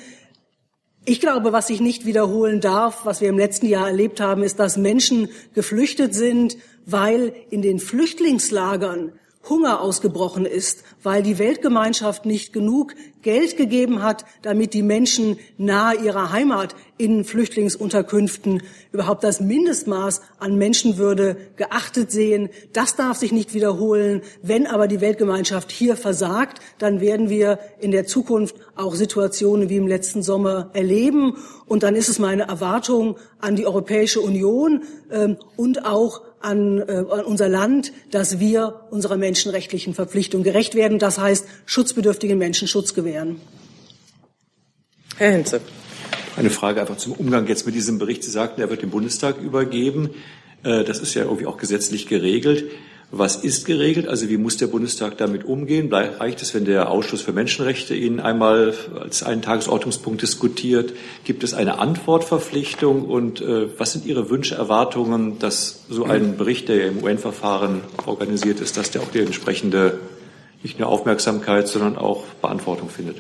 Ich 1.07 1.21
glaube, 1.21 1.53
was 1.53 1.67
sich 1.67 1.81
nicht 1.81 2.05
wiederholen 2.05 2.61
darf, 2.61 3.05
was 3.05 3.21
wir 3.21 3.29
im 3.29 3.37
letzten 3.37 3.67
Jahr 3.67 3.87
erlebt 3.87 4.19
haben, 4.19 4.41
ist, 4.41 4.57
dass 4.57 4.75
Menschen 4.75 5.29
geflüchtet 5.53 6.15
sind, 6.15 6.57
weil 6.87 7.33
in 7.51 7.61
den 7.61 7.77
Flüchtlingslagern 7.77 9.11
Hunger 9.49 9.81
ausgebrochen 9.81 10.45
ist, 10.45 10.83
weil 11.03 11.23
die 11.23 11.37
Weltgemeinschaft 11.37 12.25
nicht 12.25 12.53
genug 12.53 12.93
Geld 13.21 13.57
gegeben 13.57 14.03
hat, 14.03 14.25
damit 14.41 14.73
die 14.73 14.83
Menschen 14.83 15.39
nahe 15.57 15.95
ihrer 15.97 16.31
Heimat 16.31 16.75
in 16.97 17.23
Flüchtlingsunterkünften 17.23 18.61
überhaupt 18.91 19.23
das 19.23 19.39
Mindestmaß 19.39 20.21
an 20.39 20.57
Menschenwürde 20.57 21.37
geachtet 21.55 22.11
sehen. 22.11 22.49
Das 22.73 22.95
darf 22.95 23.17
sich 23.17 23.31
nicht 23.31 23.53
wiederholen. 23.53 24.21
Wenn 24.41 24.67
aber 24.67 24.87
die 24.87 25.01
Weltgemeinschaft 25.01 25.71
hier 25.71 25.95
versagt, 25.97 26.59
dann 26.77 27.01
werden 27.01 27.29
wir 27.29 27.59
in 27.79 27.91
der 27.91 28.05
Zukunft 28.05 28.55
auch 28.75 28.95
Situationen 28.95 29.69
wie 29.69 29.77
im 29.77 29.87
letzten 29.87 30.21
Sommer 30.21 30.69
erleben. 30.73 31.37
Und 31.65 31.83
dann 31.83 31.95
ist 31.95 32.09
es 32.09 32.19
meine 32.19 32.43
Erwartung 32.43 33.17
an 33.39 33.55
die 33.55 33.65
Europäische 33.65 34.21
Union 34.21 34.83
ähm, 35.11 35.37
und 35.57 35.85
auch 35.85 36.21
an, 36.45 36.79
äh, 36.79 37.03
an 37.09 37.25
unser 37.25 37.49
Land, 37.49 37.91
dass 38.11 38.39
wir 38.39 38.81
unserer 38.91 39.17
menschenrechtlichen 39.17 39.93
Verpflichtung 39.93 40.43
gerecht 40.43 40.75
werden. 40.75 40.99
Das 40.99 41.17
heißt, 41.17 41.45
schutzbedürftigen 41.65 42.37
Menschen 42.37 42.67
Schutz 42.67 42.93
gewähren. 42.93 43.41
Herr 45.17 45.31
Henze. 45.31 45.61
Eine 46.37 46.49
Frage 46.49 46.81
einfach 46.81 46.97
zum 46.97 47.13
Umgang 47.13 47.47
jetzt 47.47 47.65
mit 47.65 47.75
diesem 47.75 47.97
Bericht. 47.97 48.23
Sie 48.23 48.31
sagten, 48.31 48.61
er 48.61 48.69
wird 48.69 48.81
dem 48.81 48.89
Bundestag 48.89 49.41
übergeben. 49.41 50.09
Äh, 50.63 50.83
das 50.83 50.99
ist 50.99 51.13
ja 51.13 51.23
irgendwie 51.23 51.45
auch 51.45 51.57
gesetzlich 51.57 52.07
geregelt. 52.07 52.65
Was 53.11 53.35
ist 53.37 53.65
geregelt? 53.65 54.07
Also 54.07 54.29
wie 54.29 54.37
muss 54.37 54.57
der 54.57 54.67
Bundestag 54.67 55.17
damit 55.17 55.45
umgehen? 55.45 55.93
Reicht 55.93 56.41
es, 56.41 56.53
wenn 56.53 56.65
der 56.65 56.89
Ausschuss 56.89 57.21
für 57.21 57.33
Menschenrechte 57.33 57.95
ihn 57.95 58.19
einmal 58.19 58.73
als 58.99 59.23
einen 59.23 59.41
Tagesordnungspunkt 59.41 60.21
diskutiert? 60.21 60.93
Gibt 61.23 61.43
es 61.43 61.53
eine 61.53 61.77
Antwortverpflichtung? 61.79 63.05
Und 63.05 63.41
äh, 63.41 63.79
was 63.79 63.93
sind 63.93 64.05
Ihre 64.05 64.29
Wünsche, 64.29 64.55
Erwartungen, 64.55 65.39
dass 65.39 65.85
so 65.87 66.05
ein 66.05 66.35
Bericht, 66.35 66.67
der 66.67 66.87
im 66.87 67.03
UN-Verfahren 67.03 67.81
organisiert 68.05 68.59
ist, 68.59 68.75
dass 68.75 68.91
der 68.91 69.01
auch 69.01 69.11
die 69.11 69.19
entsprechende 69.19 69.99
nicht 70.63 70.79
nur 70.79 70.89
Aufmerksamkeit, 70.89 71.67
sondern 71.67 71.97
auch 71.97 72.23
Beantwortung 72.41 72.89
findet? 72.89 73.17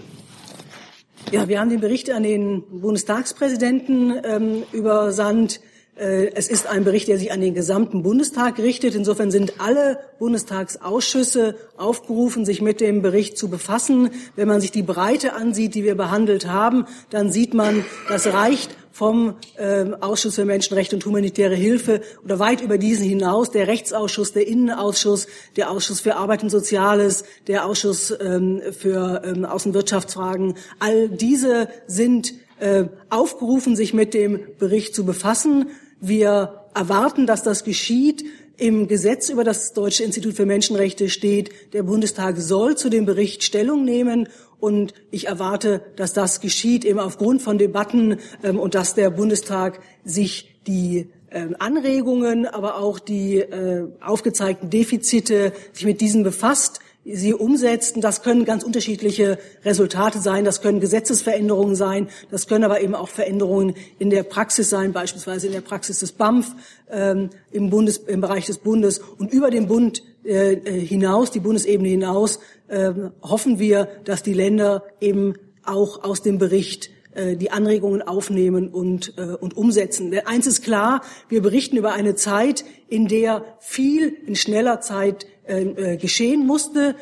Ja, 1.31 1.47
wir 1.47 1.59
haben 1.59 1.69
den 1.69 1.79
Bericht 1.79 2.09
an 2.11 2.23
den 2.23 2.63
Bundestagspräsidenten 2.69 4.13
ähm, 4.23 4.63
übersandt. 4.71 5.59
Äh, 5.95 6.31
es 6.35 6.47
ist 6.47 6.67
ein 6.67 6.83
Bericht, 6.83 7.07
der 7.07 7.17
sich 7.17 7.31
an 7.31 7.41
den 7.41 7.53
gesamten 7.53 8.03
Bundestag 8.03 8.59
richtet. 8.59 8.95
Insofern 8.95 9.31
sind 9.31 9.59
alle 9.59 9.99
Bundestagsausschüsse 10.19 11.55
aufgerufen, 11.77 12.45
sich 12.45 12.61
mit 12.61 12.81
dem 12.81 13.01
Bericht 13.01 13.37
zu 13.37 13.49
befassen. 13.49 14.09
Wenn 14.35 14.47
man 14.47 14.61
sich 14.61 14.71
die 14.71 14.83
Breite 14.83 15.33
ansieht, 15.33 15.75
die 15.75 15.83
wir 15.83 15.95
behandelt 15.95 16.47
haben, 16.47 16.85
dann 17.09 17.31
sieht 17.31 17.53
man, 17.53 17.85
das 18.09 18.27
reicht 18.27 18.75
vom 18.91 19.35
äh, 19.57 19.85
Ausschuss 19.99 20.35
für 20.35 20.45
Menschenrechte 20.45 20.95
und 20.95 21.05
humanitäre 21.05 21.55
Hilfe 21.55 21.99
oder 22.23 22.39
weit 22.39 22.61
über 22.61 22.77
diesen 22.77 23.05
hinaus, 23.05 23.51
der 23.51 23.67
Rechtsausschuss, 23.67 24.31
der 24.31 24.47
Innenausschuss, 24.47 25.27
der 25.57 25.69
Ausschuss 25.69 25.99
für 25.99 26.15
Arbeit 26.15 26.43
und 26.43 26.49
Soziales, 26.49 27.25
der 27.47 27.65
Ausschuss 27.65 28.13
ähm, 28.21 28.61
für 28.71 29.21
ähm, 29.25 29.43
Außenwirtschaftsfragen. 29.43 30.55
All 30.79 31.09
diese 31.09 31.67
sind 31.87 32.35
äh, 32.59 32.85
aufgerufen, 33.09 33.75
sich 33.75 33.93
mit 33.93 34.13
dem 34.13 34.39
Bericht 34.59 34.95
zu 34.95 35.05
befassen. 35.05 35.71
Wir 35.99 36.65
erwarten, 36.73 37.25
dass 37.25 37.43
das 37.43 37.63
geschieht. 37.63 38.25
Im 38.57 38.87
Gesetz 38.87 39.29
über 39.29 39.43
das 39.43 39.73
Deutsche 39.73 40.03
Institut 40.03 40.35
für 40.35 40.45
Menschenrechte 40.45 41.09
steht, 41.09 41.73
der 41.73 41.83
Bundestag 41.83 42.37
soll 42.37 42.77
zu 42.77 42.89
dem 42.89 43.05
Bericht 43.05 43.43
Stellung 43.43 43.83
nehmen. 43.83 44.29
Und 44.59 44.93
ich 45.11 45.27
erwarte, 45.27 45.81
dass 45.97 46.13
das 46.13 46.39
geschieht, 46.39 46.85
eben 46.85 46.99
aufgrund 46.99 47.41
von 47.41 47.57
Debatten 47.57 48.17
ähm, 48.43 48.59
und 48.59 48.73
dass 48.73 48.93
der 48.93 49.09
Bundestag 49.09 49.81
sich 50.05 50.55
die 50.67 51.09
äh, 51.29 51.47
Anregungen, 51.59 52.47
aber 52.47 52.77
auch 52.77 52.99
die 52.99 53.39
äh, 53.39 53.87
aufgezeigten 53.99 54.69
Defizite 54.69 55.51
sich 55.73 55.85
mit 55.85 55.99
diesen 55.99 56.23
befasst 56.23 56.79
sie 57.05 57.33
umsetzen. 57.33 58.01
Das 58.01 58.23
können 58.23 58.45
ganz 58.45 58.63
unterschiedliche 58.63 59.37
Resultate 59.63 60.19
sein. 60.19 60.43
Das 60.43 60.61
können 60.61 60.79
Gesetzesveränderungen 60.79 61.75
sein. 61.75 62.07
Das 62.31 62.47
können 62.47 62.63
aber 62.63 62.81
eben 62.81 62.95
auch 62.95 63.09
Veränderungen 63.09 63.75
in 63.99 64.09
der 64.09 64.23
Praxis 64.23 64.69
sein, 64.69 64.91
beispielsweise 64.91 65.47
in 65.47 65.53
der 65.53 65.61
Praxis 65.61 65.99
des 65.99 66.11
BAMF 66.13 66.55
ähm, 66.89 67.29
im, 67.51 67.69
Bundes, 67.69 67.97
im 67.97 68.21
Bereich 68.21 68.47
des 68.47 68.57
Bundes 68.57 68.99
und 69.19 69.31
über 69.31 69.51
den 69.51 69.67
Bund 69.67 70.01
äh, 70.23 70.53
äh 70.53 70.79
hinaus, 70.79 71.31
die 71.31 71.39
Bundesebene 71.39 71.89
hinaus, 71.89 72.39
äh, 72.67 72.91
hoffen 73.21 73.59
wir, 73.59 73.87
dass 74.03 74.23
die 74.23 74.33
Länder 74.33 74.83
eben 74.99 75.35
auch 75.63 76.03
aus 76.03 76.21
dem 76.21 76.37
Bericht 76.37 76.89
äh, 77.15 77.37
die 77.37 77.51
Anregungen 77.51 78.01
aufnehmen 78.01 78.67
und, 78.69 79.13
äh, 79.17 79.21
und 79.21 79.55
umsetzen. 79.55 80.11
Denn 80.11 80.27
eins 80.27 80.47
ist 80.47 80.63
klar, 80.63 81.01
wir 81.29 81.41
berichten 81.41 81.77
über 81.77 81.93
eine 81.93 82.15
Zeit, 82.15 82.65
in 82.89 83.07
der 83.07 83.45
viel 83.59 84.15
in 84.25 84.35
schneller 84.35 84.81
Zeit 84.81 85.25
äh, 85.47 85.61
äh, 85.61 85.97
geschehen 85.97 86.45
musste. 86.45 86.95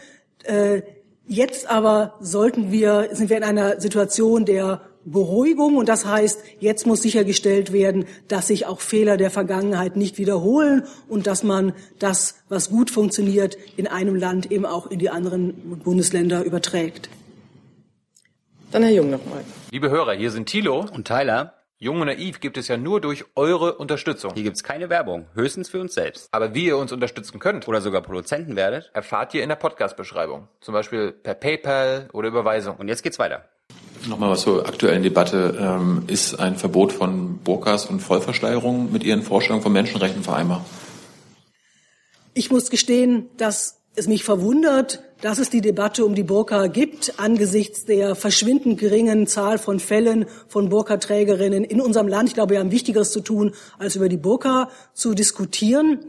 Äh, 0.44 0.82
jetzt 1.28 1.70
aber 1.70 2.16
sollten 2.20 2.72
wir, 2.72 3.10
sind 3.12 3.30
wir 3.30 3.38
in 3.38 3.44
einer 3.44 3.80
Situation 3.80 4.46
der 4.46 4.82
Beruhigung 5.06 5.76
und 5.76 5.90
das 5.90 6.06
heißt, 6.06 6.42
jetzt 6.60 6.88
muss 6.88 7.02
sichergestellt 7.02 7.74
werden, 7.74 8.06
dass 8.28 8.48
sich 8.48 8.66
auch 8.66 8.80
Fehler 8.80 9.18
der 9.18 9.32
Vergangenheit 9.32 9.98
nicht 9.98 10.18
wiederholen 10.18 10.84
und 11.10 11.28
dass 11.28 11.44
man 11.44 11.74
das, 12.00 12.36
was 12.48 12.70
gut 12.70 12.90
funktioniert, 12.90 13.58
in 13.76 13.88
einem 13.88 14.16
Land 14.16 14.52
eben 14.52 14.66
auch 14.66 14.88
in 14.88 15.00
die 15.00 15.10
anderen 15.10 15.80
Bundesländer 15.84 16.44
überträgt. 16.44 17.10
Dann 18.72 18.84
Herr 18.84 18.92
Jung 18.92 19.10
nochmal. 19.10 19.44
Liebe 19.72 19.90
Hörer, 19.90 20.14
hier 20.14 20.32
sind 20.32 20.48
Thilo 20.48 20.86
und 20.92 21.06
Tyler. 21.06 21.54
Jung 21.84 22.00
und 22.00 22.08
Naiv 22.08 22.40
gibt 22.40 22.58
es 22.58 22.70
ja 22.70 22.78
nur 22.78 23.02
durch 23.02 23.26
eure 23.36 23.74
Unterstützung. 23.74 24.32
Hier 24.36 24.44
gibt 24.44 24.56
es 24.56 24.64
keine 24.64 24.90
Werbung, 24.90 25.26
höchstens 25.34 25.68
für 25.68 25.82
uns 25.82 25.94
selbst. 25.94 26.30
Aber 26.32 26.56
wie 26.56 26.68
ihr 26.68 26.78
uns 26.78 26.94
unterstützen 26.94 27.40
könnt 27.40 27.68
oder 27.68 27.82
sogar 27.82 28.02
Produzenten 28.02 28.56
werdet, 28.56 28.90
erfahrt 28.94 29.34
ihr 29.34 29.44
in 29.44 29.50
der 29.50 29.58
Podcast-Beschreibung. 29.58 30.48
Zum 30.62 30.74
Beispiel 30.74 31.12
per 31.12 31.34
PayPal 31.34 32.08
oder 32.14 32.30
Überweisung. 32.30 32.78
Und 32.78 32.88
jetzt 32.88 33.04
geht's 33.04 33.20
weiter. 33.20 33.50
Nochmal 34.08 34.30
was 34.30 34.44
zur 34.44 34.66
aktuellen 34.66 35.04
Debatte. 35.04 35.58
Ähm, 35.60 36.04
ist 36.08 36.40
ein 36.40 36.56
Verbot 36.56 36.94
von 36.94 37.40
Burkas 37.40 37.88
und 37.88 38.00
Vollverschleierung 38.00 38.94
mit 38.94 39.04
Ihren 39.04 39.22
Vorstellungen 39.22 39.62
von 39.62 39.74
Menschenrechten 39.74 40.24
vereinbar? 40.24 40.64
Ich 42.34 42.50
muss 42.50 42.70
gestehen, 42.70 43.30
dass 43.36 43.83
es 43.96 44.08
mich 44.08 44.24
verwundert, 44.24 45.04
dass 45.22 45.38
es 45.38 45.50
die 45.50 45.62
Debatte 45.62 46.06
um 46.06 46.16
die 46.16 46.24
Burka 46.24 46.68
gibt, 46.68 47.20
angesichts 47.20 47.86
der 47.86 48.16
verschwindend 48.16 48.80
geringen 48.80 49.28
Zahl 49.28 49.58
von 49.58 49.80
Fällen 49.80 50.26
von 50.48 50.70
Burka-Trägerinnen 50.70 51.64
in 51.64 51.80
unserem 51.80 52.08
Land. 52.08 52.30
Ich 52.30 52.36
glaube, 52.36 52.54
wir 52.54 52.60
haben 52.60 52.72
Wichtigeres 52.72 53.12
zu 53.12 53.22
tun, 53.22 53.54
als 53.78 53.96
über 53.96 54.10
die 54.10 54.18
Burka 54.18 54.70
zu 54.94 55.14
diskutieren. 55.14 56.00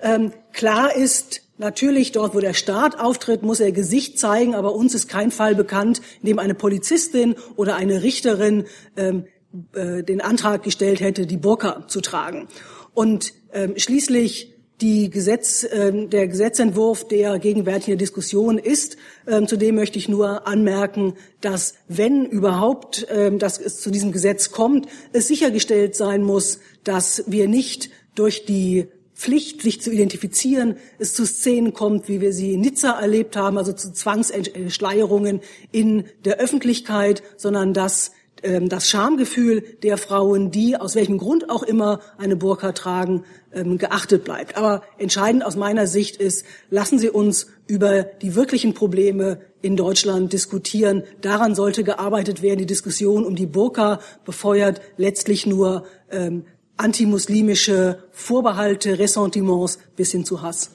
Ähm, 0.00 0.32
klar 0.52 0.94
ist, 0.94 1.42
Natürlich, 1.60 2.12
dort, 2.12 2.36
wo 2.36 2.38
der 2.40 2.54
Staat 2.54 3.00
auftritt, 3.00 3.42
muss 3.42 3.58
er 3.58 3.72
Gesicht 3.72 4.16
zeigen, 4.16 4.54
aber 4.54 4.76
uns 4.76 4.94
ist 4.94 5.08
kein 5.08 5.32
Fall 5.32 5.56
bekannt, 5.56 6.00
in 6.22 6.28
dem 6.28 6.38
eine 6.38 6.54
Polizistin 6.54 7.34
oder 7.56 7.74
eine 7.74 8.04
Richterin 8.04 8.66
ähm, 8.96 9.24
äh, 9.72 10.04
den 10.04 10.20
Antrag 10.20 10.62
gestellt 10.62 11.00
hätte, 11.00 11.26
die 11.26 11.36
Burka 11.36 11.88
zu 11.88 12.00
tragen. 12.00 12.46
Und 12.94 13.34
ähm, 13.52 13.74
schließlich 13.76 14.54
die 14.80 15.10
Gesetz, 15.10 15.64
äh, 15.64 16.06
der 16.06 16.28
Gesetzentwurf, 16.28 17.06
der 17.08 17.38
gegenwärtig 17.38 17.88
in 17.88 17.92
der 17.92 17.98
Diskussion 17.98 18.58
ist. 18.58 18.96
Ähm, 19.26 19.48
zudem 19.48 19.74
möchte 19.74 19.98
ich 19.98 20.08
nur 20.08 20.46
anmerken, 20.46 21.14
dass 21.40 21.74
wenn 21.88 22.26
überhaupt 22.26 23.06
ähm, 23.10 23.38
dass 23.38 23.58
es 23.58 23.80
zu 23.80 23.90
diesem 23.90 24.12
Gesetz 24.12 24.50
kommt, 24.50 24.86
es 25.12 25.28
sichergestellt 25.28 25.96
sein 25.96 26.22
muss, 26.22 26.60
dass 26.84 27.24
wir 27.26 27.48
nicht 27.48 27.90
durch 28.14 28.44
die 28.44 28.86
Pflicht, 29.14 29.62
sich 29.62 29.80
zu 29.80 29.90
identifizieren, 29.90 30.76
es 31.00 31.12
zu 31.12 31.26
Szenen 31.26 31.74
kommt, 31.74 32.08
wie 32.08 32.20
wir 32.20 32.32
sie 32.32 32.52
in 32.52 32.60
Nizza 32.60 33.00
erlebt 33.00 33.36
haben, 33.36 33.58
also 33.58 33.72
zu 33.72 33.92
Zwangsschleierungen 33.92 35.40
in 35.72 36.04
der 36.24 36.38
Öffentlichkeit, 36.38 37.24
sondern 37.36 37.74
dass 37.74 38.12
das 38.42 38.88
Schamgefühl 38.88 39.62
der 39.82 39.98
Frauen, 39.98 40.50
die 40.50 40.76
aus 40.76 40.94
welchem 40.94 41.18
Grund 41.18 41.50
auch 41.50 41.62
immer 41.62 42.00
eine 42.18 42.36
Burka 42.36 42.72
tragen, 42.72 43.24
ähm, 43.52 43.78
geachtet 43.78 44.24
bleibt. 44.24 44.56
Aber 44.56 44.82
entscheidend 44.98 45.44
aus 45.44 45.56
meiner 45.56 45.86
Sicht 45.86 46.16
ist, 46.16 46.44
lassen 46.70 46.98
Sie 46.98 47.10
uns 47.10 47.48
über 47.66 48.02
die 48.02 48.34
wirklichen 48.34 48.74
Probleme 48.74 49.40
in 49.62 49.76
Deutschland 49.76 50.32
diskutieren. 50.32 51.02
Daran 51.20 51.54
sollte 51.54 51.84
gearbeitet 51.84 52.42
werden. 52.42 52.58
Die 52.58 52.66
Diskussion 52.66 53.24
um 53.24 53.36
die 53.36 53.46
Burka 53.46 54.00
befeuert 54.24 54.80
letztlich 54.96 55.46
nur 55.46 55.84
ähm, 56.10 56.44
antimuslimische 56.76 57.98
Vorbehalte, 58.12 58.98
Ressentiments 58.98 59.78
bis 59.96 60.12
hin 60.12 60.24
zu 60.24 60.42
Hass. 60.42 60.70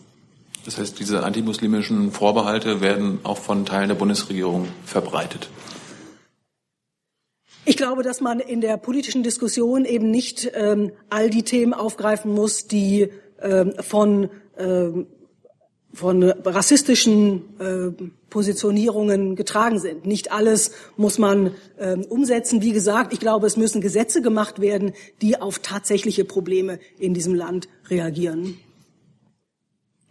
Das 0.66 0.78
heißt, 0.78 1.00
diese 1.00 1.24
antimuslimischen 1.24 2.12
Vorbehalte 2.12 2.82
werden 2.82 3.20
auch 3.24 3.38
von 3.38 3.66
Teilen 3.66 3.90
der 3.90 3.96
Bundesregierung 3.96 4.68
verbreitet. 4.86 5.50
Ich 7.66 7.78
glaube, 7.78 8.04
dass 8.04 8.20
man 8.20 8.40
in 8.40 8.60
der 8.60 8.78
politischen 8.78 9.24
Diskussion 9.24 9.86
eben 9.86 10.12
nicht 10.12 10.52
ähm, 10.54 10.92
all 11.10 11.30
die 11.30 11.44
Themen 11.44 11.74
aufgreifen 11.74 12.34
muss, 12.34 12.68
die 12.68 13.10
ähm, 13.42 13.74
von, 13.80 14.30
ähm, 14.58 15.08
von 15.94 16.24
rassistischen 16.24 17.60
äh, 17.60 18.04
Positionierungen 18.30 19.36
getragen 19.36 19.80
sind. 19.80 20.06
Nicht 20.06 20.32
alles 20.32 20.72
muss 20.98 21.20
man 21.20 21.52
ähm, 21.80 22.04
umsetzen. 22.10 22.62
Wie 22.62 22.74
gesagt, 22.74 23.14
ich 23.14 23.20
glaube, 23.20 23.48
es 23.48 23.56
müssen 23.56 23.80
Gesetze 23.80 24.22
gemacht 24.22 24.60
werden, 24.60 24.92
die 25.22 25.40
auf 25.40 25.60
tatsächliche 25.60 26.26
Probleme 26.26 26.80
in 27.00 27.14
diesem 27.14 27.34
Land 27.34 27.70
reagieren. 27.90 28.58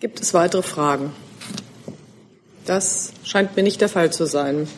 Gibt 0.00 0.20
es 0.20 0.32
weitere 0.32 0.62
Fragen? 0.62 1.12
Das 2.64 3.12
scheint 3.24 3.57
mir 3.57 3.62
nicht 3.62 3.80
der 3.80 3.88
Fall 3.88 4.12
zu 4.12 4.24
sein. 4.24 4.68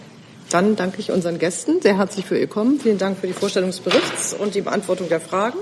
Dann 0.51 0.77
danke 0.77 1.01
ich 1.01 1.11
unseren 1.11 1.39
Gästen 1.39 1.81
sehr 1.81 1.99
herzlich 1.99 2.27
für 2.27 2.39
Ihr 2.39 2.47
Kommen. 2.47 2.79
Vielen 2.81 2.99
Dank 2.99 3.19
für 3.19 3.27
die 3.27 3.33
Vorstellung 3.33 3.71
des 3.71 3.81
Berichts 3.81 4.35
und 4.35 4.55
die 4.55 4.61
Beantwortung 4.61 5.09
der 5.09 5.21
Fragen. 5.21 5.59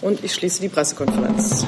Und 0.00 0.24
ich 0.24 0.34
schließe 0.34 0.60
die 0.60 0.68
Pressekonferenz. 0.68 1.64